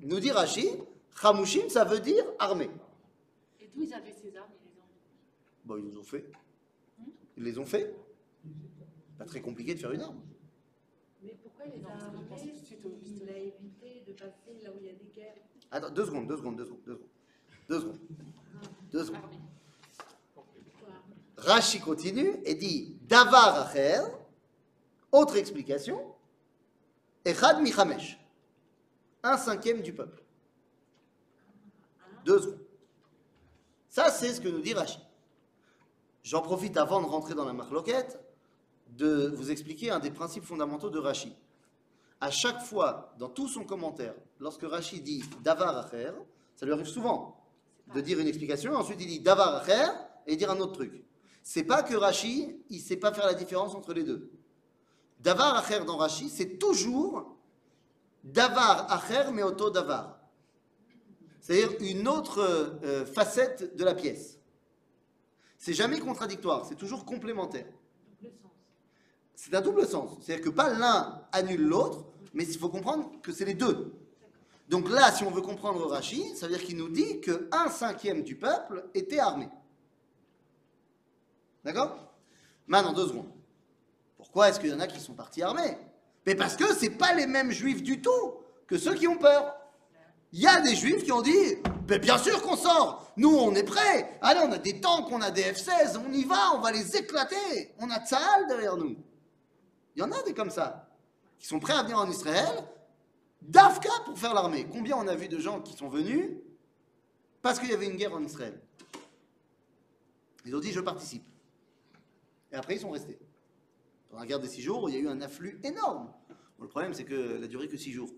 nous 0.00 0.20
dit 0.20 0.30
Rashi, 0.30 0.68
chamushim, 1.20 1.68
ça 1.68 1.84
veut 1.84 2.00
dire 2.00 2.24
armé. 2.38 2.70
Et 3.60 3.68
d'où 3.74 3.82
ils 3.82 3.92
avaient 3.94 4.12
ces 4.12 4.36
armes 4.36 4.50
Ils 4.62 4.68
les 4.70 4.78
ont. 4.80 4.84
Bon, 5.64 5.76
ils 5.78 5.84
nous 5.84 5.98
ont 5.98 6.04
fait. 6.04 6.30
Ils 7.36 7.44
les 7.44 7.58
ont 7.58 7.66
fait. 7.66 7.94
Pas 9.18 9.24
très 9.24 9.40
compliqué 9.40 9.74
de 9.74 9.80
faire 9.80 9.92
une 9.92 10.02
arme. 10.02 10.20
Pourquoi 11.58 12.44
les 12.44 12.52
de 12.52 12.56
suite 12.64 12.84
au 12.84 12.90
Il 12.90 13.10
pistolet. 13.10 13.32
a 13.32 13.38
évité 13.38 14.04
de 14.06 14.12
passer 14.12 14.62
là 14.62 14.70
où 14.70 14.78
il 14.80 14.86
y 14.86 14.90
a 14.90 14.92
des 14.92 15.10
guerres. 15.14 15.34
Attends, 15.70 15.90
deux 15.90 16.06
secondes, 16.06 16.26
deux 16.28 16.36
secondes, 16.36 16.56
deux 16.56 16.64
secondes, 16.64 16.80
deux 16.86 16.94
secondes. 16.94 17.08
Deux 17.68 17.80
secondes. 17.80 17.98
Deux 18.92 19.04
secondes. 19.04 19.20
Rashi 21.36 21.80
continue 21.80 22.36
et 22.44 22.54
dit 22.54 22.96
Davar 23.02 23.68
acher, 23.68 24.00
autre 25.12 25.36
explication, 25.36 26.14
Echad 27.24 27.60
michamesh, 27.60 28.18
un 29.22 29.36
cinquième 29.36 29.82
du 29.82 29.92
peuple. 29.92 30.22
Deux 32.24 32.40
secondes. 32.40 32.64
Ça, 33.88 34.10
c'est 34.10 34.32
ce 34.32 34.40
que 34.40 34.48
nous 34.48 34.60
dit 34.60 34.74
Rashi. 34.74 35.00
J'en 36.22 36.42
profite 36.42 36.76
avant 36.76 37.00
de 37.00 37.06
rentrer 37.06 37.34
dans 37.34 37.44
la 37.44 37.52
marloquette 37.52 38.20
de 38.90 39.28
vous 39.28 39.50
expliquer 39.50 39.90
un 39.90 39.98
des 39.98 40.10
principes 40.10 40.44
fondamentaux 40.44 40.90
de 40.90 40.98
Rashi. 40.98 41.34
À 42.20 42.30
chaque 42.30 42.60
fois, 42.62 43.14
dans 43.18 43.28
tout 43.28 43.48
son 43.48 43.64
commentaire, 43.64 44.14
lorsque 44.40 44.62
Rashi 44.64 45.00
dit 45.00 45.22
Davar 45.42 45.76
acher, 45.78 46.12
ça 46.56 46.66
lui 46.66 46.72
arrive 46.72 46.86
souvent 46.86 47.44
de 47.94 48.00
dire 48.00 48.18
une 48.18 48.26
explication, 48.26 48.74
ensuite 48.74 49.00
il 49.00 49.06
dit 49.06 49.20
Davar 49.20 49.54
acher 49.54 49.86
et 50.26 50.36
dire 50.36 50.50
un 50.50 50.58
autre 50.58 50.72
truc. 50.72 51.04
C'est 51.42 51.62
pas 51.62 51.82
que 51.82 51.94
Rashi, 51.94 52.60
il 52.70 52.80
sait 52.80 52.96
pas 52.96 53.12
faire 53.12 53.26
la 53.26 53.34
différence 53.34 53.74
entre 53.74 53.94
les 53.94 54.02
deux. 54.02 54.32
Davar 55.20 55.56
acher 55.56 55.84
dans 55.84 55.96
Rashi, 55.96 56.28
c'est 56.28 56.58
toujours 56.58 57.36
Davar 58.24 58.90
acher 58.92 59.30
mais 59.32 59.42
auto 59.42 59.70
Davar. 59.70 60.18
C'est-à-dire 61.40 61.70
une 61.80 62.08
autre 62.08 62.40
euh, 62.40 63.06
facette 63.06 63.76
de 63.76 63.84
la 63.84 63.94
pièce. 63.94 64.38
C'est 65.56 65.72
jamais 65.72 65.98
contradictoire, 66.00 66.66
c'est 66.66 66.76
toujours 66.76 67.04
complémentaire. 67.04 67.66
C'est 69.40 69.54
un 69.54 69.60
double 69.60 69.86
sens. 69.86 70.18
C'est-à-dire 70.20 70.44
que 70.44 70.50
pas 70.50 70.68
l'un 70.68 71.22
annule 71.30 71.62
l'autre, 71.62 72.04
mais 72.34 72.44
il 72.44 72.58
faut 72.58 72.68
comprendre 72.68 73.08
que 73.22 73.30
c'est 73.30 73.44
les 73.44 73.54
deux. 73.54 73.94
Donc 74.68 74.90
là, 74.90 75.12
si 75.12 75.22
on 75.22 75.30
veut 75.30 75.42
comprendre 75.42 75.86
Rashi, 75.86 76.34
ça 76.34 76.48
veut 76.48 76.56
dire 76.56 76.66
qu'il 76.66 76.76
nous 76.76 76.88
dit 76.88 77.20
que 77.20 77.48
un 77.52 77.68
cinquième 77.68 78.24
du 78.24 78.34
peuple 78.34 78.84
était 78.94 79.20
armé. 79.20 79.48
D'accord? 81.64 82.12
Maintenant, 82.66 82.92
deux 82.92 83.06
secondes. 83.06 83.30
Pourquoi 84.16 84.48
est-ce 84.48 84.58
qu'il 84.58 84.70
y 84.70 84.72
en 84.72 84.80
a 84.80 84.88
qui 84.88 84.98
sont 84.98 85.14
partis 85.14 85.40
armés? 85.40 85.78
Mais 86.26 86.34
parce 86.34 86.56
que 86.56 86.74
c'est 86.74 86.90
pas 86.90 87.14
les 87.14 87.28
mêmes 87.28 87.52
juifs 87.52 87.84
du 87.84 88.02
tout 88.02 88.34
que 88.66 88.76
ceux 88.76 88.94
qui 88.94 89.06
ont 89.06 89.18
peur. 89.18 89.54
Il 90.32 90.40
y 90.40 90.48
a 90.48 90.60
des 90.60 90.74
juifs 90.74 91.04
qui 91.04 91.12
ont 91.12 91.22
dit 91.22 91.58
Mais 91.88 92.00
bien 92.00 92.18
sûr 92.18 92.42
qu'on 92.42 92.56
sort 92.56 93.12
Nous, 93.16 93.32
on 93.32 93.54
est 93.54 93.62
prêts 93.62 94.18
Allez, 94.20 94.40
on 94.40 94.50
a 94.50 94.58
des 94.58 94.80
tanks, 94.80 95.06
on 95.12 95.22
a 95.22 95.30
des 95.30 95.42
F-16, 95.42 95.96
on 96.04 96.12
y 96.12 96.24
va, 96.24 96.56
on 96.56 96.58
va 96.58 96.72
les 96.72 96.96
éclater 96.96 97.72
On 97.78 97.88
a 97.88 98.04
Tsahal 98.04 98.48
derrière 98.48 98.76
nous. 98.76 98.96
Il 99.98 100.02
y 100.02 100.04
en 100.04 100.12
a 100.12 100.22
des 100.22 100.32
comme 100.32 100.50
ça, 100.50 100.88
qui 101.40 101.48
sont 101.48 101.58
prêts 101.58 101.72
à 101.72 101.82
venir 101.82 101.98
en 101.98 102.08
Israël, 102.08 102.64
Dafka 103.42 103.90
pour 104.04 104.16
faire 104.16 104.32
l'armée. 104.32 104.64
Combien 104.70 104.96
on 104.96 105.08
a 105.08 105.16
vu 105.16 105.26
de 105.26 105.40
gens 105.40 105.60
qui 105.60 105.72
sont 105.72 105.88
venus 105.88 106.36
parce 107.42 107.58
qu'il 107.58 107.68
y 107.68 107.72
avait 107.72 107.86
une 107.86 107.96
guerre 107.96 108.14
en 108.14 108.22
Israël? 108.22 108.60
Ils 110.46 110.54
ont 110.54 110.60
dit 110.60 110.70
je 110.70 110.78
participe. 110.78 111.24
Et 112.52 112.54
après 112.54 112.76
ils 112.76 112.80
sont 112.80 112.90
restés. 112.90 113.18
Pendant 114.08 114.20
la 114.20 114.28
guerre 114.28 114.38
des 114.38 114.46
six 114.46 114.62
jours, 114.62 114.88
il 114.88 114.94
y 114.94 114.98
a 114.98 115.00
eu 115.00 115.08
un 115.08 115.20
afflux 115.20 115.58
énorme. 115.64 116.12
Bon, 116.58 116.62
le 116.62 116.68
problème 116.68 116.94
c'est 116.94 117.04
qu'elle 117.04 117.42
a 117.42 117.48
duré 117.48 117.66
que 117.66 117.76
six 117.76 117.90
jours. 117.90 118.10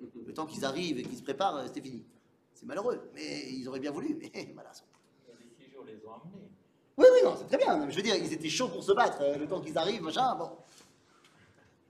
Le 0.00 0.32
temps 0.32 0.46
qu'ils 0.46 0.64
arrivent 0.64 0.98
et 0.98 1.02
qu'ils 1.02 1.18
se 1.18 1.22
préparent, 1.22 1.62
c'était 1.66 1.82
fini. 1.82 2.06
C'est 2.54 2.64
malheureux, 2.64 3.10
mais 3.12 3.52
ils 3.52 3.68
auraient 3.68 3.80
bien 3.80 3.92
voulu, 3.92 4.14
mais 4.18 4.30
voilà. 4.54 4.70
Les 5.38 5.62
six 5.62 5.70
jours 5.70 5.84
les 5.84 5.96
ont 6.06 6.14
amenés. 6.14 6.48
Oui, 6.96 7.06
oui, 7.12 7.20
non, 7.22 7.36
c'est 7.36 7.48
très 7.48 7.58
bien. 7.58 7.90
Je 7.90 7.96
veux 7.96 8.02
dire, 8.02 8.16
ils 8.16 8.32
étaient 8.32 8.48
chauds 8.48 8.68
pour 8.68 8.82
se 8.82 8.92
battre, 8.92 9.18
euh, 9.20 9.36
le 9.36 9.46
temps 9.46 9.60
qu'ils 9.60 9.76
arrivent, 9.76 10.00
machin, 10.00 10.34
bon. 10.36 10.52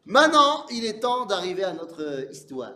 Maintenant, 0.07 0.67
il 0.71 0.85
est 0.85 1.01
temps 1.01 1.27
d'arriver 1.27 1.65
à 1.65 1.73
notre 1.73 2.01
euh, 2.01 2.31
histoire. 2.31 2.75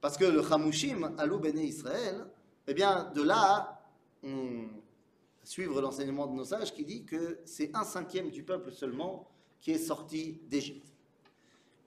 Parce 0.00 0.16
que 0.16 0.24
le 0.24 0.40
Hamushim, 0.40 1.14
Alou 1.16 1.38
Bene 1.38 1.60
Israël, 1.60 2.26
eh 2.66 2.74
bien, 2.74 3.10
de 3.14 3.22
là, 3.22 3.80
on 4.24 4.64
va 4.64 5.44
suivre 5.44 5.80
l'enseignement 5.80 6.26
de 6.26 6.32
nos 6.32 6.44
sages 6.44 6.74
qui 6.74 6.84
dit 6.84 7.04
que 7.04 7.38
c'est 7.44 7.70
un 7.76 7.84
cinquième 7.84 8.30
du 8.30 8.42
peuple 8.42 8.72
seulement 8.72 9.28
qui 9.60 9.70
est 9.70 9.78
sorti 9.78 10.40
d'Égypte. 10.48 10.92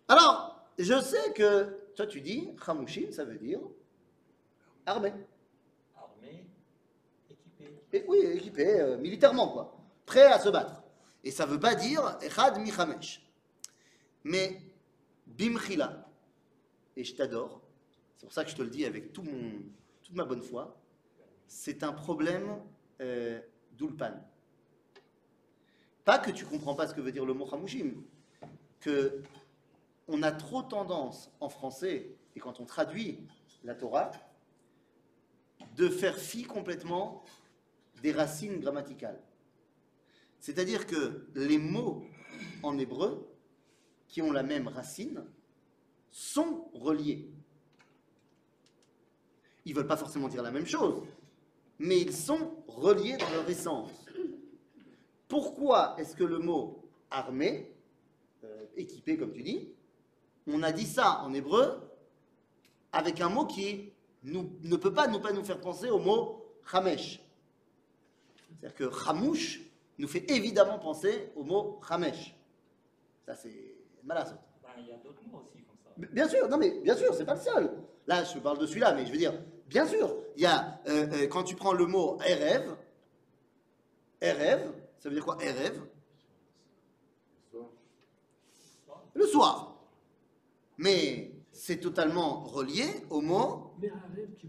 Alors, 0.07 0.65
je 0.79 1.01
sais 1.01 1.33
que, 1.33 1.91
toi 1.93 2.07
tu 2.07 2.21
dis, 2.21 2.49
Hamushim, 2.65 3.11
ça 3.11 3.25
veut 3.25 3.37
dire 3.37 3.59
armée. 4.85 5.13
Armés, 5.97 6.45
équipés. 7.29 7.75
Et 7.91 8.05
oui, 8.07 8.19
équipé 8.19 8.79
euh, 8.79 8.97
militairement, 8.97 9.49
quoi. 9.49 9.77
Prêt 10.05 10.31
à 10.31 10.39
se 10.39 10.47
battre. 10.47 10.81
Et 11.21 11.31
ça 11.31 11.45
veut 11.45 11.59
pas 11.59 11.75
dire 11.75 12.17
Echad 12.21 12.57
Michamesh. 12.59 13.26
Mais 14.27 14.59
Bimchila, 15.25 16.05
et 16.97 17.05
je 17.05 17.15
t'adore, 17.15 17.61
c'est 18.17 18.25
pour 18.25 18.33
ça 18.33 18.43
que 18.43 18.51
je 18.51 18.57
te 18.57 18.61
le 18.61 18.69
dis 18.69 18.83
avec 18.83 19.13
toute 19.13 19.25
ma 20.11 20.25
bonne 20.25 20.41
foi, 20.41 20.77
c'est 21.47 21.81
un 21.81 21.93
problème 21.93 22.61
euh, 22.99 23.39
d'Ulpan. 23.71 24.15
Pas 26.03 26.19
que 26.19 26.31
tu 26.31 26.43
comprends 26.43 26.75
pas 26.75 26.87
ce 26.87 26.93
que 26.93 26.99
veut 26.99 27.13
dire 27.13 27.25
le 27.25 27.33
mot 27.33 27.47
Hamushim, 27.49 28.03
que 28.81 29.23
on 30.09 30.21
a 30.23 30.33
trop 30.33 30.61
tendance 30.61 31.31
en 31.39 31.47
français, 31.47 32.13
et 32.35 32.41
quand 32.41 32.59
on 32.59 32.65
traduit 32.65 33.25
la 33.63 33.75
Torah, 33.75 34.11
de 35.77 35.87
faire 35.87 36.17
fi 36.17 36.43
complètement 36.43 37.23
des 38.01 38.11
racines 38.11 38.59
grammaticales. 38.59 39.21
C'est-à-dire 40.41 40.85
que 40.85 41.29
les 41.33 41.57
mots 41.57 42.03
en 42.61 42.77
hébreu 42.77 43.25
qui 44.07 44.21
ont 44.21 44.31
la 44.31 44.43
même 44.43 44.67
racine 44.67 45.23
sont 46.11 46.69
reliés. 46.73 47.29
Ils 49.65 49.73
ne 49.73 49.77
veulent 49.77 49.87
pas 49.87 49.97
forcément 49.97 50.29
dire 50.29 50.41
la 50.41 50.51
même 50.51 50.65
chose, 50.65 51.03
mais 51.79 51.99
ils 51.99 52.15
sont 52.15 52.55
reliés 52.67 53.17
dans 53.17 53.29
leur 53.31 53.49
essence. 53.49 53.91
Pourquoi 55.27 55.95
est-ce 55.99 56.15
que 56.15 56.23
le 56.23 56.39
mot 56.39 56.83
armé, 57.11 57.71
euh, 58.43 58.65
équipé 58.75 59.17
comme 59.17 59.33
tu 59.33 59.43
dis, 59.43 59.69
on 60.47 60.63
a 60.63 60.71
dit 60.71 60.85
ça 60.85 61.21
en 61.23 61.33
hébreu 61.33 61.81
avec 62.93 63.19
un 63.19 63.29
mot 63.29 63.45
qui 63.45 63.91
ne 64.23 64.75
peut 64.75 64.93
pas 64.93 65.07
nous, 65.07 65.21
faire 65.43 65.59
penser 65.59 65.89
au 65.89 65.99
mot 65.99 66.45
chamesh. 66.69 67.19
C'est-à-dire 68.59 68.75
que 68.75 68.89
chamouche 68.89 69.61
nous 69.99 70.07
fait 70.07 70.29
évidemment 70.31 70.79
penser 70.79 71.29
au 71.35 71.43
mot 71.43 71.79
chamesh. 71.87 72.35
Ça, 73.25 73.35
c'est 73.35 73.76
malasot. 74.07 74.35
Ben, 74.63 74.69
il 74.79 74.87
y 74.87 74.91
a 74.91 74.97
d'autres 74.97 75.21
mots 75.31 75.43
aussi 75.43 75.63
comme 75.63 75.77
ça. 75.83 75.91
Bien 76.11 76.27
sûr, 76.27 76.47
non 76.49 76.57
mais 76.57 76.79
bien 76.81 76.95
sûr, 76.95 77.13
c'est 77.13 77.25
pas 77.25 77.35
le 77.35 77.41
seul. 77.41 77.71
Là, 78.07 78.23
je 78.23 78.39
parle 78.39 78.57
de 78.57 78.65
celui-là, 78.65 78.93
mais 78.93 79.05
je 79.05 79.11
veux 79.11 79.17
dire, 79.17 79.33
bien 79.67 79.85
sûr, 79.85 80.15
il 80.35 80.43
y 80.43 80.45
a, 80.45 80.79
euh, 80.87 81.07
euh, 81.11 81.27
quand 81.27 81.43
tu 81.43 81.55
prends 81.55 81.73
le 81.73 81.85
mot 81.85 82.17
Erev, 82.25 82.75
Erev, 84.21 84.71
ça 84.99 85.09
veut 85.09 85.15
dire 85.15 85.25
quoi 85.25 85.37
Soit 88.85 89.03
Le 89.13 89.27
soir. 89.27 89.75
Mais 90.77 91.31
c'est 91.51 91.77
totalement 91.77 92.43
relié 92.43 92.85
au 93.09 93.21
mot 93.21 93.73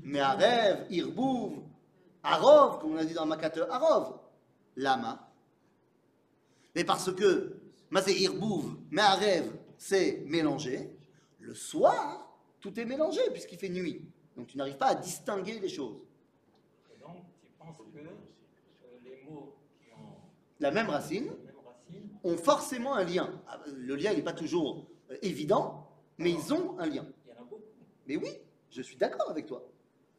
Mais 0.02 0.20
un 0.20 0.34
rêve 0.34 0.86
Irbouv, 0.90 1.62
Arov, 2.22 2.78
comme 2.80 2.92
on 2.92 2.98
a 2.98 3.04
dit 3.04 3.14
dans 3.14 3.26
Makate 3.26 3.58
Arov. 3.70 4.18
Lama. 4.76 5.28
Mais 6.74 6.84
parce 6.84 7.12
que, 7.12 7.56
c'est 8.04 8.14
Irbouv, 8.14 8.76
Me'arev, 8.90 9.50
c'est 9.76 10.22
mélangé. 10.26 10.90
Le 11.40 11.54
soir, 11.54 12.28
tout 12.60 12.78
est 12.78 12.84
mélangé 12.84 13.20
puisqu'il 13.32 13.58
fait 13.58 13.68
nuit. 13.68 14.04
Donc 14.36 14.48
tu 14.48 14.58
n'arrives 14.58 14.76
pas 14.76 14.88
à 14.88 14.94
distinguer 14.94 15.58
les 15.58 15.68
choses. 15.68 16.02
Et 16.94 17.00
donc, 17.00 17.16
tu 17.42 17.50
penses 17.58 17.76
que 17.76 17.98
euh, 17.98 18.10
les 19.04 19.22
mots 19.28 19.56
qui 19.80 19.90
ont 19.92 20.16
La 20.60 20.70
même 20.70 20.88
racine 20.88 21.26
la 21.26 21.52
même 21.52 21.60
racine, 21.64 22.08
ont 22.22 22.36
forcément 22.36 22.94
un 22.94 23.04
lien. 23.04 23.40
Ah, 23.48 23.60
Le 23.74 23.96
lien 23.96 24.12
n'est 24.14 24.22
pas 24.22 24.32
toujours 24.32 24.86
euh, 25.10 25.16
évident, 25.22 25.88
mais 26.18 26.30
ils 26.30 26.52
ont 26.52 26.78
un 26.78 26.86
lien. 26.86 27.06
il 27.26 27.30
y 27.30 27.32
en 27.36 27.40
a 27.40 27.44
beaucoup. 27.44 27.62
Mais 28.06 28.16
oui, 28.16 28.30
je 28.70 28.82
suis 28.82 28.96
d'accord 28.96 29.30
avec 29.30 29.46
toi. 29.46 29.66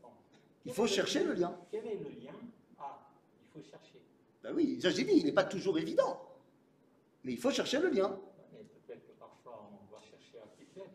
Bon. 0.01 0.09
Il 0.65 0.73
faut 0.73 0.87
chercher 0.87 1.23
le 1.23 1.33
lien. 1.33 1.55
Quel 1.71 1.85
est 1.85 1.95
le 1.95 2.09
lien? 2.09 2.33
Ah, 2.79 3.09
il 3.41 3.61
faut 3.61 3.69
chercher. 3.69 4.01
Ben 4.41 4.53
oui, 4.55 4.79
j'ai 4.81 5.03
dit, 5.03 5.11
il 5.13 5.25
n'est 5.25 5.33
pas 5.33 5.43
toujours 5.43 5.77
évident. 5.77 6.28
Mais 7.29 7.35
il 7.35 7.37
faut 7.39 7.51
chercher 7.51 7.79
le 7.79 7.89
lien. 7.89 8.19
Mais 8.51 8.63
peut-être 8.63 9.05
que 9.05 9.11
parfois 9.11 9.69
on 9.71 9.93
va 9.93 10.01
chercher 10.01 10.39
à 10.39 10.47
petite 10.47 10.75
lettre. 10.75 10.89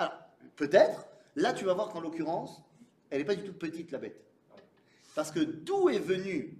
Alors, 0.00 0.14
peut-être, 0.56 1.06
là 1.36 1.52
tu 1.52 1.64
vas 1.64 1.74
voir 1.74 1.90
qu'en 1.90 2.00
l'occurrence, 2.00 2.60
elle 3.08 3.20
n'est 3.20 3.24
pas 3.24 3.36
du 3.36 3.44
tout 3.44 3.52
petite 3.52 3.92
la 3.92 3.98
bête. 3.98 4.20
Parce 5.14 5.30
que 5.30 5.38
d'où 5.38 5.88
est 5.88 6.00
venu, 6.00 6.58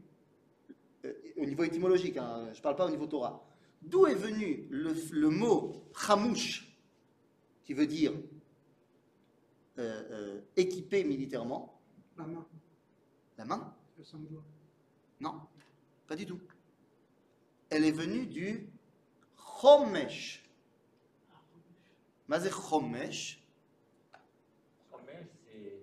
euh, 1.04 1.12
au 1.38 1.44
niveau 1.44 1.64
étymologique, 1.64 2.16
hein, 2.18 2.50
je 2.52 2.58
ne 2.58 2.62
parle 2.62 2.76
pas 2.76 2.86
au 2.86 2.90
niveau 2.90 3.08
Torah, 3.08 3.44
d'où 3.82 4.06
est 4.06 4.14
venu 4.14 4.68
le, 4.70 4.94
le 5.10 5.28
mot 5.28 5.72
chamouche, 5.92 6.78
qui 7.64 7.74
veut 7.74 7.88
dire 7.88 8.12
euh, 9.78 10.04
euh, 10.12 10.40
équipé 10.56 11.02
militairement, 11.02 11.80
La 12.16 12.26
main, 12.26 12.46
la 13.38 13.44
main? 13.44 13.76
Le 13.98 14.04
sang 14.04 14.18
doigt. 14.18 14.44
Non, 15.18 15.40
pas 16.06 16.14
du 16.14 16.26
tout. 16.26 16.38
Elle 17.70 17.84
est 17.84 17.90
venue 17.90 18.26
du 18.26 18.70
c'est 25.44 25.82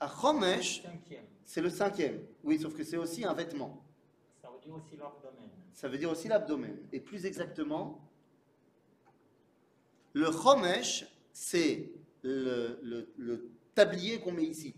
À 0.00 0.06
euh, 0.06 0.08
chomesh, 0.20 0.82
cinquième. 0.82 1.24
c'est 1.44 1.60
le 1.60 1.70
cinquième. 1.70 2.26
Oui, 2.42 2.58
sauf 2.58 2.74
que 2.74 2.82
c'est 2.84 2.96
aussi 2.96 3.24
un 3.24 3.34
vêtement. 3.34 3.84
Ça 4.42 4.48
veut 4.50 4.58
dire 4.60 4.74
aussi 4.74 4.96
l'abdomen. 4.96 5.50
Ça 5.72 5.88
veut 5.88 5.98
dire 5.98 6.10
aussi 6.10 6.28
l'abdomen. 6.28 6.78
Et 6.92 7.00
plus 7.00 7.26
exactement, 7.26 8.00
le 10.12 10.30
chomesh, 10.32 11.06
c'est 11.32 11.92
le, 12.22 12.78
le- 12.82 13.12
le 13.16 13.50
tablier 13.74 14.20
qu'on 14.20 14.32
met 14.32 14.44
ici. 14.44 14.74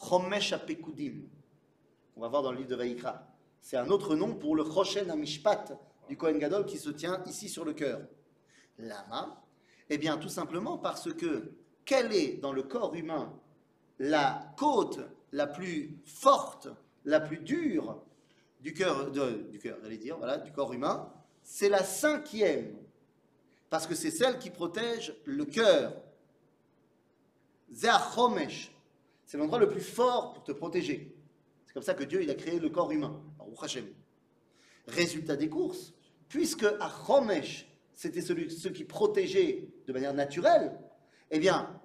Chomesh 0.00 0.52
apekudim. 0.52 1.28
On 2.16 2.20
va 2.20 2.28
voir 2.28 2.42
dans 2.42 2.52
le 2.52 2.58
livre 2.58 2.70
de 2.70 2.76
Vaïkra. 2.76 3.29
C'est 3.60 3.76
un 3.76 3.88
autre 3.88 4.16
nom 4.16 4.34
pour 4.34 4.56
le 4.56 4.64
Choshen 4.64 5.10
Amishpat 5.10 5.78
du 6.08 6.16
Kohen 6.16 6.38
Gadol 6.38 6.66
qui 6.66 6.78
se 6.78 6.90
tient 6.90 7.22
ici 7.26 7.48
sur 7.48 7.64
le 7.64 7.72
cœur. 7.72 8.00
Lama 8.78 9.44
Eh 9.88 9.98
bien, 9.98 10.16
tout 10.16 10.28
simplement 10.28 10.78
parce 10.78 11.12
que 11.12 11.52
quelle 11.84 12.12
est 12.12 12.38
dans 12.38 12.52
le 12.52 12.62
corps 12.62 12.94
humain 12.94 13.32
la 14.00 14.52
côte 14.56 15.00
la 15.32 15.46
plus 15.46 16.00
forte, 16.04 16.68
la 17.04 17.20
plus 17.20 17.38
dure 17.38 18.02
du 18.60 18.72
cœur, 18.72 19.10
du 19.10 19.98
dire, 19.98 20.16
voilà, 20.18 20.38
du 20.38 20.52
corps 20.52 20.72
humain, 20.72 21.12
c'est 21.42 21.68
la 21.68 21.84
cinquième, 21.84 22.76
parce 23.68 23.86
que 23.86 23.94
c'est 23.94 24.10
celle 24.10 24.38
qui 24.38 24.50
protège 24.50 25.14
le 25.24 25.44
cœur. 25.44 25.94
Zeachomesh, 27.72 28.72
c'est 29.24 29.38
l'endroit 29.38 29.58
le 29.58 29.68
plus 29.68 29.80
fort 29.80 30.32
pour 30.32 30.44
te 30.44 30.52
protéger. 30.52 31.14
C'est 31.66 31.74
comme 31.74 31.82
ça 31.82 31.94
que 31.94 32.04
Dieu 32.04 32.22
il 32.22 32.30
a 32.30 32.34
créé 32.34 32.58
le 32.58 32.68
corps 32.68 32.90
humain. 32.90 33.22
Hashem. 33.60 33.86
Résultat 34.86 35.36
des 35.36 35.48
courses, 35.48 35.92
puisque 36.28 36.64
Achomesh, 36.80 37.66
c'était 37.92 38.22
celui, 38.22 38.50
ceux 38.50 38.70
qui 38.70 38.84
protégeaient 38.84 39.68
de 39.86 39.92
manière 39.92 40.14
naturelle, 40.14 40.78
eh 41.30 41.38
bien, 41.38 41.80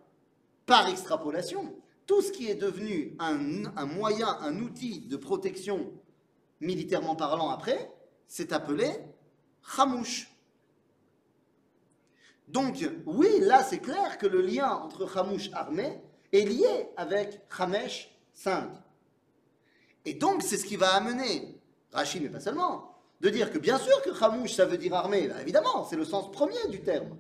par 0.66 0.88
extrapolation, 0.88 1.76
tout 2.06 2.22
ce 2.22 2.32
qui 2.32 2.50
est 2.50 2.56
devenu 2.56 3.16
un, 3.20 3.66
un 3.76 3.86
moyen, 3.86 4.28
un 4.42 4.60
outil 4.60 5.02
de 5.02 5.18
protection 5.18 5.92
militairement 6.62 7.16
parlant 7.16 7.50
après, 7.50 7.92
c'est 8.28 8.54
appelé 8.54 8.90
Hamouche. 9.78 10.32
Donc, 12.48 12.88
oui, 13.06 13.40
là, 13.42 13.64
c'est 13.64 13.80
clair 13.80 14.18
que 14.18 14.28
le 14.28 14.42
lien 14.42 14.70
entre 14.70 15.18
Hamouche 15.18 15.50
armé 15.54 16.02
est 16.32 16.46
lié 16.46 16.90
avec 16.96 17.42
Hamesh 17.58 18.12
5. 18.34 18.70
Et 20.06 20.14
donc, 20.14 20.44
c'est 20.44 20.58
ce 20.58 20.66
qui 20.66 20.76
va 20.76 20.94
amener, 20.94 21.55
Rachid, 21.96 22.22
mais 22.22 22.30
pas 22.30 22.42
seulement, 22.42 22.94
de 23.22 23.30
dire 23.30 23.52
que 23.52 23.58
bien 23.58 23.80
sûr 23.80 24.02
que 24.04 24.10
Hamouche, 24.24 24.54
ça 24.54 24.66
veut 24.66 24.78
dire 24.78 24.94
armé, 24.94 25.28
Ben, 25.28 25.40
évidemment, 25.40 25.86
c'est 25.86 25.96
le 25.96 26.06
sens 26.06 26.30
premier 26.32 26.68
du 26.70 26.82
terme. 26.82 27.18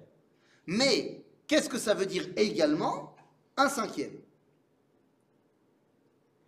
Mais 0.67 1.25
qu'est-ce 1.47 1.69
que 1.69 1.77
ça 1.77 1.93
veut 1.93 2.05
dire 2.05 2.27
également 2.35 3.15
Un 3.55 3.69
cinquième. 3.69 4.19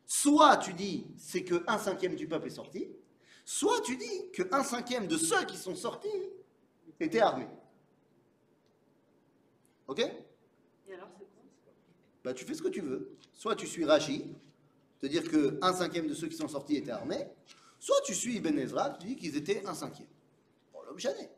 Soit 0.05 0.57
tu 0.57 0.73
dis 0.73 1.07
c'est 1.17 1.43
que 1.43 1.63
un 1.67 1.77
cinquième 1.77 2.15
du 2.15 2.27
peuple 2.27 2.47
est 2.47 2.51
sorti, 2.51 2.89
soit 3.45 3.81
tu 3.81 3.95
dis 3.95 4.31
que 4.33 4.43
un 4.51 4.63
cinquième 4.63 5.07
de 5.07 5.17
ceux 5.17 5.45
qui 5.45 5.57
sont 5.57 5.75
sortis 5.75 6.07
étaient 6.99 7.19
armés. 7.19 7.47
Ok? 9.87 9.99
Et 9.99 10.93
alors, 10.93 11.09
c'est 11.17 11.25
quoi? 11.25 11.43
Bah, 12.23 12.33
tu 12.33 12.43
fais 12.43 12.53
ce 12.53 12.61
que 12.61 12.67
tu 12.67 12.81
veux. 12.81 13.15
Soit 13.33 13.55
tu 13.55 13.67
suis 13.67 13.85
Rashi, 13.85 14.35
te 14.99 15.07
dire 15.07 15.29
que 15.29 15.57
un 15.61 15.71
cinquième 15.71 16.07
de 16.07 16.13
ceux 16.13 16.27
qui 16.27 16.35
sont 16.35 16.47
sortis 16.47 16.75
étaient 16.75 16.91
armés, 16.91 17.27
soit 17.79 17.97
tu 18.05 18.13
suis 18.13 18.35
Ibn 18.37 18.57
Ezra, 18.57 18.91
tu 18.99 19.07
dis 19.07 19.15
qu'ils 19.15 19.35
étaient 19.37 19.65
un 19.65 19.73
cinquième. 19.73 20.07
Bon, 20.73 20.79
l'homme 20.87 20.99
jamais. 20.99 21.29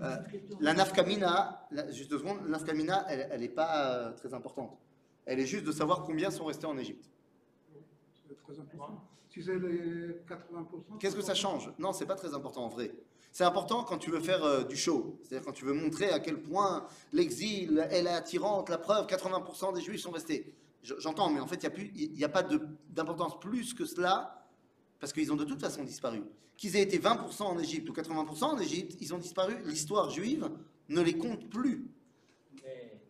Euh, 0.00 0.16
la 0.60 0.74
nafkamina, 0.74 1.66
la- 1.72 1.90
juste 1.90 2.10
deux 2.10 2.18
secondes, 2.18 2.38
la 2.44 2.50
nafkamina, 2.50 3.04
elle 3.10 3.40
n'est 3.40 3.48
pas 3.48 3.86
euh, 3.96 4.12
très 4.12 4.32
importante. 4.32 4.78
Elle 5.26 5.40
est 5.40 5.46
juste 5.46 5.64
de 5.64 5.72
savoir 5.72 6.04
combien 6.04 6.30
sont 6.30 6.44
restés 6.44 6.66
en 6.66 6.78
Égypte. 6.78 7.10
C'est 8.28 8.36
très 8.42 8.58
important. 8.60 9.02
Si 9.28 9.42
c'est 9.42 9.58
les 9.58 10.20
80%. 10.28 10.98
Qu'est-ce 11.00 11.16
que 11.16 11.22
ça 11.22 11.34
change? 11.34 11.70
Non, 11.78 11.92
c'est 11.92 12.06
pas 12.06 12.14
très 12.14 12.32
important 12.32 12.64
en 12.64 12.68
vrai. 12.68 12.92
C'est 13.30 13.44
important 13.44 13.84
quand 13.84 13.98
tu 13.98 14.10
veux 14.10 14.20
faire 14.20 14.42
euh, 14.42 14.64
du 14.64 14.76
show, 14.76 15.18
c'est-à-dire 15.22 15.44
quand 15.44 15.52
tu 15.52 15.64
veux 15.64 15.74
montrer 15.74 16.10
à 16.10 16.18
quel 16.20 16.40
point 16.40 16.86
l'exil 17.12 17.86
est 17.90 18.06
attirante, 18.06 18.68
la 18.70 18.78
preuve, 18.78 19.06
80% 19.06 19.74
des 19.74 19.82
juifs 19.82 20.00
sont 20.00 20.10
restés. 20.12 20.54
Je- 20.82 20.94
J'entends, 20.98 21.28
mais 21.28 21.40
en 21.40 21.46
fait, 21.46 21.62
il 21.62 21.92
n'y 21.92 22.04
a, 22.04 22.20
y 22.20 22.24
a 22.24 22.28
pas 22.30 22.42
d'importance 22.88 23.38
plus 23.38 23.74
que 23.74 23.84
cela, 23.84 24.37
parce 25.00 25.12
qu'ils 25.12 25.32
ont 25.32 25.36
de 25.36 25.44
toute 25.44 25.60
façon 25.60 25.84
disparu. 25.84 26.22
Qu'ils 26.56 26.74
aient 26.76 26.82
été 26.82 26.98
20% 26.98 27.42
en 27.42 27.58
Égypte 27.58 27.88
ou 27.88 27.92
80% 27.92 28.44
en 28.44 28.58
Égypte, 28.58 28.96
ils 29.00 29.14
ont 29.14 29.18
disparu. 29.18 29.56
L'histoire 29.64 30.10
juive 30.10 30.50
ne 30.88 31.00
les 31.00 31.16
compte 31.16 31.48
plus. 31.48 31.88
Mais 32.64 33.00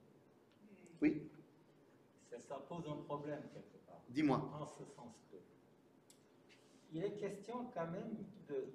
Oui, 1.00 1.22
ça, 2.30 2.38
ça 2.40 2.56
pose 2.68 2.84
un 2.88 2.96
problème 2.96 3.40
quelque 3.54 3.78
part. 3.86 4.02
dis-moi. 4.10 4.50
En 4.60 4.66
ce 4.66 4.84
sens 4.94 5.14
que 5.30 5.36
il 6.92 7.02
est 7.04 7.12
question 7.16 7.66
quand 7.72 7.88
même 7.90 8.24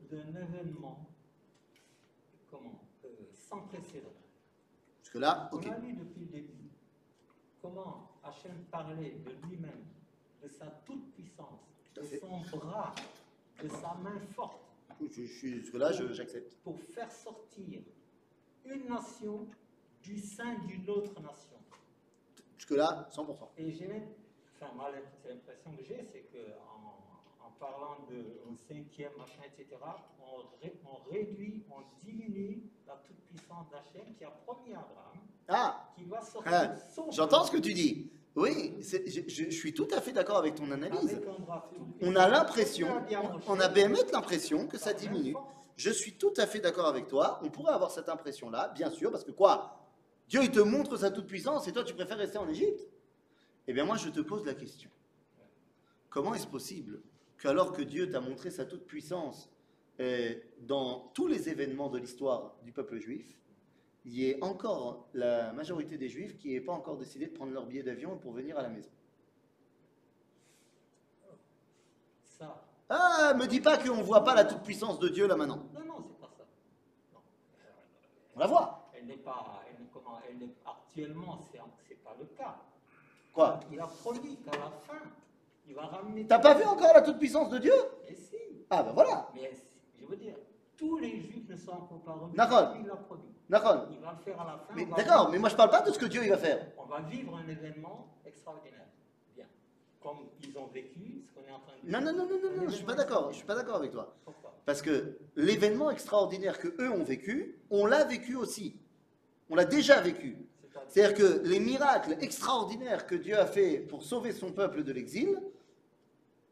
d'un 0.09 0.29
événement 0.41 1.07
comment, 2.49 2.81
euh, 3.05 3.09
sans 3.33 3.61
précédent. 3.61 4.13
Parce 4.99 5.09
que 5.09 5.17
là, 5.19 5.49
ok. 5.51 5.65
On 5.67 5.71
a 5.71 5.79
vu 5.79 5.93
depuis 5.93 6.21
le 6.21 6.27
début 6.27 6.69
comment 7.61 8.11
Hachem 8.23 8.65
parlait 8.71 9.19
de 9.25 9.47
lui-même, 9.47 9.85
de 10.41 10.47
sa 10.47 10.65
toute-puissance, 10.85 11.72
de 11.95 12.03
son 12.49 12.57
bras, 12.57 12.93
de 13.61 13.67
sa 13.69 13.93
main 14.03 14.19
forte, 14.35 14.59
Je, 15.11 15.23
suis- 15.23 15.59
jusque 15.59 15.73
là, 15.75 15.91
je- 15.91 16.11
j'accepte. 16.13 16.55
pour 16.63 16.79
faire 16.79 17.11
sortir 17.11 17.81
une 18.65 18.87
nation 18.87 19.47
du 20.01 20.19
sein 20.19 20.55
d'une 20.65 20.89
autre 20.89 21.13
nation. 21.21 21.57
Jusque 22.57 22.71
là, 22.71 23.07
100%. 23.11 23.49
Et 23.57 23.71
j'ai 23.71 23.87
même, 23.87 24.07
enfin, 24.55 24.71
moi, 24.75 24.89
l'impression 24.91 25.71
que 25.75 25.83
j'ai, 25.83 26.03
c'est 26.11 26.23
qu'en 26.31 27.45
en 27.45 27.51
parlant 27.59 27.97
d'un 28.09 28.55
cinquième, 28.67 29.11
machin, 29.17 29.41
etc., 29.45 29.75
on, 30.21 30.37
ré- 30.61 30.79
on 30.85 31.09
réduit, 31.09 31.63
on 31.69 31.81
diminue 32.05 32.63
la 32.87 32.95
toute-puissance 33.05 33.67
d'Hachem 33.69 34.13
qui 34.15 34.23
a 34.23 34.29
promis 34.31 34.73
à 34.73 34.79
Abraham, 34.79 35.17
Ah, 35.47 35.91
qui 35.95 36.05
va 36.05 36.21
sortir 36.21 36.51
Ah, 36.53 36.75
j'entends 37.11 37.43
ce 37.43 37.51
que 37.51 37.57
tu 37.57 37.73
dis. 37.73 38.09
Oui, 38.35 38.73
je, 38.81 39.49
suis 39.51 39.73
tout 39.73 39.87
à 39.91 40.01
fait 40.01 40.11
d'accord 40.11 40.37
avec 40.37 40.55
ton 40.55 40.71
analyse. 40.71 41.21
On 42.01 42.15
a 42.15 42.27
l'impression, 42.27 42.87
on, 43.47 43.59
a 43.59 43.67
BMF 43.67 44.11
l'impression 44.11 44.67
que 44.67 44.77
ça 44.77 44.93
diminue. 44.93 45.35
Je 45.77 45.91
suis 45.91 46.13
tout 46.13 46.33
à 46.37 46.47
fait 46.47 46.59
d'accord 46.59 46.87
avec 46.87 47.07
toi. 47.07 47.39
On 47.43 47.49
pourrait 47.49 47.73
avoir 47.73 47.91
cette 47.91 48.09
impression-là, 48.09 48.71
bien 48.75 48.89
sûr, 48.89 49.11
parce 49.11 49.23
que 49.23 49.31
quoi? 49.31 49.79
Dieu, 50.29 50.41
il 50.43 50.51
te 50.51 50.59
montre 50.59 50.97
sa 50.97 51.11
toute-puissance 51.11 51.67
et 51.67 51.73
toi, 51.73 51.83
tu 51.83 51.93
préfères 51.93 52.17
rester 52.17 52.37
en 52.39 52.49
Égypte? 52.49 52.87
Eh 53.67 53.73
bien, 53.73 53.85
moi, 53.85 53.97
je 53.97 54.09
te 54.09 54.19
pose 54.19 54.45
la 54.45 54.55
question. 54.55 54.89
Comment 56.09 56.33
est-ce 56.33 56.47
possible 56.47 57.01
qu'alors 57.39 57.71
que 57.71 57.81
Dieu 57.81 58.09
t'a 58.09 58.19
montré 58.19 58.49
sa 58.49 58.65
toute-puissance 58.65 59.49
euh, 59.99 60.33
dans 60.61 61.11
tous 61.13 61.27
les 61.27 61.49
événements 61.49 61.89
de 61.89 61.99
l'histoire 61.99 62.55
du 62.63 62.71
peuple 62.71 62.97
juif, 62.97 63.25
il 64.05 64.13
y 64.13 64.29
ait 64.29 64.43
encore 64.43 65.07
la 65.13 65.53
majorité 65.53 65.97
des 65.97 66.09
juifs 66.09 66.37
qui 66.37 66.49
n'aient 66.49 66.61
pas 66.61 66.73
encore 66.73 66.97
décidé 66.97 67.27
de 67.27 67.33
prendre 67.33 67.53
leur 67.53 67.65
billet 67.65 67.83
d'avion 67.83 68.17
pour 68.17 68.33
venir 68.33 68.57
à 68.57 68.61
la 68.61 68.69
maison 68.69 68.89
Ça. 72.23 72.65
Ah, 72.89 73.33
me 73.35 73.47
dis 73.47 73.61
pas 73.61 73.77
qu'on 73.77 73.97
ne 73.97 74.03
voit 74.03 74.23
pas 74.23 74.35
la 74.35 74.43
toute-puissance 74.43 74.99
de 74.99 75.07
Dieu 75.07 75.27
là 75.27 75.35
maintenant. 75.35 75.63
Non, 75.73 75.85
non, 75.85 76.03
c'est 76.05 76.19
pas 76.19 76.29
ça. 76.35 76.43
Non. 77.13 77.19
On 78.35 78.39
la 78.39 78.47
voit. 78.47 78.89
Elle 78.93 79.05
n'est 79.05 79.17
pas, 79.17 79.63
elle 79.69 79.81
n'est 79.81 79.89
comment, 79.93 80.19
elle 80.29 80.37
n'est, 80.37 80.53
actuellement, 80.65 81.39
c'est, 81.51 81.61
c'est 81.87 82.03
pas 82.03 82.15
le 82.19 82.25
cas. 82.25 82.57
Quoi? 83.31 83.59
Il 83.71 83.79
a 83.79 83.87
promis 83.87 84.37
qu'à 84.37 84.51
la 84.51 84.69
fin, 84.69 85.01
il 85.67 85.75
va 85.75 85.85
ramener. 85.85 86.27
T'as 86.27 86.39
pas 86.39 86.55
vu 86.55 86.63
encore 86.65 86.93
la 86.93 87.01
toute-puissance 87.01 87.49
de 87.49 87.59
Dieu? 87.59 87.73
Et 88.09 88.15
si. 88.15 88.35
Ah 88.69 88.83
ben 88.83 88.91
voilà. 88.91 89.29
Mais 89.33 89.51
je 89.99 90.05
veux 90.05 90.17
dire, 90.17 90.35
tous 90.75 90.97
les 90.97 91.21
juifs 91.21 91.47
ne 91.47 91.55
sont 91.55 91.71
encore 91.71 92.01
pas 92.01 92.13
revenus. 92.13 92.35
D'accord. 92.35 92.75
Il 92.77 92.85
l'a 92.85 92.95
promis. 92.95 93.32
D'accord. 93.53 93.85
Il 93.91 93.99
va 93.99 94.15
le 94.17 94.23
faire 94.23 94.41
à 94.41 94.45
la 94.45 94.57
fin. 94.57 94.73
Mais 94.75 94.85
d'accord, 94.85 95.19
vivre- 95.25 95.31
mais 95.31 95.37
moi 95.37 95.49
je 95.49 95.55
parle 95.55 95.69
pas 95.69 95.81
de 95.81 95.91
ce 95.91 95.99
que 95.99 96.05
Dieu 96.07 96.21
il 96.23 96.29
va 96.31 96.37
faire. 96.37 96.65
On 96.77 96.85
va 96.85 97.01
vivre 97.01 97.35
un 97.37 97.47
événement 97.47 98.07
extraordinaire. 98.25 98.87
Bien. 99.35 99.45
Comme 100.01 100.17
ils 100.41 100.57
ont 100.57 100.65
vécu, 100.73 101.21
ce 101.23 101.31
qu'on 101.31 101.47
est 101.47 101.51
en 101.51 101.59
train 101.59 101.73
de 101.83 101.91
Non, 101.91 102.01
non, 102.01 102.13
non, 102.17 102.27
non, 102.27 102.39
non, 102.41 102.61
non, 102.63 102.69
je 102.69 102.75
suis 102.75 102.83
pas 102.83 102.95
d'accord, 102.95 103.31
je 103.31 103.37
suis 103.37 103.45
pas 103.45 103.53
d'accord 103.55 103.75
avec 103.75 103.91
toi. 103.91 104.15
Pourquoi? 104.25 104.55
Parce 104.65 104.81
que 104.81 105.17
l'événement 105.35 105.91
extraordinaire 105.91 106.57
que 106.57 106.69
eux 106.81 106.89
ont 106.91 107.03
vécu, 107.03 107.59
on 107.69 107.85
l'a 107.85 108.03
vécu 108.05 108.35
aussi. 108.35 108.75
On 109.51 109.55
l'a 109.55 109.65
déjà 109.65 110.01
vécu. 110.01 110.35
C'est-à-dire- 110.87 111.15
que 111.15 111.47
les 111.47 111.59
miracles 111.59 112.17
extraordinaires 112.21 113.05
que 113.05 113.13
Dieu 113.15 113.37
a 113.37 113.45
fait 113.45 113.77
pour 113.77 114.01
sauver 114.01 114.31
son 114.31 114.51
peuple 114.51 114.83
de 114.83 114.91
l'exil, 114.91 115.39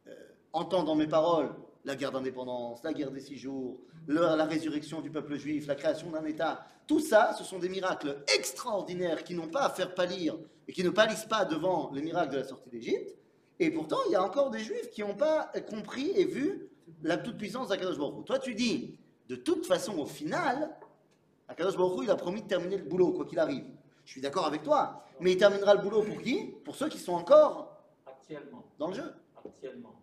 euh, 0.07 0.11
entend 0.53 0.83
dans 0.83 0.95
mes 0.95 1.07
paroles 1.07 1.49
la 1.85 1.95
guerre 1.95 2.11
d'indépendance, 2.11 2.83
la 2.83 2.93
guerre 2.93 3.11
des 3.11 3.19
six 3.21 3.37
jours, 3.37 3.79
le- 4.07 4.19
la 4.35 4.45
résurrection 4.45 5.01
du 5.01 5.09
peuple 5.09 5.35
juif, 5.35 5.67
la 5.67 5.75
création 5.75 6.11
d'un 6.11 6.25
État, 6.25 6.65
tout 6.87 6.99
ça, 6.99 7.33
ce 7.37 7.43
sont 7.43 7.59
des 7.59 7.69
miracles 7.69 8.23
extraordinaires 8.35 9.23
qui 9.23 9.33
n'ont 9.33 9.47
pas 9.47 9.61
à 9.65 9.69
faire 9.69 9.93
pâlir 9.95 10.37
et 10.67 10.73
qui 10.73 10.83
ne 10.83 10.89
pâlissent 10.89 11.25
pas 11.25 11.45
devant 11.45 11.91
les 11.93 12.01
miracles 12.01 12.33
de 12.33 12.37
la 12.39 12.43
sortie 12.43 12.69
d'Égypte. 12.69 13.15
Et 13.59 13.71
pourtant, 13.71 13.97
il 14.07 14.11
y 14.11 14.15
a 14.15 14.23
encore 14.23 14.49
des 14.49 14.59
juifs 14.59 14.89
qui 14.89 15.01
n'ont 15.01 15.15
pas 15.15 15.51
compris 15.69 16.11
et 16.15 16.25
vu 16.25 16.67
la 17.03 17.17
toute-puissance 17.17 17.69
d'Akadosh 17.69 17.97
Baruch. 17.97 18.25
Toi, 18.25 18.39
tu 18.39 18.53
dis, 18.55 18.97
de 19.27 19.35
toute 19.35 19.65
façon, 19.65 19.97
au 19.99 20.05
final, 20.05 20.75
Akadosh 21.47 21.77
Baruch 21.77 21.99
il 22.03 22.09
a 22.11 22.15
promis 22.15 22.41
de 22.41 22.47
terminer 22.47 22.77
le 22.77 22.83
boulot, 22.83 23.11
quoi 23.13 23.25
qu'il 23.25 23.39
arrive. 23.39 23.65
Je 24.05 24.11
suis 24.11 24.21
d'accord 24.21 24.45
avec 24.45 24.63
toi. 24.63 25.05
Mais 25.19 25.33
il 25.33 25.37
terminera 25.37 25.75
le 25.75 25.81
boulot 25.81 26.01
pour 26.01 26.21
qui? 26.21 26.45
Pour 26.65 26.75
ceux 26.75 26.89
qui 26.89 26.97
sont 26.97 27.13
encore 27.13 27.77
Actuellement. 28.05 28.63
dans 28.79 28.87
le 28.87 28.95
jeu. 28.95 29.13
Actuellement. 29.45 29.93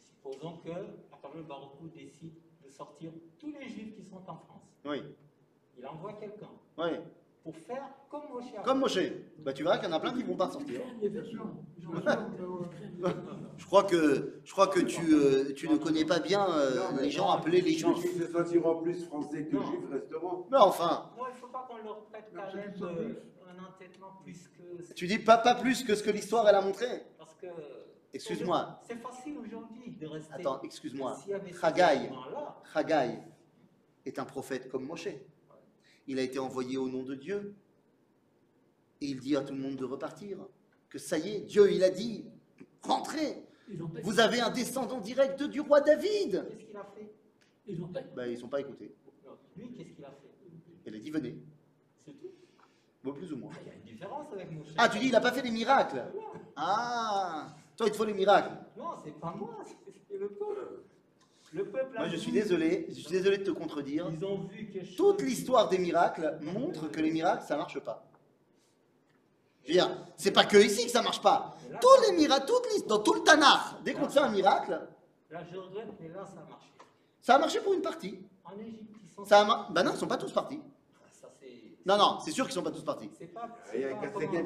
Supposons 0.00 0.56
que 0.58 0.70
Baruch 1.48 1.70
Hu 1.82 1.88
décide 1.94 2.34
de 2.64 2.70
sortir 2.70 3.10
tous 3.38 3.52
les 3.52 3.68
juifs 3.68 3.94
qui 3.96 4.04
sont 4.04 4.16
en 4.26 4.36
France. 4.36 4.62
Oui, 4.84 5.02
Il 5.78 5.86
envoie 5.86 6.12
quelqu'un 6.14 6.48
oui. 6.78 6.90
pour 7.42 7.56
faire 7.56 7.82
comme 8.08 8.22
Moshe 8.32 8.54
a 8.56 8.62
Comme 8.62 8.78
Moshe. 8.80 8.98
Bah, 9.38 9.52
tu 9.52 9.62
verras 9.62 9.78
qu'il 9.78 9.88
y 9.88 9.92
en 9.92 9.96
a 9.96 10.00
plein 10.00 10.12
qui 10.14 10.22
vont 10.22 10.36
pas 10.36 10.50
sortir. 10.50 10.80
Je 13.58 13.64
crois 13.64 13.84
que, 13.84 14.40
je 14.44 14.52
crois 14.52 14.66
que 14.68 14.80
tu, 14.80 15.00
euh, 15.14 15.52
tu 15.54 15.68
ne 15.68 15.76
connais 15.76 16.04
pas 16.04 16.18
bien 16.18 16.46
euh, 16.50 16.90
Non, 16.92 16.96
les 17.00 17.10
gens 17.10 17.30
appelés 17.30 17.60
les 17.62 17.72
juifs. 17.72 17.96
ils 18.04 18.20
se 18.22 18.30
sentiront 18.30 18.82
plus 18.82 19.04
français 19.06 19.44
que 19.46 19.56
Non. 19.56 19.64
juifs 19.66 19.90
resteront. 19.90 20.46
Mais 20.50 20.58
enfin, 20.58 21.10
Non, 21.16 21.24
il 21.28 21.34
ne 21.34 21.38
faut 21.38 21.46
pas 21.48 21.66
qu'on 21.68 21.78
leur 21.82 22.04
prête 22.04 22.30
quand 22.34 22.54
même 22.54 22.74
euh, 22.82 23.14
un 23.48 23.64
entêtement 23.64 24.12
plus 24.22 24.48
que. 24.48 24.92
tu 24.94 25.06
dis 25.06 25.18
pas, 25.18 25.38
pas 25.38 25.54
plus 25.54 25.84
que 25.84 25.94
ce 25.94 26.02
que 26.02 26.10
l'histoire 26.10 26.46
elle 26.48 26.54
a 26.56 26.60
montré. 26.60 26.86
Parce 27.18 27.34
que. 27.34 27.46
Excuse-moi. 28.16 28.80
C'est 28.88 28.96
facile 28.96 29.36
aujourd'hui 29.38 29.90
de 29.90 30.06
rester. 30.06 30.32
Attends, 30.32 30.62
excuse-moi. 30.62 31.18
Haggai. 31.62 33.18
est 34.06 34.18
un 34.18 34.24
prophète 34.24 34.68
comme 34.70 34.86
Moshe. 34.86 35.08
Il 36.06 36.18
a 36.18 36.22
été 36.22 36.38
envoyé 36.38 36.78
au 36.78 36.88
nom 36.88 37.02
de 37.02 37.14
Dieu. 37.14 37.54
Et 39.02 39.06
il 39.06 39.20
dit 39.20 39.36
à 39.36 39.42
tout 39.42 39.52
le 39.52 39.60
monde 39.60 39.76
de 39.76 39.84
repartir. 39.84 40.38
Que 40.88 40.98
ça 40.98 41.18
y 41.18 41.28
est, 41.28 41.40
Dieu, 41.40 41.70
il 41.70 41.84
a 41.84 41.90
dit, 41.90 42.24
rentrez. 42.82 43.44
Vous 44.02 44.18
avez 44.18 44.40
un 44.40 44.50
descendant 44.50 45.00
direct 45.00 45.42
du 45.42 45.60
roi 45.60 45.82
David. 45.82 46.46
Qu'est-ce 46.48 46.64
qu'il 46.64 46.76
a 46.76 46.84
fait? 46.84 47.12
Ils 47.66 47.80
n'ont 47.80 47.88
pas, 47.88 48.00
Ben, 48.00 48.30
ils 48.30 48.38
sont 48.38 48.48
pas 48.48 48.60
écoutés. 48.60 48.94
Lui, 49.56 49.72
qu'est-ce 49.72 49.90
qu'il 49.90 50.04
a 50.04 50.10
fait? 50.10 50.30
Il 50.86 50.94
a 50.94 50.98
dit, 50.98 51.10
venez. 51.10 51.36
C'est 52.04 52.12
tout? 52.12 52.30
Bon, 53.04 53.12
plus 53.12 53.30
ou 53.32 53.36
moins. 53.36 53.52
Il 53.62 53.68
y 53.68 53.70
a 53.70 53.74
une 53.74 53.82
différence 53.82 54.32
avec 54.32 54.50
Moshe. 54.52 54.68
Ah, 54.78 54.88
tu 54.88 55.00
dis, 55.00 55.06
il 55.06 55.12
n'a 55.12 55.20
pas 55.20 55.32
fait 55.32 55.42
des 55.42 55.50
miracles. 55.50 56.02
Ah, 56.54 57.54
toi, 57.76 57.86
il 57.86 57.92
te 57.92 57.96
faut 57.96 58.04
les 58.04 58.14
miracles. 58.14 58.50
Non, 58.76 58.90
c'est 59.04 59.18
pas 59.20 59.32
moi, 59.36 59.56
c'est 60.08 60.16
le 60.18 60.28
peuple. 60.28 60.82
Le 61.52 61.64
peuple 61.64 61.96
a 61.96 62.00
Moi, 62.00 62.08
je 62.08 62.16
suis 62.16 62.32
désolé, 62.32 62.86
je 62.88 62.94
suis 62.94 63.10
désolé 63.10 63.38
de 63.38 63.44
te 63.44 63.50
contredire. 63.50 64.10
Ils 64.12 64.24
ont 64.24 64.40
vu 64.44 64.70
chose. 64.84 64.96
Toute 64.96 65.22
l'histoire 65.22 65.68
des 65.68 65.78
miracles 65.78 66.38
montre 66.42 66.88
que 66.90 67.00
les 67.00 67.10
miracles, 67.10 67.44
ça 67.46 67.56
marche 67.56 67.78
pas. 67.80 68.04
Je 69.62 69.68
veux 69.68 69.74
dire, 69.74 69.90
c'est 70.16 70.30
pas 70.32 70.44
que 70.44 70.56
ici 70.58 70.84
que 70.84 70.90
ça 70.90 71.02
marche 71.02 71.20
pas. 71.22 71.56
Là, 71.70 71.78
Tous 71.80 72.10
les 72.10 72.16
miracles, 72.16 72.46
toute 72.46 72.86
dans 72.88 72.98
tout 73.00 73.14
le 73.14 73.20
Tanakh, 73.20 73.82
dès 73.84 73.94
qu'on 73.94 74.08
fait 74.08 74.20
un 74.20 74.28
miracle, 74.30 74.80
Là, 75.30 75.42
je 75.50 75.56
regrette, 75.56 75.88
mais 76.00 76.08
là, 76.08 76.24
ça 76.24 76.40
a 76.40 76.48
marché. 76.48 76.68
ça 77.20 77.34
a 77.34 77.38
marché 77.38 77.60
pour 77.60 77.72
une 77.74 77.82
partie. 77.82 78.20
En 78.44 78.56
Égypte, 78.58 78.92
ils 79.04 79.10
sont. 79.14 79.24
Ça 79.24 79.40
a 79.40 79.44
mar- 79.44 79.72
Bah 79.72 79.82
non, 79.82 79.90
ils 79.92 79.98
sont 79.98 80.06
pas 80.06 80.16
tous 80.16 80.30
partis. 80.32 80.60
Non, 81.86 81.96
non, 81.96 82.18
c'est 82.20 82.32
sûr 82.32 82.44
qu'ils 82.46 82.54
sont 82.54 82.62
pas 82.64 82.72
tous 82.72 82.82
partis. 82.82 83.08
C'est 83.16 83.26
pas. 83.28 83.48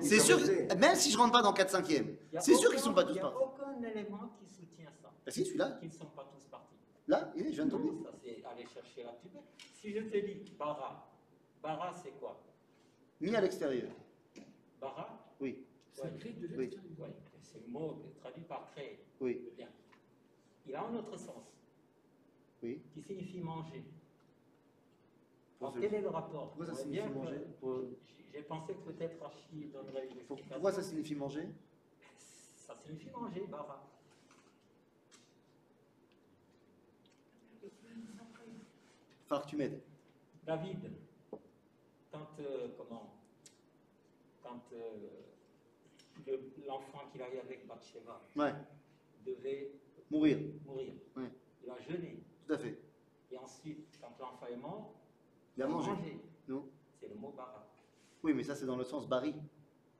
Sûr, 0.03 0.39
même 0.79 0.95
si 0.95 1.11
je 1.11 1.17
rentre 1.17 1.33
pas 1.33 1.43
dans 1.43 1.53
4 1.55 1.71
5 1.71 1.89
Il 1.89 1.95
y 2.33 2.37
a 2.37 2.41
c'est 2.41 2.55
sûr 2.55 2.71
qu'ils 2.71 2.81
sont 2.81 2.93
pas 2.93 3.03
tous 3.05 3.11
Il 3.11 3.15
n'y 3.15 3.19
a 3.21 3.23
partis. 3.23 3.39
aucun 3.43 3.83
élément 3.83 4.29
qui 4.39 4.47
soutient 4.47 4.91
ça. 5.01 5.11
Bah 5.25 5.33
si, 5.33 5.45
celui-là, 5.47 5.71
Qu'ils 5.81 5.89
ne 5.89 5.95
sont 5.95 6.05
pas 6.07 6.29
tous 6.31 6.45
partis. 6.49 6.75
là, 7.09 7.33
il 7.35 7.47
est, 7.47 7.53
je 7.53 7.63
viens 7.63 7.67
de 7.67 7.79
dire. 7.83 7.93
Ça, 8.05 8.11
c'est 8.23 8.45
aller 8.45 8.67
chercher 8.67 9.05
la. 9.05 9.15
Si 9.81 9.91
je 9.91 10.01
te 10.01 10.17
dis 10.19 10.53
bara, 10.59 11.11
bara, 11.63 11.95
c'est 11.95 12.11
quoi? 12.21 12.39
Mis 13.21 13.35
à 13.35 13.41
l'extérieur. 13.41 13.91
Bara, 14.81 15.09
Oui, 15.41 15.65
C'est 15.93 16.15
écrit 16.15 16.35
de 16.35 16.47
Oui. 16.57 16.65
l'extérieur. 16.69 16.99
ouais, 16.99 17.15
c'est 17.43 17.63
le 17.67 17.73
mot 17.73 18.03
traduit 18.21 18.45
par 18.45 18.67
créer. 18.73 18.99
oui, 19.21 19.49
Bien. 19.57 19.69
Il 20.67 20.75
a 20.75 20.85
un 20.85 20.95
autre 20.95 21.17
sens 21.17 21.43
oui. 22.63 22.83
qui 22.93 23.01
signifie 23.03 23.41
manger. 23.41 23.83
Alors, 25.61 25.75
quel 25.79 25.95
est 25.95 26.01
le 26.01 26.09
rapport 26.09 26.49
Pourquoi 26.49 26.67
ça 26.67 26.75
signifie 26.75 27.09
manger 27.09 27.41
Pour- 27.61 27.83
J'ai 28.33 28.43
pensé 28.43 28.75
que 28.75 28.79
peut-être 28.91 29.23
Archie 29.23 29.67
donnerait 29.73 30.07
une 30.07 30.19
explication. 30.19 30.47
Pourquoi 30.55 30.73
ça 30.73 30.83
signifie 30.83 31.15
manger 31.15 31.49
Ça 32.57 32.75
signifie 32.77 33.11
manger, 33.11 33.47
bara. 33.47 33.87
Que 39.29 39.47
tu 39.47 39.57
m'aides. 39.57 39.81
David, 40.45 40.91
quand, 42.11 42.27
euh, 42.41 42.69
comment, 42.77 43.15
quand 44.43 44.61
euh, 44.73 45.09
le- 46.27 46.53
l'enfant 46.67 47.03
qu'il 47.13 47.23
avait 47.23 47.39
avec 47.41 47.67
Bathsheba 47.67 48.21
Ouais, 48.35 48.53
devait 49.25 49.71
mourir, 50.11 50.39
mourir, 50.67 50.95
Ouais. 51.17 51.31
il 51.63 51.71
a 51.71 51.79
jeûné. 51.81 52.23
tout 52.47 52.55
à 52.55 52.59
fait. 52.59 52.77
Et 53.31 53.39
ensuite, 53.39 53.87
quand 54.01 54.13
l'enfant 54.19 54.47
est 54.47 54.57
mort, 54.57 54.95
Il 55.61 55.65
a 55.65 55.67
mangé. 55.69 55.91
Non 56.49 56.65
C'est 56.99 57.09
le 57.11 57.17
mot 57.17 57.35
bara. 57.37 57.67
Oui, 58.23 58.33
mais 58.33 58.43
ça 58.43 58.55
c'est 58.55 58.65
dans 58.65 58.77
le 58.77 58.85
sens 58.85 59.07
bari. 59.07 59.35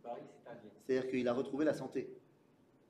Bari, 0.03 0.23
c'est-à-dire. 0.43 0.71
C'est-à-dire 0.87 1.11
qu'il 1.11 1.29
a 1.29 1.35
retrouvé 1.35 1.67
la 1.67 1.75
santé. 1.75 2.17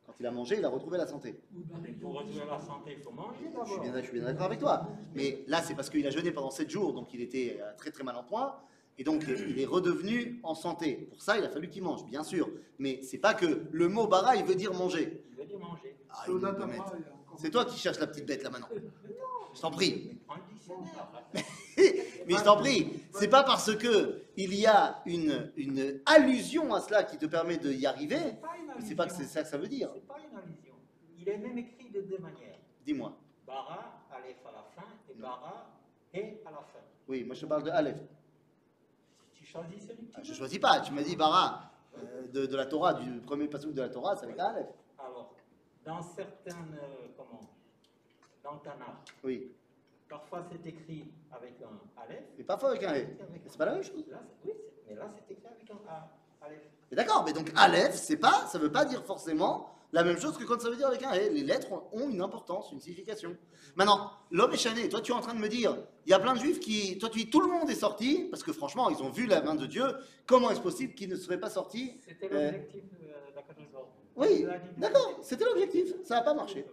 Quand 0.07 0.14
il 0.21 0.25
a 0.27 0.31
mangé, 0.31 0.59
il 0.59 0.64
a 0.64 0.68
retrouvé 0.68 0.97
la 0.97 1.09
santé. 1.09 1.41
Baril 1.51 1.83
Mais 1.83 1.93
pour 1.95 2.14
retrouver 2.14 2.45
la 2.49 2.61
santé, 2.61 2.95
il 2.97 3.03
faut 3.03 3.11
manger 3.11 3.39
Je 3.41 3.45
suis 3.45 3.53
d'abord. 3.53 3.81
bien, 3.83 3.97
je 3.97 4.07
suis 4.07 4.12
bien 4.12 4.25
d'accord 4.25 4.47
avec 4.47 4.61
toi. 4.61 4.87
Mais 5.16 5.43
là, 5.49 5.62
c'est 5.62 5.75
parce 5.75 5.91
qu'il 5.91 6.07
a 6.07 6.11
jeûné 6.11 6.31
pendant 6.31 6.51
7 6.51 6.71
jours, 6.71 6.93
donc 6.93 7.12
il 7.12 7.21
était 7.23 7.59
euh, 7.61 7.73
très 7.77 7.91
très 7.91 8.05
mal 8.05 8.14
en 8.14 8.23
point. 8.23 8.55
Et 8.99 9.03
donc, 9.03 9.29
euh, 9.29 9.37
il 9.49 9.59
est 9.59 9.66
redevenu 9.66 10.39
en 10.45 10.55
santé. 10.55 11.09
Pour 11.11 11.21
ça, 11.23 11.39
il 11.39 11.45
a 11.45 11.49
fallu 11.49 11.68
qu'il 11.71 11.83
mange, 11.83 12.05
bien 12.07 12.23
sûr. 12.23 12.49
Mais 12.79 13.03
c'est 13.03 13.18
pas 13.18 13.35
que 13.35 13.66
le 13.73 13.89
mot 13.89 14.07
bara, 14.07 14.37
il 14.37 14.45
veut 14.45 14.55
dire 14.55 14.73
manger. 14.75 15.25
Il 15.33 15.37
veut 15.37 15.45
dire 15.45 15.59
manger. 15.59 15.97
Ah, 16.09 16.25
C'est 17.37 17.51
toi 17.51 17.64
qui 17.64 17.79
cherches 17.79 17.99
la 17.99 18.07
petite 18.07 18.27
bête 18.27 18.45
là 18.45 18.51
maintenant. 18.51 18.68
Je 19.55 19.61
t'en 19.61 19.73
prie. 19.73 20.05
Mais 20.07 20.14
prends 20.25 20.37
le 20.37 20.55
dictionnaire. 20.55 21.11
Mais 22.31 22.39
je 22.39 22.45
t'en 22.45 22.57
prie, 22.57 23.03
c'est 23.12 23.28
pas 23.28 23.43
parce 23.43 23.74
que 23.76 24.22
il 24.37 24.55
y 24.55 24.66
a 24.66 25.03
une, 25.05 25.51
une 25.57 26.01
allusion 26.07 26.72
à 26.72 26.81
cela 26.81 27.03
qui 27.03 27.18
te 27.18 27.26
permet 27.26 27.57
d'y 27.59 27.85
arriver, 27.87 28.37
C'est 28.81 28.95
pas 28.95 29.05
pas 29.05 29.11
que 29.11 29.16
c'est 29.16 29.24
ça 29.24 29.43
que 29.43 29.49
ça 29.49 29.59
veut 29.59 29.66
dire. 29.68 29.91
C'est 29.95 30.07
pas 30.07 30.16
une 30.18 30.37
allusion. 30.39 30.74
Il 31.18 31.28
est 31.28 31.37
même 31.37 31.59
écrit 31.59 31.91
de 31.91 32.01
deux 32.03 32.18
manières. 32.18 32.57
Dis-moi. 32.87 33.12
Bara, 33.47 34.05
Aleph 34.12 34.37
à 34.47 34.53
la 34.53 34.62
fin, 34.74 34.89
et 35.11 35.14
Bara, 35.14 35.66
et 36.14 36.41
à 36.47 36.51
la 36.51 36.59
fin. 36.59 36.78
Oui, 37.09 37.24
moi 37.24 37.35
je 37.35 37.41
te 37.41 37.47
parle 37.47 37.64
de 37.64 37.70
Aleph. 37.70 37.99
Tu 39.35 39.45
choisis 39.45 39.83
celui 39.87 40.07
que 40.07 40.12
Ah, 40.14 40.20
tu 40.20 40.26
je 40.28 40.31
veux. 40.33 40.39
choisis 40.39 40.59
pas, 40.61 40.81
tu 40.81 40.93
m'as 40.93 41.03
dit 41.03 41.16
Bara 41.16 41.72
euh, 41.99 42.28
de, 42.28 42.47
de 42.47 42.57
la 42.57 42.66
Torah, 42.66 42.95
du 42.95 43.18
premier 43.20 43.49
passage 43.49 43.72
de 43.72 43.83
la 43.83 43.89
Torah, 43.89 44.14
c'est 44.16 44.26
avec 44.26 44.39
Aleph. 44.39 44.68
Alors, 44.99 45.35
dans 45.85 46.01
certaines, 46.03 46.78
euh, 46.81 47.09
comment, 47.16 47.41
dans 48.45 48.59
Tanakh, 48.59 49.12
Oui, 49.24 49.51
parfois 50.11 50.45
c'est 50.51 50.67
écrit 50.69 51.05
avec 51.33 51.55
un 51.63 52.03
Aleph. 52.03 52.25
mais 52.37 52.45
parfois 52.45 52.71
avec 52.71 52.83
un 52.83 52.89
Aleph. 52.89 53.09
avec 53.21 53.43
C'est 53.47 53.57
pas 53.59 53.65
la 53.67 53.75
même 53.75 53.83
chose. 53.85 54.05
Là, 54.11 54.21
oui, 54.45 54.53
mais 54.89 54.95
là 54.97 55.09
c'est 55.15 55.33
écrit 55.33 55.47
avec 55.47 55.71
un 55.71 55.89
A, 55.89 56.11
Aleph. 56.43 56.61
Mais 56.91 56.97
D'accord, 56.97 57.23
mais 57.25 57.33
donc 57.33 57.51
Aleph, 57.57 57.95
c'est 57.95 58.17
pas, 58.17 58.47
ça 58.49 58.59
veut 58.59 58.73
pas 58.73 58.85
dire 58.85 59.05
forcément 59.05 59.71
la 59.93 60.05
même 60.05 60.19
chose 60.19 60.37
que 60.39 60.45
quand 60.45 60.61
ça 60.61 60.71
veut 60.71 60.77
dire 60.77 60.87
avec 60.87 61.03
un 61.03 61.13
He. 61.13 61.31
Les 61.31 61.43
lettres 61.43 61.69
ont 61.93 62.09
une 62.11 62.21
importance, 62.21 62.71
une 62.73 62.81
signification. 62.81 63.37
Maintenant, 63.75 64.13
l'homme 64.31 64.53
est 64.53 64.57
chané. 64.57 64.89
Toi, 64.89 65.01
tu 65.01 65.11
es 65.11 65.15
en 65.15 65.21
train 65.21 65.35
de 65.35 65.41
me 65.41 65.49
dire, 65.49 65.77
il 66.07 66.11
y 66.11 66.13
a 66.13 66.19
plein 66.21 66.35
de 66.35 66.39
juifs 66.39 66.61
qui, 66.61 66.97
toi, 66.99 67.09
tu 67.09 67.19
dis, 67.19 67.31
tout 67.31 67.41
le 67.41 67.49
monde 67.49 67.69
est 67.69 67.75
sorti, 67.75 68.29
parce 68.31 68.45
que 68.45 68.53
franchement, 68.53 68.89
ils 68.91 69.03
ont 69.03 69.11
vu 69.11 69.27
la 69.27 69.41
main 69.43 69.57
de 69.57 69.67
Dieu. 69.67 69.85
Comment 70.27 70.51
est-ce 70.53 70.61
possible 70.61 70.95
qu'ils 70.95 71.09
ne 71.11 71.17
seraient 71.17 71.41
pas 71.41 71.51
sortis 71.51 71.97
C'était 72.07 72.29
Euh, 72.33 72.53
l'objectif 72.53 72.85
euh, 73.03 73.31
Baruch 73.35 73.59
Hu. 73.59 73.67
Oui, 74.17 74.47
d'accord, 74.77 75.19
c'était 75.23 75.45
l'objectif. 75.45 75.93
Ça 76.05 76.17
n'a 76.17 76.23
pas 76.23 76.35
marché. 76.35 76.65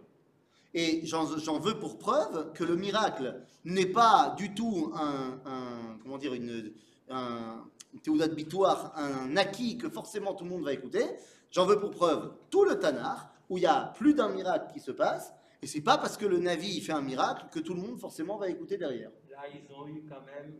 Et 0.74 1.04
j'en 1.06 1.24
veux 1.58 1.78
pour 1.78 1.98
preuve 1.98 2.52
que 2.52 2.62
le 2.64 2.76
miracle 2.76 3.40
n'est 3.64 3.86
pas 3.86 4.34
du 4.36 4.54
tout 4.54 4.92
un, 4.94 5.40
un- 5.46 5.98
comment 6.02 6.18
dire, 6.18 6.34
une, 6.34 6.72
un 7.08 7.64
théoudat 8.02 8.28
bitoire, 8.28 8.92
un 8.96 9.36
acquis 9.36 9.78
que 9.78 9.88
forcément 9.88 10.34
tout 10.34 10.44
le 10.44 10.50
monde 10.50 10.64
va 10.64 10.72
écouter. 10.72 11.04
J'en 11.50 11.64
veux 11.64 11.80
pour 11.80 11.90
preuve 11.90 12.32
tout 12.50 12.64
le 12.64 12.78
Tanar, 12.78 13.32
où 13.48 13.56
il 13.56 13.62
y 13.62 13.66
a 13.66 13.92
plus 13.96 14.12
d'un 14.14 14.28
miracle 14.28 14.70
qui 14.74 14.80
se 14.80 14.90
passe, 14.90 15.32
et 15.62 15.66
c'est 15.66 15.80
pas 15.80 15.96
parce 15.96 16.16
que 16.18 16.26
le 16.26 16.38
Navi 16.38 16.80
fait 16.82 16.92
un 16.92 17.00
miracle 17.00 17.46
que 17.50 17.58
tout 17.60 17.72
le 17.74 17.80
monde 17.80 17.98
forcément 17.98 18.36
va 18.36 18.48
écouter 18.48 18.76
derrière. 18.76 19.10
Là, 19.30 19.38
ils 19.52 19.72
ont 19.74 19.88
eu 19.88 20.04
quand 20.08 20.22
même 20.26 20.58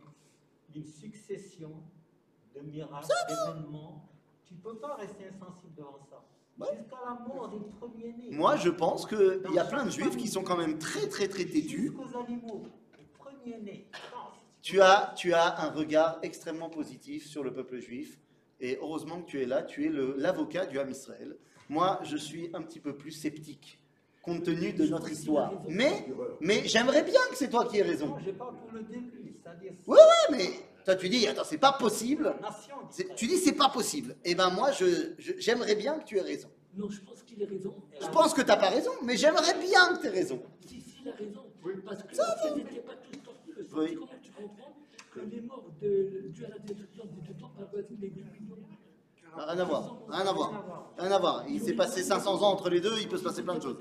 une 0.75 0.83
succession 0.85 1.71
de 2.55 2.61
miracles, 2.61 3.07
d'événements. 3.27 4.09
Tu 4.45 4.55
ne 4.55 4.59
peux 4.59 4.75
pas 4.77 4.95
rester 4.95 5.25
insensible 5.27 5.75
devant 5.77 5.99
ça. 6.09 6.23
Ouais. 6.59 6.67
Jusqu'à 6.77 6.97
la 7.05 7.33
mort 7.33 7.49
des 7.49 7.59
premiers-nés. 7.79 8.35
Moi, 8.35 8.57
je 8.57 8.69
pense 8.69 9.05
qu'il 9.05 9.41
y 9.53 9.59
a 9.59 9.65
plein 9.65 9.85
de 9.85 9.89
juifs 9.89 10.17
qui 10.17 10.27
sont 10.27 10.43
quand 10.43 10.57
même 10.57 10.77
très 10.77 11.07
très 11.07 11.27
très 11.27 11.45
têtus. 11.45 11.93
Animaux, 12.25 12.63
premiers-nés. 13.17 13.87
Tu 14.61 14.81
as, 14.81 15.13
tu 15.15 15.33
as 15.33 15.61
un 15.61 15.71
regard 15.71 16.19
extrêmement 16.21 16.69
positif 16.69 17.25
sur 17.25 17.43
le 17.43 17.53
peuple 17.53 17.79
juif. 17.79 18.19
Et 18.59 18.77
heureusement 18.81 19.21
que 19.21 19.25
tu 19.25 19.41
es 19.41 19.45
là, 19.45 19.63
tu 19.63 19.85
es 19.85 19.89
l'avocat 19.89 20.65
du 20.65 20.79
Ham 20.79 20.89
Israël. 20.89 21.37
Moi, 21.69 21.99
je 22.03 22.17
suis 22.17 22.49
un 22.53 22.61
petit 22.61 22.79
peu 22.79 22.97
plus 22.97 23.11
sceptique, 23.11 23.79
compte 24.21 24.43
tenu 24.43 24.73
de 24.73 24.85
notre 24.87 25.09
histoire. 25.09 25.53
Mais, 25.69 26.05
mais 26.41 26.67
j'aimerais 26.67 27.03
bien 27.03 27.21
que 27.29 27.37
c'est 27.37 27.49
toi 27.49 27.65
qui 27.65 27.77
aies 27.77 27.83
raison. 27.83 28.07
Non, 28.07 28.19
je 28.19 28.31
parle 28.31 28.57
pour 28.57 28.71
le 28.73 28.81
début, 28.81 29.33
c'est-à-dire 29.41 29.73
Ouais, 29.87 29.97
ouais, 29.97 30.37
mais 30.37 30.49
toi 30.85 30.95
tu 30.95 31.09
dis, 31.09 31.27
attends, 31.27 31.43
c'est 31.43 31.57
pas 31.57 31.73
possible. 31.73 32.35
Tu 33.15 33.27
dis, 33.27 33.37
c'est 33.37 33.53
pas 33.53 33.69
possible. 33.69 34.15
Eh 34.25 34.35
ben 34.35 34.49
moi, 34.49 34.71
je- 34.71 35.13
je- 35.17 35.33
j'aimerais 35.37 35.75
bien 35.75 35.99
que 35.99 36.05
tu 36.05 36.17
aies 36.17 36.21
raison. 36.21 36.49
Non, 36.75 36.89
je 36.89 37.01
pense 37.01 37.23
qu'il 37.23 37.41
a 37.43 37.47
raison. 37.47 37.75
Je 38.01 38.07
pense 38.07 38.33
que 38.33 38.41
t'as 38.41 38.57
pas 38.57 38.69
raison, 38.69 38.91
mais 39.03 39.17
j'aimerais 39.17 39.53
bien 39.59 39.93
que 39.95 40.01
tu 40.01 40.07
aies 40.07 40.11
raison. 40.11 40.41
Si, 40.67 40.81
si, 40.81 40.97
il 41.03 41.09
a 41.09 41.13
raison. 41.13 41.41
Oui. 41.65 41.73
Parce 41.85 42.03
que 42.03 42.15
ce 42.15 42.55
n'était 42.55 42.79
pas 42.81 42.93
tous 42.95 43.19
sortis. 43.25 43.51
Le 43.57 43.63
Oui. 43.79 43.95
Comment 43.95 44.07
tu 44.21 44.31
comprends 44.31 44.75
que 45.13 45.19
les 45.21 45.41
morts 45.41 45.65
de, 45.81 46.27
dû 46.29 46.45
à 46.45 46.49
la 46.49 46.59
destruction 46.59 47.05
des 47.05 47.21
deux 47.33 47.39
temps 47.39 47.51
avoisinent 47.59 47.97
les 47.99 48.09
2 48.09 48.21
millions 48.39 48.55
Rien 49.35 49.59
à 49.59 49.63
voir, 49.63 49.97
rien 50.09 50.25
à 50.25 50.33
voir. 50.33 50.91
Rien 50.97 51.11
à 51.11 51.19
voir. 51.19 51.45
Il 51.47 51.61
s'est 51.61 51.73
passé 51.75 52.03
500 52.03 52.41
ans 52.41 52.51
entre 52.51 52.69
les 52.69 52.81
deux, 52.81 52.93
il 52.99 53.07
peut 53.07 53.17
se 53.17 53.23
passer 53.23 53.43
plein 53.43 53.55
de 53.55 53.61
choses. 53.61 53.77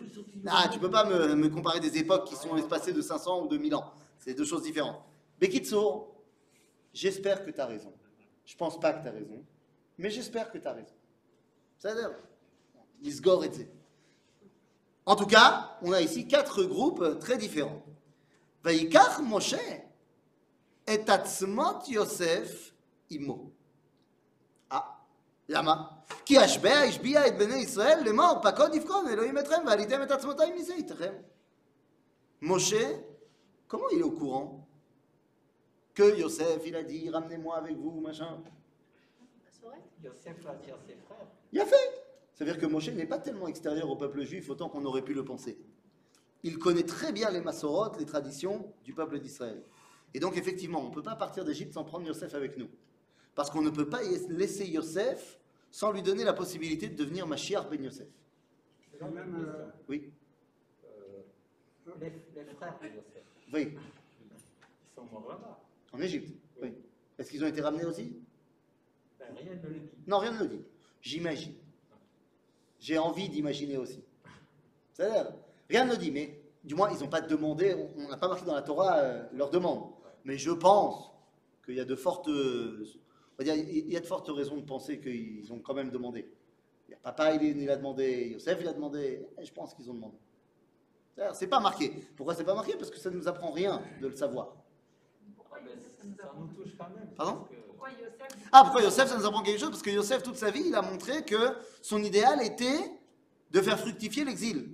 Ah, 0.46 0.68
tu 0.72 0.78
peux 0.78 0.90
pas 0.90 1.04
me, 1.04 1.34
me 1.34 1.48
comparer 1.48 1.80
des 1.80 1.96
époques 1.98 2.26
qui 2.28 2.36
sont 2.36 2.56
espacées 2.56 2.92
de 2.92 3.00
500 3.02 3.42
ou 3.44 3.48
de 3.48 3.56
1000 3.56 3.74
ans. 3.74 3.92
C'est 4.18 4.34
deux 4.34 4.44
choses 4.44 4.62
différentes. 4.62 5.00
Bekitsour, 5.40 6.08
j'espère 6.93 7.43
que 7.45 7.51
tu 7.51 7.59
as 7.59 7.65
raison. 7.65 7.93
Je 8.45 8.55
pense 8.55 8.79
pas 8.79 8.93
que 8.93 9.01
tu 9.01 9.07
as 9.07 9.11
raison, 9.11 9.43
mais 9.97 10.09
j'espère 10.09 10.51
que 10.51 10.57
tu 10.57 10.67
as 10.67 10.73
raison. 10.73 10.95
Ça 11.77 11.93
veut 11.93 12.01
dire, 12.01 12.11
Isgor 13.01 13.43
et 13.45 13.49
Tzé. 13.49 13.69
En 15.05 15.15
tout 15.15 15.25
cas, 15.25 15.77
on 15.81 15.91
a 15.91 16.01
ici 16.01 16.27
quatre 16.27 16.63
groupes 16.63 17.19
très 17.19 17.37
différents. 17.37 17.83
Vaikach 18.63 19.19
Moshe 19.19 19.55
et 20.87 21.09
Atzmot 21.09 21.83
Yosef 21.87 22.73
Imo. 23.09 23.51
Ah, 24.69 24.99
למה? 25.49 25.87
כי 26.25 26.37
השבע 26.37 26.79
השביע 26.79 27.27
את 27.27 27.37
בני 27.37 27.55
ישראל 27.55 28.03
לאמור 28.05 28.35
פקוד 28.43 28.75
יפקוד 28.75 29.07
אלוהים 29.07 29.37
אתכם 29.37 29.63
ועליתם 29.65 30.03
את 30.03 30.11
עצמותיי 30.11 30.51
מזה 30.51 30.73
איתכם. 30.73 31.13
Moshe, 32.41 32.73
comment 33.67 33.89
il 33.91 33.99
est 33.99 34.03
au 34.03 34.11
courant 34.11 34.56
Que 35.98 36.16
Yosef, 36.16 36.62
il 36.64 36.76
a 36.76 36.84
dit 36.84 37.10
ramenez-moi 37.10 37.56
avec 37.56 37.76
vous, 37.76 38.00
machin 38.00 38.40
Yosef 40.04 40.44
l'a 40.44 40.54
dit 40.54 40.70
à 40.70 40.78
ses 40.86 40.94
frères. 40.94 41.26
Il 41.52 41.60
a 41.60 41.66
fait 41.66 42.04
C'est-à-dire 42.34 42.60
que 42.60 42.66
Moshe 42.66 42.90
n'est 42.90 43.06
pas 43.06 43.18
tellement 43.18 43.48
extérieur 43.48 43.90
au 43.90 43.96
peuple 43.96 44.22
juif 44.22 44.48
autant 44.48 44.68
qu'on 44.68 44.84
aurait 44.84 45.02
pu 45.02 45.12
le 45.12 45.24
penser. 45.24 45.58
Il 46.44 46.58
connaît 46.60 46.84
très 46.84 47.10
bien 47.12 47.30
les 47.30 47.40
massorotes, 47.40 47.98
les 47.98 48.06
traditions 48.06 48.72
du 48.84 48.94
peuple 48.94 49.18
d'Israël. 49.18 49.60
Et 50.14 50.20
donc 50.20 50.36
effectivement, 50.36 50.80
on 50.82 50.90
ne 50.90 50.94
peut 50.94 51.02
pas 51.02 51.16
partir 51.16 51.44
d'Égypte 51.44 51.72
sans 51.72 51.82
prendre 51.82 52.06
Yosef 52.06 52.32
avec 52.32 52.56
nous. 52.56 52.68
Parce 53.34 53.50
qu'on 53.50 53.62
ne 53.62 53.70
peut 53.70 53.88
pas 53.88 54.02
laisser 54.28 54.66
Yosef 54.66 55.40
sans 55.72 55.90
lui 55.90 56.02
donner 56.02 56.22
la 56.22 56.32
possibilité 56.32 56.88
de 56.88 56.94
devenir 56.94 57.26
Mashiach 57.26 57.68
ben 57.68 57.82
Yosef. 57.82 58.06
Même, 59.00 59.46
euh. 59.48 59.66
Oui, 59.88 60.12
Euh, 60.84 61.22
les, 62.00 62.10
les 62.44 62.54
frères 62.54 62.78
de 62.80 62.86
Yosef, 62.86 63.24
oui, 63.52 63.74
ils 63.74 64.94
sont 64.94 65.04
morts 65.04 65.28
là-bas. 65.28 65.60
En 65.92 66.00
Égypte. 66.00 66.34
Oui. 66.60 66.72
Est-ce 67.18 67.30
qu'ils 67.30 67.44
ont 67.44 67.48
été 67.48 67.60
ramenés 67.60 67.84
aussi? 67.84 68.16
Ben, 69.18 69.26
rien 69.36 69.54
ne 69.54 69.68
le 69.68 69.74
dit. 69.80 69.90
Non, 70.06 70.18
rien 70.18 70.32
ne 70.32 70.38
le 70.40 70.48
dit. 70.48 70.64
J'imagine. 71.00 71.54
J'ai 72.80 72.98
envie 72.98 73.28
d'imaginer 73.28 73.76
aussi. 73.76 74.02
C'est-à-dire, 74.92 75.32
rien 75.68 75.84
ne 75.84 75.92
le 75.92 75.96
dit, 75.96 76.10
mais 76.10 76.40
du 76.64 76.74
moins, 76.74 76.90
ils 76.90 77.00
n'ont 77.00 77.08
pas 77.08 77.20
demandé, 77.20 77.74
on- 77.96 78.08
n'a 78.08 78.16
pas 78.16 78.28
marqué 78.28 78.44
dans 78.44 78.54
la 78.54 78.62
Torah 78.62 78.98
euh, 78.98 79.24
leur 79.32 79.50
demande. 79.50 79.90
Mais 80.24 80.36
je 80.38 80.50
pense 80.50 81.10
qu'il 81.64 81.74
y 81.76 81.80
a 81.80 81.84
de 81.84 81.94
fortes. 81.96 82.28
On 82.28 83.36
va 83.38 83.44
dire, 83.44 83.54
il 83.54 83.90
y 83.92 83.96
a 83.96 84.00
de 84.00 84.06
fortes 84.06 84.28
raisons 84.28 84.56
de 84.56 84.62
penser 84.64 85.00
qu'ils 85.00 85.52
ont 85.52 85.58
quand 85.60 85.74
même 85.74 85.90
demandé. 85.90 86.28
Il 86.88 86.92
y 86.92 86.94
a 86.94 86.98
papa, 86.98 87.34
il, 87.34 87.42
il 87.58 87.70
a 87.70 87.76
demandé, 87.76 88.30
Yosef, 88.32 88.58
il 88.60 88.68
a 88.68 88.72
demandé, 88.72 89.26
et 89.38 89.44
je 89.44 89.52
pense 89.52 89.74
qu'ils 89.74 89.90
ont 89.90 89.94
demandé. 89.94 90.16
C'est 91.34 91.48
pas 91.48 91.58
marqué. 91.60 91.90
Pourquoi 92.16 92.34
c'est 92.34 92.44
pas 92.44 92.54
marqué? 92.54 92.74
Parce 92.76 92.90
que 92.90 92.96
ça 92.98 93.10
ne 93.10 93.16
nous 93.16 93.26
apprend 93.26 93.50
rien 93.50 93.82
de 94.00 94.06
le 94.08 94.14
savoir. 94.16 94.54
Ça 96.16 96.32
nous 96.38 96.46
touche 96.48 96.72
quand 96.78 96.88
même. 96.94 97.08
Pardon 97.16 97.34
parce 97.36 97.48
que- 97.50 97.54
Pourquoi 97.66 97.90
Yosef 97.90 98.12
Ah, 98.52 98.62
pourquoi 98.64 98.82
Yosef, 98.82 99.08
ça 99.08 99.16
nous 99.18 99.26
apprend 99.26 99.42
quelque 99.42 99.60
chose? 99.60 99.70
Parce 99.70 99.82
que 99.82 99.90
Yosef, 99.90 100.22
toute 100.22 100.36
sa 100.36 100.50
vie, 100.50 100.64
il 100.66 100.74
a 100.74 100.82
montré 100.82 101.24
que 101.24 101.54
son 101.82 102.02
idéal 102.02 102.42
était 102.42 102.92
de 103.50 103.60
faire 103.60 103.78
fructifier 103.78 104.24
l'exil. 104.24 104.70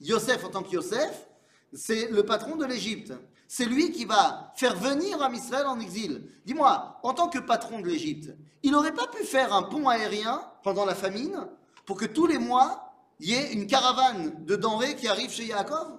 Yosef, 0.00 0.44
en 0.44 0.50
tant 0.50 0.62
que 0.62 0.70
Yosef, 0.70 1.28
c'est 1.72 2.08
le 2.10 2.24
patron 2.24 2.56
de 2.56 2.64
l'Égypte. 2.64 3.12
C'est 3.46 3.64
lui 3.64 3.90
qui 3.90 4.04
va 4.04 4.52
faire 4.56 4.76
venir 4.76 5.22
Am 5.22 5.34
Israël 5.34 5.66
en 5.66 5.80
exil. 5.80 6.30
Dis-moi, 6.44 6.98
en 7.02 7.14
tant 7.14 7.28
que 7.28 7.38
patron 7.38 7.80
de 7.80 7.86
l'Égypte, 7.86 8.30
il 8.62 8.72
n'aurait 8.72 8.92
pas 8.94 9.06
pu 9.06 9.24
faire 9.24 9.52
un 9.54 9.62
pont 9.62 9.88
aérien 9.88 10.42
pendant 10.62 10.84
la 10.84 10.94
famine 10.94 11.48
pour 11.86 11.96
que 11.96 12.04
tous 12.04 12.26
les 12.26 12.38
mois, 12.38 12.92
il 13.18 13.30
y 13.30 13.34
ait 13.34 13.52
une 13.52 13.66
caravane 13.66 14.44
de 14.44 14.54
denrées 14.54 14.94
qui 14.94 15.08
arrive 15.08 15.30
chez 15.30 15.46
Yaakov? 15.46 15.98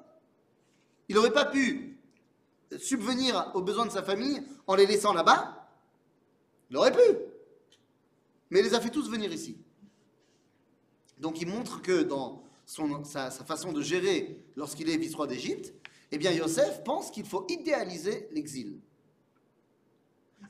Il 1.10 1.16
n'aurait 1.16 1.34
pas 1.34 1.46
pu 1.46 1.89
subvenir 2.78 3.52
aux 3.56 3.62
besoins 3.62 3.86
de 3.86 3.92
sa 3.92 4.04
famille 4.04 4.42
en 4.68 4.76
les 4.76 4.86
laissant 4.86 5.14
là-bas 5.14 5.68
Il 6.70 6.78
aurait 6.78 6.92
pu. 6.92 7.18
Mais 8.52 8.60
il 8.60 8.66
les 8.66 8.74
a 8.76 8.82
fait 8.82 8.90
tous 8.90 9.10
venir 9.10 9.32
ici. 9.34 9.58
Donc 11.18 11.42
il 11.42 11.48
montre 11.48 11.82
que 11.82 12.04
dans 12.04 12.44
son- 12.66 13.04
sa, 13.04 13.32
sa 13.32 13.44
façon 13.44 13.72
de 13.72 13.82
gérer 13.82 14.44
lorsqu'il 14.56 14.90
est 14.90 14.98
vice-roi 14.98 15.28
d'Égypte, 15.28 15.74
eh 16.12 16.18
bien 16.18 16.32
Yosef 16.32 16.84
pense 16.84 17.12
qu'il 17.12 17.26
faut 17.26 17.46
idéaliser 17.50 18.28
l'exil. 18.32 18.80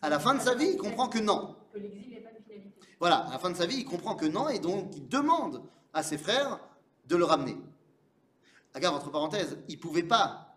À 0.01 0.09
la 0.09 0.19
fin 0.19 0.35
de 0.35 0.39
sa 0.41 0.55
vie, 0.55 0.69
il 0.73 0.77
comprend 0.77 1.09
que 1.09 1.19
non. 1.19 1.55
Que 1.73 1.79
l'exil 1.79 2.09
n'est 2.09 2.21
pas 2.21 2.29
une 2.31 2.43
finalité. 2.43 2.71
Voilà, 2.99 3.17
à 3.27 3.31
la 3.31 3.39
fin 3.39 3.49
de 3.49 3.55
sa 3.57 3.65
vie, 3.65 3.77
il 3.77 3.85
comprend 3.85 4.15
que 4.15 4.25
non, 4.25 4.47
et 4.49 4.59
donc 4.59 4.95
il 4.95 5.07
demande 5.07 5.63
à 5.93 6.03
ses 6.03 6.17
frères 6.17 6.59
de 7.07 7.15
le 7.15 7.25
ramener. 7.25 7.57
Regarde, 8.75 8.95
entre 8.95 9.09
parenthèses, 9.09 9.57
il 9.67 9.75
ne 9.77 9.81
pouvait 9.81 10.03
pas 10.03 10.48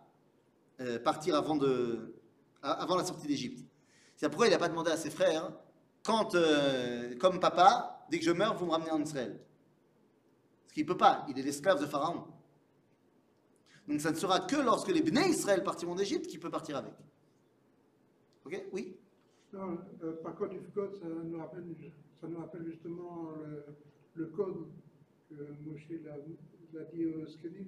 euh, 0.80 0.98
partir 0.98 1.34
avant, 1.34 1.56
de, 1.56 2.14
avant 2.62 2.96
la 2.96 3.04
sortie 3.04 3.26
d'Égypte. 3.26 3.64
C'est 4.16 4.28
pourquoi 4.28 4.46
il 4.46 4.50
n'a 4.50 4.58
pas 4.58 4.68
demandé 4.68 4.90
à 4.90 4.96
ses 4.96 5.10
frères, 5.10 5.52
quand, 6.04 6.34
euh, 6.34 7.16
comme 7.16 7.40
papa, 7.40 8.06
dès 8.10 8.18
que 8.18 8.24
je 8.24 8.30
meurs, 8.30 8.56
vous 8.56 8.66
me 8.66 8.70
ramenez 8.70 8.90
en 8.90 9.00
Israël. 9.00 9.40
Parce 10.62 10.74
qu'il 10.74 10.84
ne 10.84 10.88
peut 10.88 10.96
pas, 10.96 11.24
il 11.28 11.38
est 11.38 11.42
l'esclave 11.42 11.80
de 11.80 11.86
Pharaon. 11.86 12.24
Donc 13.88 14.00
ça 14.00 14.10
ne 14.10 14.16
sera 14.16 14.40
que 14.40 14.56
lorsque 14.56 14.88
les 14.88 15.02
Bnei 15.02 15.30
Israël 15.30 15.62
partiront 15.64 15.94
d'Égypte 15.94 16.26
qu'il 16.26 16.40
peut 16.40 16.50
partir 16.50 16.76
avec. 16.76 16.94
Ok? 18.44 18.64
Oui? 18.72 18.96
Non, 19.52 19.78
euh, 20.02 20.12
par 20.22 20.34
code 20.36 20.52
Ifkot, 20.54 20.94
ça 20.94 21.06
nous 21.06 21.38
rappelle, 21.38 21.64
ça 22.20 22.26
nous 22.26 22.38
rappelle 22.38 22.64
justement 22.64 23.32
le, 23.44 23.64
le 24.14 24.26
code 24.26 24.66
que 25.28 25.34
Moshe 25.64 25.86
l'a 26.72 26.84
dit 26.84 27.04
aux 27.06 27.26
Skenim. 27.26 27.66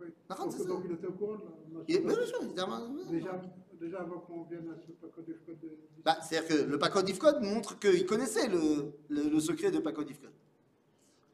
Oui. 0.00 0.06
Donc, 0.28 0.52
c'est 0.52 0.58
ça. 0.58 0.64
donc 0.64 0.82
il 0.86 0.92
était 0.92 1.06
au 1.06 1.12
courant 1.12 1.36
de 1.36 1.42
la 1.74 1.80
est- 1.94 1.98
bien 2.00 2.26
sûr, 2.26 2.42
évidemment. 2.42 2.88
déjà, 3.10 3.40
déjà 3.80 4.00
avant 4.00 4.20
qu'on 4.20 4.42
vienne 4.44 4.70
à 4.70 4.76
ce 4.80 4.92
par 4.92 5.10
code 5.10 5.28
Ifkot. 5.28 5.52
de- 5.62 5.76
Bah, 6.04 6.18
C'est-à-dire 6.22 6.48
que 6.48 6.62
le 6.64 6.78
Pacot 6.78 7.02
d'Ifcode 7.02 7.42
montre 7.42 7.78
qu'il 7.78 8.06
connaissait 8.06 8.48
le, 8.48 8.92
le, 9.08 9.28
le 9.28 9.40
secret 9.40 9.70
de 9.70 9.78
Pacot 9.80 10.04
d'Ifcode. 10.04 10.32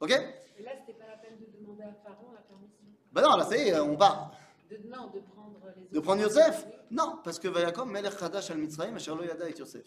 Ok? 0.01 0.11
Et 0.11 0.63
là, 0.63 0.71
c'était 0.81 0.99
pas 0.99 1.07
la 1.09 1.17
peine 1.19 1.39
de 1.39 1.47
demander 1.61 1.83
à 1.83 1.93
Pharaon 2.03 2.33
la 2.33 2.41
permission? 2.41 2.85
Bah 3.13 3.23
non, 3.23 3.37
là, 3.37 3.47
c'est, 3.51 3.79
on 3.81 3.97
part. 3.97 4.33
De, 4.71 4.77
non, 4.89 5.11
de 5.11 5.21
prendre 5.21 5.61
les. 5.77 5.89
De 5.97 6.01
prendre 6.01 6.23
Yosef? 6.23 6.67
Non, 6.91 7.19
parce 7.23 7.39
que 7.39 7.49
Vayakom, 7.49 7.91
Melech 7.91 8.21
Hadash 8.23 8.51
al 8.51 8.59
Mitzrayim, 8.59 8.95
Asher 8.97 9.15
lo 9.15 9.23
yada 9.25 9.49
et 9.49 9.55
Yosef. 9.59 9.85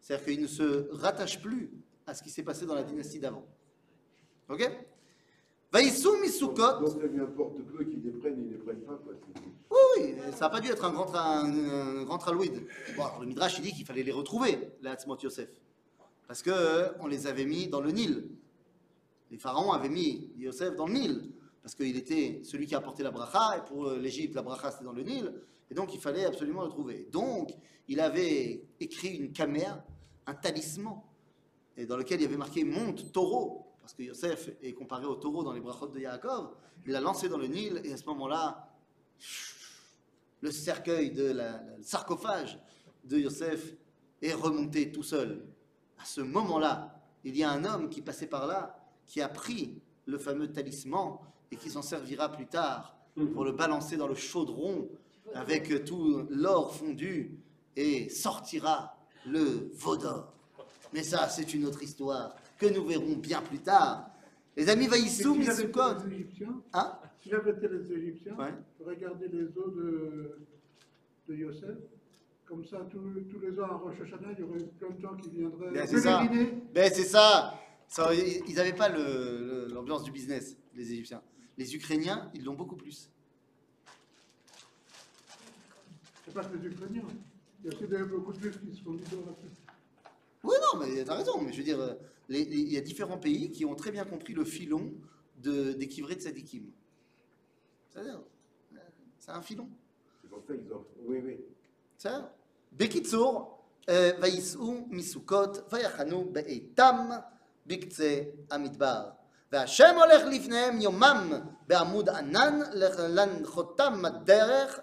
C'est-à-dire 0.00 0.24
qu'il 0.26 0.42
ne 0.42 0.46
se 0.46 0.88
rattache 0.92 1.40
plus 1.40 1.70
à 2.06 2.14
ce 2.14 2.22
qui 2.22 2.30
s'est 2.30 2.42
passé 2.44 2.64
dans 2.66 2.74
la 2.74 2.82
dynastie 2.84 3.18
d'avant. 3.18 3.44
Ok? 4.48 4.62
Vaïsou 5.72 6.16
Misukot. 6.22 6.54
Donc, 6.80 6.88
ça 6.88 7.06
lui 7.06 7.20
importe 7.20 7.60
peu 7.62 7.84
qu'ils 7.84 8.02
les 8.02 8.10
prennent, 8.12 8.40
ils 8.44 8.52
les 8.52 8.58
prennent 8.58 8.80
pas. 8.82 8.94
Quoi. 8.94 9.14
C'est- 9.34 9.42
Oui, 9.70 10.14
oui, 10.14 10.14
ça 10.32 10.46
n'a 10.46 10.48
pas 10.50 10.60
dû 10.60 10.68
être 10.70 10.84
un 10.84 10.92
grand, 10.92 11.14
un, 11.14 11.98
un 12.00 12.04
grand 12.04 12.18
tralouide. 12.18 12.66
Bon, 12.96 13.04
alors 13.04 13.20
le 13.20 13.26
Midrash, 13.26 13.58
il 13.58 13.62
dit 13.64 13.72
qu'il 13.72 13.84
fallait 13.84 14.02
les 14.04 14.12
retrouver, 14.12 14.70
les 14.80 14.88
Hatzmot 14.90 15.18
Yosef. 15.18 15.48
Parce 16.28 16.42
qu'on 16.42 17.06
les 17.06 17.26
avait 17.26 17.44
mis 17.44 17.68
dans 17.68 17.80
le 17.80 17.90
Nil. 17.90 18.28
Les 19.30 19.38
pharaons 19.38 19.72
avaient 19.72 19.88
mis 19.88 20.30
Yosef 20.38 20.76
dans 20.76 20.86
le 20.86 20.92
Nil. 20.94 21.30
Parce 21.62 21.74
qu'il 21.74 21.96
était 21.96 22.40
celui 22.44 22.66
qui 22.66 22.74
a 22.76 22.78
apporté 22.78 23.02
la 23.02 23.10
bracha, 23.10 23.58
et 23.58 23.64
pour 23.68 23.86
euh, 23.88 23.98
l'Égypte, 23.98 24.34
la 24.36 24.42
bracha 24.42 24.70
c'était 24.70 24.84
dans 24.84 24.92
le 24.92 25.02
Nil. 25.02 25.32
Et 25.70 25.74
donc 25.74 25.92
il 25.94 26.00
fallait 26.00 26.24
absolument 26.24 26.62
le 26.62 26.68
trouver. 26.68 27.08
Donc 27.10 27.50
il 27.88 27.98
avait 28.00 28.62
écrit 28.78 29.16
une 29.16 29.32
camère, 29.32 29.82
un 30.26 30.34
talisman, 30.34 31.00
et 31.76 31.86
dans 31.86 31.96
lequel 31.96 32.20
il 32.20 32.22
y 32.22 32.26
avait 32.26 32.36
marqué 32.36 32.64
monte 32.64 33.10
taureau. 33.12 33.65
Parce 33.86 33.94
que 33.94 34.02
Yosef 34.02 34.50
est 34.64 34.72
comparé 34.72 35.06
au 35.06 35.14
taureau 35.14 35.44
dans 35.44 35.52
les 35.52 35.60
brachot 35.60 35.86
de 35.86 36.00
Yaakov. 36.00 36.56
Il 36.86 36.92
l'a 36.92 37.00
lancé 37.00 37.28
dans 37.28 37.38
le 37.38 37.46
Nil, 37.46 37.80
et 37.84 37.92
à 37.92 37.96
ce 37.96 38.04
moment-là, 38.06 38.68
le 40.40 40.50
cercueil 40.50 41.12
de 41.12 41.30
la, 41.30 41.62
le 41.78 41.84
sarcophage 41.84 42.58
de 43.04 43.16
Yosef 43.16 43.76
est 44.20 44.32
remonté 44.32 44.90
tout 44.90 45.04
seul. 45.04 45.46
À 46.00 46.04
ce 46.04 46.20
moment-là, 46.20 47.00
il 47.22 47.36
y 47.36 47.44
a 47.44 47.50
un 47.52 47.64
homme 47.64 47.88
qui 47.88 48.02
passait 48.02 48.26
par 48.26 48.48
là, 48.48 48.76
qui 49.06 49.20
a 49.20 49.28
pris 49.28 49.80
le 50.06 50.18
fameux 50.18 50.50
talisman 50.50 51.18
et 51.52 51.56
qui 51.56 51.70
s'en 51.70 51.82
servira 51.82 52.32
plus 52.32 52.48
tard 52.48 52.96
pour 53.34 53.44
le 53.44 53.52
balancer 53.52 53.96
dans 53.96 54.08
le 54.08 54.16
chaudron 54.16 54.88
avec 55.32 55.84
tout 55.84 56.26
l'or 56.28 56.74
fondu 56.74 57.38
et 57.76 58.08
sortira 58.08 58.96
le 59.26 59.70
veau 59.74 59.96
d'or. 59.96 60.32
Mais 60.92 61.04
ça, 61.04 61.28
c'est 61.28 61.54
une 61.54 61.66
autre 61.66 61.84
histoire 61.84 62.34
que 62.58 62.66
nous 62.66 62.84
verrons 62.86 63.16
bien 63.16 63.42
plus 63.42 63.58
tard. 63.58 64.10
Les 64.56 64.68
amis 64.68 64.84
Mais 64.84 64.96
Vaïssou, 64.98 65.34
si 65.34 65.42
j'avais 65.42 65.62
été 65.64 65.66
Mitsukot. 65.66 66.06
les 66.08 66.14
Égyptiens, 66.14 66.62
Hein 66.72 66.98
si 67.22 67.28
j'avais 67.30 67.50
été 67.50 67.68
les 67.68 67.92
Égyptiens, 67.92 68.36
Ouais. 68.38 68.54
regardez 68.84 69.28
les 69.28 69.44
os 69.58 69.74
de, 69.74 70.38
de 71.28 71.34
Yosef. 71.34 71.76
Comme 72.46 72.64
ça, 72.64 72.78
tous, 72.90 73.00
les 73.40 73.58
ans 73.60 73.64
à 73.64 73.74
Rosh 73.74 74.00
Hashanah, 74.00 74.32
il 74.32 74.38
y 74.38 74.42
aurait 74.44 74.58
plein 74.78 74.90
de 74.90 75.00
gens 75.00 75.16
qui 75.16 75.30
viendraient 75.30 75.72
Ben, 75.72 75.86
c'est 75.86 75.98
ça. 76.00 76.22
Ben 76.72 76.92
c'est 76.94 77.02
ça. 77.04 77.60
Ça, 77.88 78.14
Ils 78.14 78.54
n'avaient 78.54 78.72
pas 78.72 78.88
l'ambiance 78.88 80.04
du 80.04 80.12
business, 80.12 80.56
les 80.74 80.92
Égyptiens. 80.92 81.22
Les 81.58 81.74
Ukrainiens, 81.74 82.30
ils 82.34 82.44
l'ont 82.44 82.54
beaucoup 82.54 82.76
plus. 82.76 83.10
C'est 86.24 86.34
pas 86.34 86.44
que 86.44 86.56
les 86.56 86.66
Ukrainiens. 86.66 87.02
Il 87.64 87.70
y 87.70 87.74
a 87.74 87.76
aussi 87.76 87.86
beaucoup 88.10 88.32
de 88.32 88.40
Juifs 88.40 88.60
qui 88.60 88.76
se 88.76 88.82
font 88.82 88.94
idolâtrer. 88.94 89.48
Oui, 90.44 90.54
non, 90.72 90.80
mais 90.80 91.04
t'as 91.04 91.14
raison. 91.16 91.40
Mais 91.42 91.52
je 91.52 91.58
veux 91.58 91.64
dire, 91.64 91.80
euh, 91.80 91.94
les- 92.29 92.45
les- 92.45 92.57
il 92.57 92.73
y 92.73 92.77
a 92.77 92.81
différents 92.81 93.17
pays 93.17 93.51
qui 93.51 93.65
ont 93.65 93.75
très 93.75 93.91
bien 93.91 94.05
compris 94.05 94.33
le 94.33 94.45
filon 94.45 94.91
de, 95.37 95.73
des 95.73 95.87
kivrés 95.87 96.15
de 96.15 96.21
Sadikim. 96.21 96.63
C'est-à-dire, 97.89 98.21
euh, 98.73 98.77
c'est 99.19 99.31
un 99.31 99.41
filon. 99.41 99.69
C'est 100.21 100.29
pour 100.29 100.43
ça 100.47 100.53
qu'ils 100.55 100.71
ont. 100.73 100.85
Oui, 101.07 101.19
oui. 101.25 101.37
בסדר? 101.97 102.25
בקיצור, 102.73 103.57
אה, 103.89 104.11
וייסעו 104.21 104.87
מסוכות 104.89 105.73
ויחנו 105.73 106.29
באיתם 106.31 107.09
בקצה 107.65 108.21
המדבר. 108.51 109.09
והשם 109.51 109.95
הולך 109.99 110.21
לפניהם 110.31 110.81
יומם 110.81 111.31
בעמוד 111.67 112.09
ענן 112.09 112.59
להנחותם 113.09 114.05
הדרך, 114.05 114.79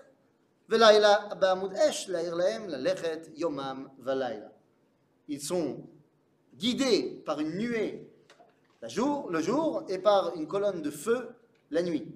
ולילה 0.68 1.34
בעמוד 1.34 1.72
אש 1.74 2.08
להעיר 2.08 2.34
להם 2.34 2.68
ללכת 2.68 3.28
יומם 3.34 3.86
ולילה. 3.98 4.46
Ils 5.30 5.40
sont 5.48 5.76
guidés 6.57 7.21
par 7.25 7.39
une 7.39 7.57
nuée 7.57 8.07
la 8.81 8.89
jour, 8.89 9.29
le 9.29 9.41
jour 9.41 9.83
et 9.87 9.97
par 9.97 10.35
une 10.35 10.45
colonne 10.45 10.81
de 10.81 10.91
feu 10.91 11.29
la 11.71 11.81
nuit. 11.81 12.13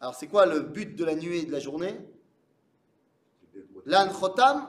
Alors 0.00 0.14
c'est 0.14 0.28
quoi 0.28 0.46
le 0.46 0.60
but 0.60 0.94
de 0.94 1.04
la 1.04 1.16
nuée 1.16 1.40
et 1.40 1.46
de 1.46 1.52
la 1.52 1.58
journée? 1.58 1.98
L'anchotam 3.86 4.68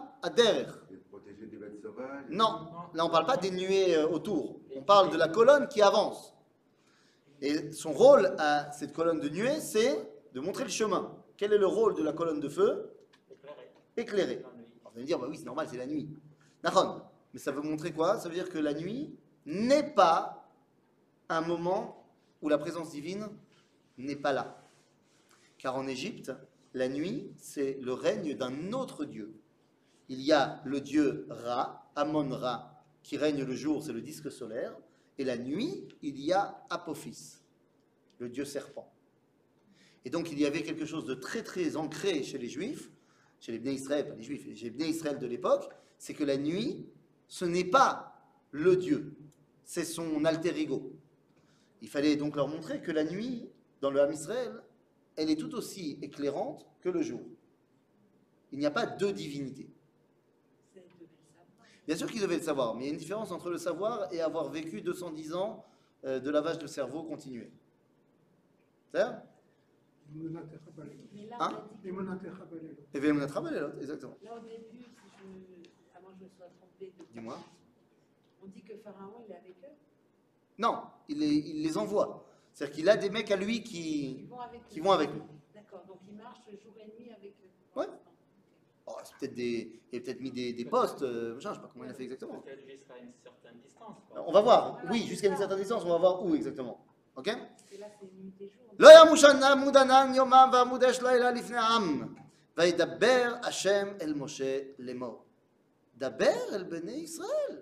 sauvages. 1.82 2.26
Non, 2.30 2.70
là 2.94 3.04
on 3.04 3.08
ne 3.08 3.12
parle 3.12 3.26
pas 3.26 3.38
des 3.38 3.52
nuées 3.52 3.96
euh, 3.96 4.08
autour. 4.08 4.60
On 4.76 4.82
parle 4.82 5.12
de 5.12 5.18
la 5.18 5.28
colonne 5.28 5.68
qui 5.68 5.82
avance. 5.82 6.34
Et 7.42 7.72
son 7.72 7.92
rôle 7.92 8.34
à 8.40 8.72
cette 8.72 8.94
colonne 8.94 9.20
de 9.20 9.30
nuée, 9.30 9.60
c'est 9.60 10.10
de 10.34 10.40
montrer 10.40 10.64
le 10.64 10.70
chemin. 10.70 11.16
Quel 11.36 11.54
est 11.54 11.58
le 11.58 11.68
rôle 11.68 11.94
de 11.94 12.02
la 12.02 12.14
colonne 12.14 12.40
de 12.40 12.50
feu? 12.50 12.90
Éclairer. 13.96 14.38
Alors, 14.38 14.52
vous 14.56 14.90
allez 14.96 15.02
me 15.02 15.06
dire, 15.06 15.20
bah 15.20 15.28
oui, 15.30 15.38
c'est 15.38 15.46
normal, 15.46 15.68
c'est 15.70 15.78
la 15.78 15.86
nuit. 15.86 16.10
D'accord. 16.64 17.07
Mais 17.34 17.40
ça 17.40 17.52
veut 17.52 17.62
montrer 17.62 17.92
quoi? 17.92 18.20
Ça 18.20 18.30
veut 18.30 18.36
dire 18.36 18.50
que 18.50 18.58
la 18.58 18.74
nuit 18.74 19.16
n'est 19.46 19.94
pas 19.94 20.50
un 21.30 21.42
moment 21.42 22.06
où 22.42 22.50
la 22.50 22.58
présence 22.58 22.92
divine 22.92 23.28
n'est 23.98 24.16
pas 24.16 24.34
là. 24.34 24.64
Car 25.58 25.76
en 25.76 25.88
Égypte, 25.88 26.32
la 26.74 26.88
nuit, 26.88 27.32
c'est 27.38 27.80
le 27.82 27.94
règne 27.94 28.36
d'un 28.36 28.72
autre 28.74 29.06
dieu. 29.06 29.34
Il 30.10 30.22
y 30.22 30.32
a 30.32 30.62
le 30.64 30.80
dieu 30.80 31.26
Ra, 31.30 31.92
Amon-Ra, 31.96 32.84
qui 33.04 33.18
règne 33.18 33.44
le 33.44 33.56
jour, 33.56 33.84
c'est 33.84 33.94
le 33.94 34.02
disque 34.02 34.32
solaire, 34.32 34.78
et 35.18 35.24
la 35.24 35.38
nuit, 35.38 35.88
il 36.02 36.20
y 36.20 36.32
a 36.32 36.64
Apophis, 36.70 37.40
le 38.20 38.30
dieu 38.30 38.46
serpent. 38.46 38.94
Et 40.06 40.10
donc 40.10 40.32
il 40.32 40.40
y 40.40 40.46
avait 40.46 40.62
quelque 40.62 40.86
chose 40.86 41.06
de 41.06 41.16
très 41.16 41.44
très 41.44 41.76
ancré 41.76 42.24
chez 42.24 42.38
les 42.38 42.48
Juifs, 42.48 42.92
chez 43.40 43.52
les 43.52 43.60
Bnei 43.60 43.74
Israël, 43.74 44.08
pas 44.08 44.16
les 44.16 44.24
Juifs, 44.24 44.44
chez 44.56 44.66
les 44.66 44.72
Bnei 44.72 44.90
Israël 44.90 45.20
de 45.20 45.28
l'époque, 45.28 45.70
c'est 45.98 46.14
que 46.14 46.24
la 46.24 46.38
nuit, 46.38 46.88
ce 47.28 47.46
n'est 47.46 47.66
pas 47.66 48.22
le 48.52 48.76
Dieu, 48.76 49.14
c'est 49.64 49.86
son 49.86 50.24
alter 50.26 50.58
ego. 50.60 50.94
Il 51.82 51.90
fallait 51.90 52.16
donc 52.16 52.36
leur 52.36 52.48
montrer 52.48 52.82
que 52.82 52.92
la 52.92 53.04
nuit, 53.04 53.50
dans 53.82 53.92
le 53.92 54.02
Ham 54.02 54.12
Israël, 54.12 54.64
elle 55.16 55.30
est 55.30 55.36
tout 55.36 55.54
aussi 55.56 55.98
éclairante 56.02 56.66
que 56.82 56.90
le 56.90 57.02
jour. 57.02 57.22
Il 58.52 58.60
n'y 58.60 58.66
a 58.66 58.72
pas 58.72 58.86
deux 58.86 59.12
divinités. 59.12 59.70
C'est. 60.74 60.86
Bien 61.86 61.96
sûr 61.96 62.10
qu'ils 62.10 62.22
devaient 62.22 62.38
le 62.38 62.44
savoir, 62.44 62.76
mais 62.76 62.84
il 62.84 62.86
y 62.88 62.90
a 62.90 62.94
une 62.94 63.00
différence 63.00 63.32
entre 63.32 63.50
le 63.50 63.58
savoir 63.58 64.12
et 64.14 64.22
avoir 64.22 64.50
vécu 64.50 64.82
210 64.82 65.34
ans 65.36 65.66
euh, 66.06 66.20
de 66.20 66.30
lavage 66.30 66.60
de 66.60 66.68
cerveau 66.68 67.04
continué. 67.04 67.52
C'est-à-dire 68.92 69.22
Mais 71.14 71.26
là, 71.26 71.38
Hein? 71.40 71.64
Et 71.84 71.92
exactement. 73.80 74.18
là, 74.24 74.36
au 74.36 74.40
début, 74.40 74.84
si 74.84 74.88
je, 75.18 75.98
avant 75.98 76.10
que 76.10 76.20
je 76.20 76.24
me 76.24 76.30
sois 76.30 76.46
trompée 76.58 76.67
Dis-moi. 77.15 77.39
on 78.43 78.47
dit 78.49 78.63
que 78.63 78.77
Pharaon, 78.79 79.23
il 79.27 79.33
est 79.33 79.37
avec 79.37 79.57
eux. 79.65 79.75
Non, 80.59 80.83
il 81.09 81.19
les, 81.19 81.27
il 81.29 81.63
les 81.63 81.79
envoie. 81.79 82.25
C'est-à-dire 82.53 82.77
qu'il 82.77 82.89
a 82.89 82.97
des 82.97 83.11
mecs 83.11 83.31
à 83.31 83.37
lui 83.37 83.57
Ils 83.59 83.63
qui. 83.63 84.27
vont 84.29 84.41
avec 84.41 84.67
Qui 84.69 84.81
eux. 84.81 84.83
vont 84.83 84.93
avec 84.93 85.11
lui. 85.11 85.23
D'accord, 85.55 85.85
donc 85.87 85.99
ils 86.09 86.17
marchent 86.17 86.41
jour 86.63 86.75
et 86.81 86.87
nuit 87.01 87.11
avec 87.13 87.35
eux. 87.45 87.79
Ouais. 87.81 87.87
Oh, 88.87 88.93
c'est 89.05 89.17
peut-être 89.19 89.35
des. 89.35 89.81
Il 89.93 89.99
a 89.99 90.03
peut-être 90.03 90.21
mis 90.21 90.31
des, 90.33 90.53
des 90.53 90.65
postes, 90.65 91.03
euh, 91.03 91.35
machin, 91.37 91.51
je 91.51 91.55
sais 91.57 91.61
pas 91.63 91.71
comment 91.73 91.85
il 91.85 91.91
a 91.91 91.95
fait 91.95 92.03
exactement. 92.05 92.41
Peut-être 92.41 92.69
jusqu'à 92.69 92.99
une 92.99 93.13
certaine 93.23 93.59
distance. 93.65 93.97
quoi. 94.11 94.25
On 94.27 94.33
va 94.33 94.41
voir. 94.41 94.79
Oui, 94.91 95.07
jusqu'à 95.07 95.29
une 95.29 95.37
certaine 95.37 95.59
distance, 95.59 95.85
on 95.85 95.89
va 95.91 95.99
voir 95.99 96.25
où 96.25 96.35
exactement. 96.35 96.85
Ok 97.15 97.27
Parce 97.27 97.63
que 97.71 97.77
là, 97.79 97.87
c'est 98.01 98.07
nuit 98.13 98.33
et 98.41 98.49
jour. 98.49 98.63
לא 98.79 98.89
ימושן 99.07 99.43
עמוד 99.43 99.77
ענן 99.77 100.13
יומם 100.15 100.51
ועמוד 100.53 100.85
אש 100.85 101.03
לילה 101.03 101.31
לפני 101.31 101.57
העם. 101.57 102.15
וידבר 102.57 103.35
השם 103.43 103.89
אל 104.01 104.15
משה 104.15 104.59
לאמור. 104.79 105.25
דבר 105.97 106.55
אל 106.55 106.63
בני 106.63 106.93
ישראל. 106.93 107.61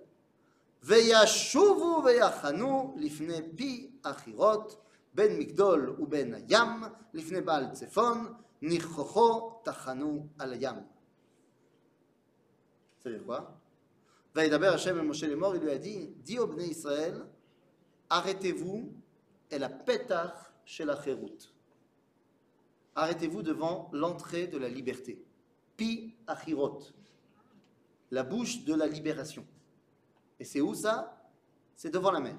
וישובו 0.82 2.02
ויחנו 2.04 2.94
לפני 2.98 3.38
פי 3.56 3.90
החירות, 4.04 4.80
בין 5.14 5.38
מגדול 5.38 5.96
ובין 5.98 6.34
הים, 6.34 6.82
לפני 7.14 7.40
בעל 7.40 7.70
צפון, 7.72 8.32
ניחוחו 8.62 9.60
תחנו 9.64 10.26
על 10.38 10.52
הים. 10.52 10.76
Ça 13.02 13.08
veut 13.08 13.16
dire 13.16 13.24
quoi 13.24 13.40
וידבר 14.34 14.74
השם 14.74 14.96
אל 14.96 15.02
משה 15.02 15.26
לאמור, 15.26 15.54
il 15.54 15.60
lui 15.60 15.70
a 15.70 15.78
dit, 15.78 16.10
dis 16.24 16.38
aux 16.38 16.46
בני 16.46 16.64
ישראל, 16.64 17.26
arrêtez-vous 18.10 18.92
et 19.50 19.58
la 19.58 19.68
pétach 19.68 20.52
chez 20.64 20.84
la 20.84 21.02
chéroute. 21.02 21.52
Arrêtez-vous 22.94 23.42
devant 23.42 23.90
l'entrée 23.92 24.46
de 24.46 24.58
la 24.58 24.68
liberté. 24.68 25.24
Pi 25.76 26.14
achirot, 26.26 26.80
la 28.11 28.23
bouche 28.23 28.63
de 28.63 28.73
la 28.73 28.87
libération. 28.87 29.45
Et 30.39 30.45
c'est 30.45 30.61
où 30.61 30.73
ça? 30.73 31.31
C'est 31.75 31.89
devant 31.89 32.11
la 32.11 32.19
mer. 32.19 32.35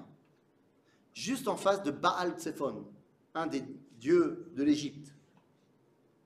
Juste 1.13 1.47
en 1.47 1.55
face 1.55 1.83
de 1.83 1.91
Baal 1.91 2.33
Tsephon, 2.37 2.85
un 3.33 3.47
des 3.47 3.63
dieux 3.99 4.51
de 4.55 4.63
l'Égypte. 4.63 5.13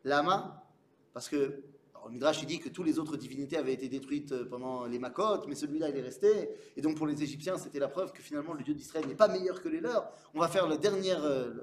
Lama, 0.04 0.66
parce 1.14 1.30
que 1.30 1.64
alors, 2.02 2.10
Midrash 2.10 2.44
dit 2.48 2.60
que 2.60 2.70
toutes 2.70 2.88
les 2.88 2.98
autres 2.98 3.16
divinités 3.16 3.58
avaient 3.58 3.74
été 3.74 3.88
détruites 3.88 4.32
euh, 4.32 4.46
pendant 4.46 4.88
les 4.88 4.98
Makot, 4.98 5.46
mais 5.48 5.54
celui-là 5.54 5.90
il 5.90 5.98
est 5.98 6.02
resté. 6.02 6.50
Et 6.76 6.82
donc 6.82 6.98
pour 6.98 7.06
les 7.06 7.22
Égyptiens, 7.22 7.58
c'était 7.58 7.78
la 7.78 7.90
preuve 7.90 8.12
que 8.12 8.24
finalement 8.24 8.54
le 8.54 8.64
Dieu 8.64 8.74
d'Israël 8.74 9.08
n'est 9.08 9.16
pas 9.16 9.28
meilleur 9.28 9.62
que 9.62 9.70
les 9.70 9.80
leurs. 9.80 10.12
On 10.34 10.40
va 10.40 10.48
faire 10.48 10.68
la 10.68 10.78
dernière, 10.78 11.24
euh, 11.24 11.54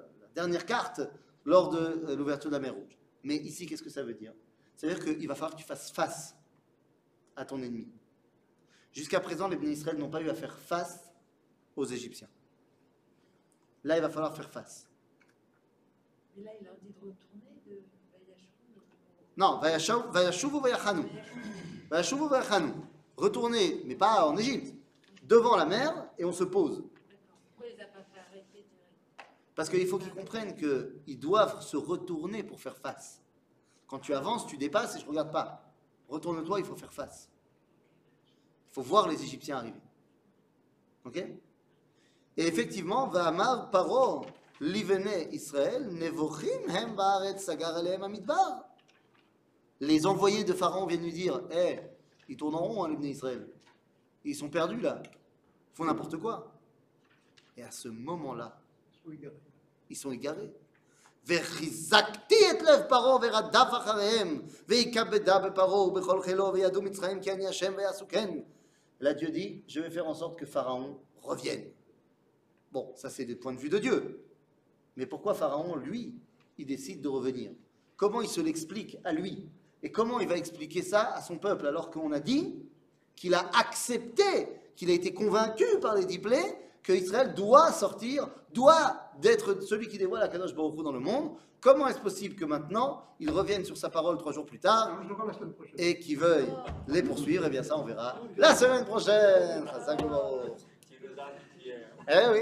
carte 0.67 1.01
lors 1.45 1.71
de 1.71 1.79
euh, 1.79 2.17
l'ouverture 2.17 2.51
de 2.51 2.55
la 2.55 2.61
mer 2.61 2.75
Rouge. 2.75 2.97
Mais 3.25 3.37
ici, 3.37 3.67
qu'est-ce 3.67 3.83
que 3.83 3.91
ça 3.91 4.05
veut 4.05 4.15
dire? 4.15 4.33
Ça 4.77 4.87
veut 4.87 4.95
dire 4.95 5.05
qu'il 5.05 5.27
va 5.27 5.35
falloir 5.35 5.57
que 5.57 5.61
tu 5.61 5.67
fasses 5.67 5.91
face 5.91 6.37
à 7.39 7.45
ton 7.45 7.63
ennemi. 7.63 7.89
Jusqu'à 8.93 9.21
présent, 9.21 9.49
les 9.49 9.57
bénis 9.57 9.73
Israël 9.75 9.97
n'ont 9.97 10.11
pas 10.11 10.21
eu 10.21 10.29
à 10.29 10.35
faire 10.35 10.59
face 10.59 11.13
aux 11.77 11.85
Égyptiens. 11.85 12.29
Là, 13.85 13.97
il 13.97 14.03
va 14.03 14.11
falloir 14.11 14.35
faire 14.35 14.51
face. 14.51 14.89
Mais 16.37 16.43
là, 16.43 16.51
il 16.61 16.65
leur 16.67 16.75
dit 16.83 16.89
de 16.89 16.95
retourner 16.95 17.63
de. 17.67 17.83
Non, 19.37 19.61
vayashav- 19.61 20.11
vayashuvu 20.11 20.61
vayachanu. 20.61 21.05
Vayashuvu 21.91 22.29
vayachanu. 22.29 22.73
Retournez, 23.17 23.83
mais 23.87 23.95
pas 23.95 24.27
en 24.29 24.37
Égypte, 24.37 24.75
devant 25.23 25.57
la 25.57 25.65
mer 25.65 26.09
et 26.19 26.25
on 26.25 26.33
se 26.33 26.45
pose. 26.45 26.79
D'accord. 26.79 27.39
Pourquoi 27.51 27.67
il 27.71 27.77
les 27.77 27.83
a 27.83 27.87
pas 27.87 28.03
fait 28.13 28.19
arrêter 28.19 28.47
direct 28.53 29.31
Parce 29.55 29.69
qu'il 29.69 29.87
faut 29.87 29.99
qu'ils 29.99 30.13
comprennent 30.15 30.57
qu'ils 30.57 31.19
doivent 31.21 31.63
se 31.63 31.77
retourner 31.77 32.43
pour 32.43 32.61
faire 32.61 32.77
face. 32.77 33.23
Quand 33.87 34.01
tu 34.01 34.13
avances, 34.13 34.47
tu 34.47 34.57
dépasses 34.57 34.97
et 34.97 35.01
je 35.01 35.05
ne 35.05 35.11
regarde 35.11 35.31
pas. 35.33 35.68
Retourne-toi, 36.09 36.61
il 36.61 36.65
faut 36.65 36.77
faire 36.77 36.93
face. 36.93 37.29
Il 38.71 38.75
faut 38.75 38.83
voir 38.83 39.09
les 39.09 39.23
Égyptiens 39.23 39.59
arriver. 39.59 39.81
Ok? 41.05 41.17
Et 41.17 42.47
effectivement, 42.47 43.09
paro 43.09 44.25
livene 44.61 45.29
Israël, 45.33 45.89
nevochim 45.93 46.69
hem 46.69 46.97
sagar 47.39 47.77
alehem 47.77 48.03
amidbar. 48.03 48.65
Les 49.81 50.07
envoyés 50.07 50.45
de 50.45 50.53
Pharaon 50.53 50.87
viennent 50.87 51.03
lui 51.03 51.13
dire 51.13 51.41
Hé, 51.51 51.81
ils 52.29 52.37
tournent 52.37 52.57
en 52.57 52.65
rond, 52.65 52.85
hein, 52.85 52.97
les 53.01 53.11
Israël. 53.11 53.49
Ils 54.25 54.35
sont 54.35 54.49
perdus 54.49 54.81
là. 54.81 55.03
Ils 55.05 55.77
font 55.77 55.85
n'importe 55.85 56.17
quoi. 56.17 56.53
Et 57.57 57.63
à 57.63 57.71
ce 57.71 57.89
moment-là, 57.89 58.61
Ils 59.91 59.97
sont 59.97 60.13
égarés. 60.13 60.53
ils 61.30 61.36
sont 61.36 61.42
égarés. 61.42 61.44
וחיזקתי 61.44 62.52
את 62.52 62.62
לב 62.62 62.82
פרעה 62.90 63.16
ורדף 63.22 63.68
אחריהם, 63.72 64.42
ויכבדה 64.68 65.40
בפרעה 65.40 65.82
ובכל 65.82 66.22
חילו 66.22 66.54
וידעו 66.54 66.82
מצרים 66.82 67.20
כי 67.22 67.32
אני 67.32 67.48
השם 67.48 67.74
ויעשו 67.78 68.06
כן. 68.08 68.30
Là 69.02 69.14
Dieu 69.14 69.30
dit, 69.32 69.64
je 69.68 69.82
vais 69.82 69.90
faire 69.90 70.08
en 70.08 70.14
sorte 70.14 70.40
que 70.40 70.46
Pharaon 70.46 70.98
revienne. 71.22 71.66
Bon, 72.72 72.94
ça 72.96 73.10
c'est 73.10 73.26
du 73.26 73.36
point 73.36 73.54
de 73.54 73.60
vue 73.60 73.70
de 73.70 73.78
Dieu. 73.78 74.24
Mais 74.96 75.06
pourquoi 75.06 75.34
Pharaon, 75.34 75.76
lui, 75.76 76.16
il 76.58 76.66
décide 76.66 77.02
de 77.02 77.10
revenir 77.10 77.52
Comment 77.98 78.22
il 78.22 78.30
se 78.30 78.40
l'explique 78.40 78.98
à 79.04 79.12
lui 79.12 79.50
Et 79.82 79.92
comment 79.92 80.22
il 80.22 80.28
va 80.28 80.38
expliquer 80.38 80.82
ça 80.82 81.14
à 81.14 81.22
son 81.22 81.38
peuple 81.38 81.68
alors 81.68 81.92
qu'on 81.92 82.14
a 82.14 82.20
dit 82.20 82.56
qu'il 83.16 83.34
a 83.34 83.50
accepté, 83.58 84.48
qu'il 84.76 84.90
a 84.90 84.94
été 84.94 85.14
convaincu 85.14 85.66
par 85.82 85.96
les 85.96 86.06
dix 86.06 86.20
plaies 86.20 86.58
que 86.82 86.94
Israël 86.94 87.34
doit 87.34 87.72
sortir, 87.72 88.30
doit 88.54 89.07
d'être 89.21 89.61
celui 89.63 89.89
qui 89.89 89.99
dévoile 89.99 90.21
la 90.21 90.29
Kadosh 90.29 90.55
Baruch 90.55 90.79
Hu 90.79 90.83
dans 90.83 90.93
le 90.93 91.01
monde. 91.01 91.33
Comment 91.61 91.89
est-ce 91.89 91.99
possible 91.99 92.37
que 92.37 92.45
maintenant 92.45 93.03
il 93.19 93.31
revienne 93.31 93.65
sur 93.65 93.77
sa 93.77 93.91
parole 93.91 94.17
trois 94.17 94.33
jours 94.33 94.47
plus 94.47 94.61
tard 94.61 95.01
prochaine. 95.57 95.75
et 95.77 95.99
qu'il 95.99 96.19
veuille 96.19 96.49
les 96.87 97.03
poursuivre? 97.03 97.45
Eh 97.47 97.51
bien 97.51 97.63
ça 97.65 97.77
on 97.77 97.85
verra 97.85 98.17
la 98.37 98.55
semaine 98.55 98.85
prochaine. 98.85 99.65
Hier. 101.61 101.89
Eh 102.09 102.33
oui. 102.33 102.41